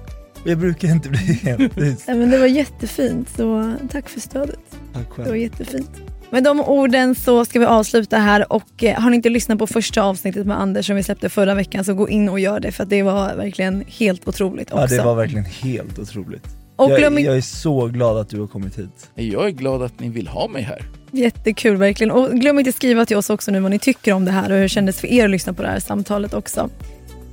Jag 0.47 0.57
brukar 0.57 0.87
inte 0.87 1.09
bli 1.09 1.19
helt 1.43 1.75
tyst. 1.75 2.03
Nej, 2.07 2.17
men 2.17 2.31
det 2.31 2.37
var 2.37 2.47
jättefint, 2.47 3.29
så 3.37 3.73
tack 3.91 4.09
för 4.09 4.19
stödet. 4.19 4.59
Tack 4.93 5.03
Det 5.15 5.21
var 5.21 5.25
själv. 5.25 5.37
jättefint. 5.37 5.91
Med 6.35 6.43
de 6.43 6.59
orden 6.59 7.15
så 7.15 7.45
ska 7.45 7.59
vi 7.59 7.65
avsluta 7.65 8.17
här 8.17 8.53
och 8.53 8.83
eh, 8.83 9.01
har 9.01 9.09
ni 9.09 9.15
inte 9.15 9.29
lyssnat 9.29 9.59
på 9.59 9.67
första 9.67 10.03
avsnittet 10.03 10.47
med 10.47 10.61
Anders 10.61 10.87
som 10.87 10.95
vi 10.95 11.03
släppte 11.03 11.29
förra 11.29 11.55
veckan 11.55 11.83
så 11.85 11.93
gå 11.93 12.09
in 12.09 12.29
och 12.29 12.39
gör 12.39 12.59
det 12.59 12.71
för 12.71 12.83
att 12.83 12.89
det 12.89 13.03
var 13.03 13.35
verkligen 13.35 13.83
helt 13.87 14.27
otroligt 14.27 14.71
också. 14.71 14.95
Ja 14.95 15.01
det 15.01 15.05
var 15.05 15.15
verkligen 15.15 15.45
helt 15.45 15.99
otroligt. 15.99 16.47
och 16.75 16.91
jag, 16.91 16.99
glöm 16.99 17.19
jag 17.19 17.37
är 17.37 17.41
så 17.41 17.87
glad 17.87 18.17
att 18.17 18.29
du 18.29 18.39
har 18.39 18.47
kommit 18.47 18.79
hit. 18.79 19.09
Jag 19.13 19.45
är 19.45 19.49
glad 19.49 19.83
att 19.83 19.99
ni 19.99 20.09
vill 20.09 20.27
ha 20.27 20.47
mig 20.47 20.61
här. 20.61 20.81
jättekul 21.11 21.77
verkligen. 21.77 22.11
Och 22.11 22.31
glöm 22.31 22.59
inte 22.59 22.71
skriva 22.71 23.05
till 23.05 23.17
oss 23.17 23.29
också 23.29 23.51
nu 23.51 23.59
vad 23.59 23.71
ni 23.71 23.79
tycker 23.79 24.13
om 24.13 24.25
det 24.25 24.31
här 24.31 24.49
och 24.49 24.55
hur 24.55 24.61
det 24.61 24.69
kändes 24.69 24.99
för 24.99 25.07
er 25.07 25.23
att 25.25 25.29
lyssna 25.31 25.53
på 25.53 25.61
det 25.61 25.67
här 25.67 25.79
samtalet 25.79 26.33
också. 26.33 26.69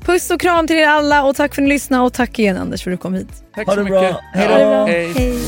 Puss 0.04 0.30
och 0.30 0.40
kram 0.40 0.66
till 0.66 0.76
er 0.76 0.86
alla 0.86 1.24
och 1.24 1.36
tack 1.36 1.54
för 1.54 1.62
att 1.62 1.68
ni 1.68 1.74
lyssnade 1.74 2.04
och 2.04 2.12
tack 2.12 2.38
igen 2.38 2.56
Anders 2.56 2.82
för 2.82 2.90
att 2.90 2.98
du 2.98 3.02
kom 3.02 3.14
hit. 3.14 3.44
Tack 3.54 3.66
Ha 3.66 3.74
så 3.74 3.80
det 3.82 3.90
bra. 3.90 4.02
mycket. 4.02 4.16
Hej 4.34 4.48
Ha 4.48 4.58
det 4.58 4.64
bra. 4.64 4.86
Hej. 4.86 5.12
Hej. 5.16 5.38